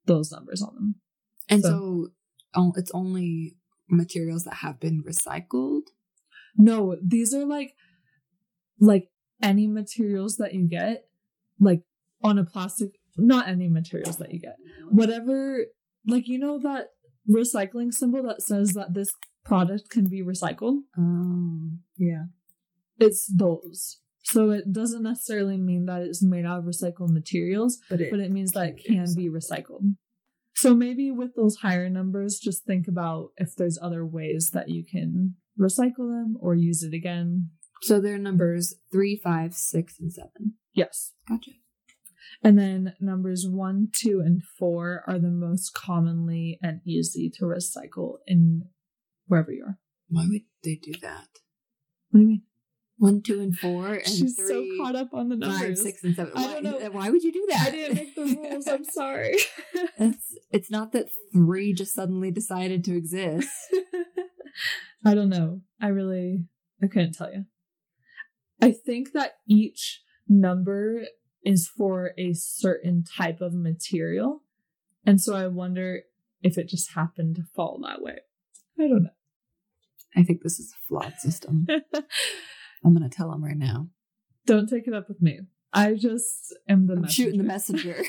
[0.06, 0.96] those numbers on them.
[1.50, 2.08] And So- so,
[2.56, 3.56] oh, it's only
[3.90, 5.84] materials that have been recycled.
[6.58, 7.76] No, these are like
[8.80, 9.10] like
[9.42, 11.08] any materials that you get,
[11.60, 11.84] like
[12.24, 14.58] on a plastic not any materials that you get.
[14.90, 15.66] Whatever
[16.08, 16.90] like you know that
[17.30, 19.12] recycling symbol that says that this
[19.46, 20.80] product can be recycled?
[20.98, 22.26] Um, yeah.
[23.00, 24.00] It's those.
[24.24, 28.20] So it doesn't necessarily mean that it's made out of recycled materials, But it, but
[28.20, 29.96] it means that it can be recycled.
[30.56, 34.84] So maybe with those higher numbers, just think about if there's other ways that you
[34.84, 37.50] can recycle them or use it again.
[37.82, 40.56] so they're numbers three, five, six, and seven.
[40.74, 41.14] Yes.
[41.30, 41.52] Gotcha.
[42.44, 48.18] And then numbers one, two, and four are the most commonly and easy to recycle
[48.26, 48.64] in
[49.28, 49.80] wherever you are.
[50.10, 51.28] Why would they do that?
[52.12, 52.42] What do you mean?
[52.98, 55.60] One, two, and four, and She's three, so caught up on the numbers.
[55.60, 56.32] five, six, and seven.
[56.34, 56.90] I don't know.
[56.92, 57.68] Why would you do that?
[57.68, 58.68] I didn't make the rules.
[58.68, 59.38] I'm sorry.
[59.98, 63.50] It's it's not that three just suddenly decided to exist.
[65.06, 65.62] I don't know.
[65.82, 66.46] I really,
[66.82, 67.46] I couldn't tell you.
[68.62, 71.04] I think that each number
[71.44, 74.42] is for a certain type of material.
[75.06, 76.02] And so I wonder
[76.42, 78.20] if it just happened to fall that way.
[78.80, 79.08] I don't
[80.16, 81.68] I think this is a flawed system.
[82.84, 83.90] I'm gonna tell him right now.
[84.46, 85.40] don't take it up with me.
[85.74, 87.24] I just am the I'm messenger.
[87.24, 88.04] shooting the messenger.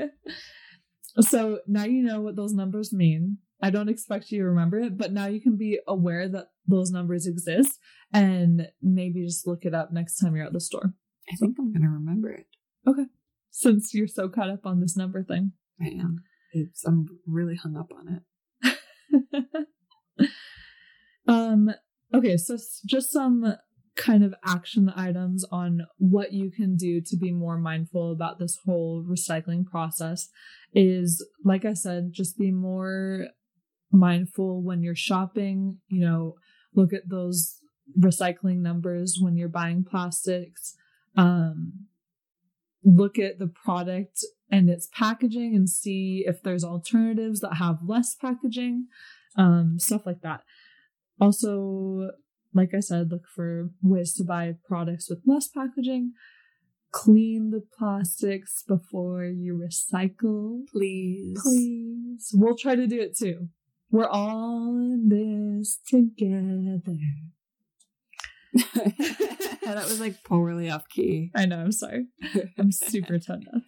[1.20, 3.38] so now you know what those numbers mean.
[3.60, 6.90] I don't expect you to remember it, but now you can be aware that those
[6.90, 7.78] numbers exist
[8.12, 10.94] and maybe just look it up next time you're at the store.
[11.30, 12.46] I think I'm gonna remember it.
[12.86, 13.06] Okay.
[13.50, 15.52] Since you're so caught up on this number thing.
[15.80, 16.22] I am.
[16.52, 18.22] It's I'm really hung up on
[18.64, 18.78] it.
[21.28, 21.70] um
[22.12, 23.54] okay, so just some
[23.96, 28.56] kind of action items on what you can do to be more mindful about this
[28.64, 30.28] whole recycling process
[30.72, 33.26] is like I said, just be more
[33.90, 36.34] mindful when you're shopping, you know,
[36.74, 37.56] look at those
[37.98, 40.74] recycling numbers when you're buying plastics.
[41.16, 41.86] Um
[42.84, 48.14] look at the product and its packaging and see if there's alternatives that have less
[48.14, 48.86] packaging,
[49.36, 50.42] um, stuff like that.
[51.20, 52.10] Also,
[52.54, 56.12] like I said, look for ways to buy products with less packaging.
[56.90, 60.62] Clean the plastics before you recycle.
[60.72, 61.38] Please.
[61.42, 62.30] Please.
[62.32, 63.48] We'll try to do it too.
[63.90, 66.82] We're all in this together.
[68.54, 71.30] that was like poorly off key.
[71.34, 72.06] I know, I'm sorry.
[72.58, 73.62] I'm super tone deaf.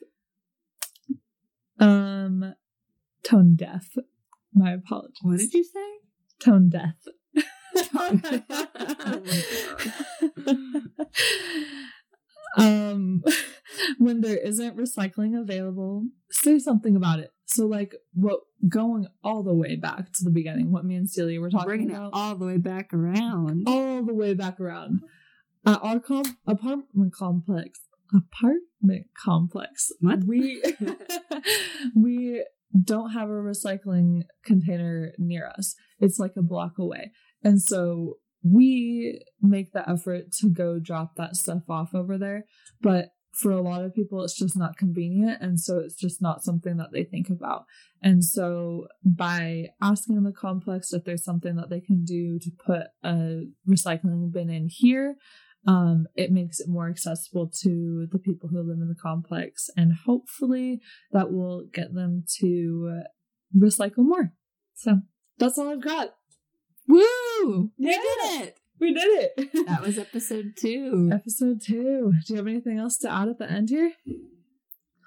[1.79, 2.55] Um,
[3.23, 3.97] tone deaf.
[4.55, 5.19] My apologies.
[5.23, 5.99] What did you say?
[6.43, 6.95] Tone deaf.
[12.57, 13.23] um,
[13.99, 17.31] when there isn't recycling available, say something about it.
[17.47, 21.41] So, like, what going all the way back to the beginning, what me and Celia
[21.41, 23.65] were talking Bringing it about, all the way back around.
[23.67, 25.01] all the way back around.
[25.67, 27.81] At our com- apartment complex,
[28.15, 30.25] apartment complex, What?
[30.25, 30.63] we
[31.97, 32.45] we
[32.85, 35.75] don't have a recycling container near us.
[35.99, 37.13] It's like a block away,
[37.43, 42.45] and so we make the effort to go drop that stuff off over there.
[42.81, 46.43] But for a lot of people, it's just not convenient, and so it's just not
[46.43, 47.65] something that they think about.
[48.03, 52.87] And so, by asking the complex if there's something that they can do to put
[53.05, 55.17] a recycling bin in here,
[55.67, 59.69] um, it makes it more accessible to the people who live in the complex.
[59.77, 60.81] And hopefully,
[61.13, 63.03] that will get them to
[63.57, 64.33] recycle more.
[64.75, 65.03] So,
[65.39, 66.15] that's all I've got.
[66.91, 67.71] Woo!
[67.79, 67.89] Yeah.
[67.89, 68.57] We did it!
[68.81, 69.51] We did it.
[69.67, 71.11] That was episode two.
[71.13, 72.13] episode two.
[72.27, 73.93] Do you have anything else to add at the end here?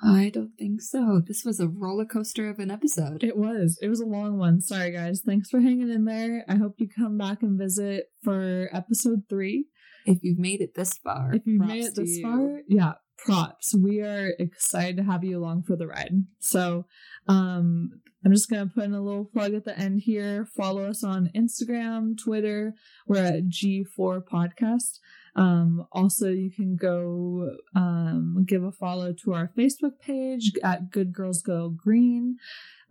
[0.06, 1.22] I don't think so.
[1.26, 3.24] This was a roller coaster of an episode.
[3.24, 3.80] It was.
[3.82, 4.62] It was a long one.
[4.62, 5.22] Sorry, guys.
[5.26, 6.46] Thanks for hanging in there.
[6.48, 9.68] I hope you come back and visit for episode three.
[10.06, 13.74] If you've made it this far, If you've made it this far, yeah, props.
[13.76, 16.26] We are excited to have you along for the ride.
[16.40, 16.86] So,
[17.30, 20.46] um, I'm just gonna put in a little plug at the end here.
[20.46, 22.74] Follow us on Instagram, Twitter.
[23.08, 25.00] We're at G4 Podcast.
[25.36, 31.12] Um, also, you can go um, give a follow to our Facebook page at Good
[31.12, 32.38] Girls Go Green.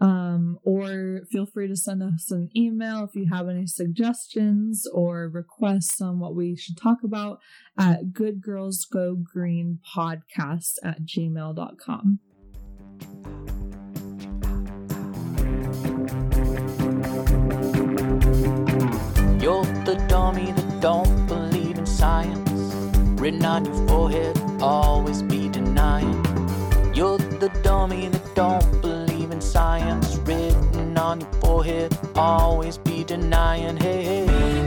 [0.00, 5.28] Um, or feel free to send us an email if you have any suggestions or
[5.28, 7.38] requests on what we should talk about
[7.78, 12.18] at Good Girls Go Green Podcast at gmail.com.
[19.42, 22.48] You're the dummy that don't believe in science.
[23.20, 26.24] Written on your forehead, always be denying.
[26.94, 30.14] You're the dummy that don't believe in science.
[30.18, 33.78] Written on your forehead, always be denying.
[33.78, 34.61] Hey, hey.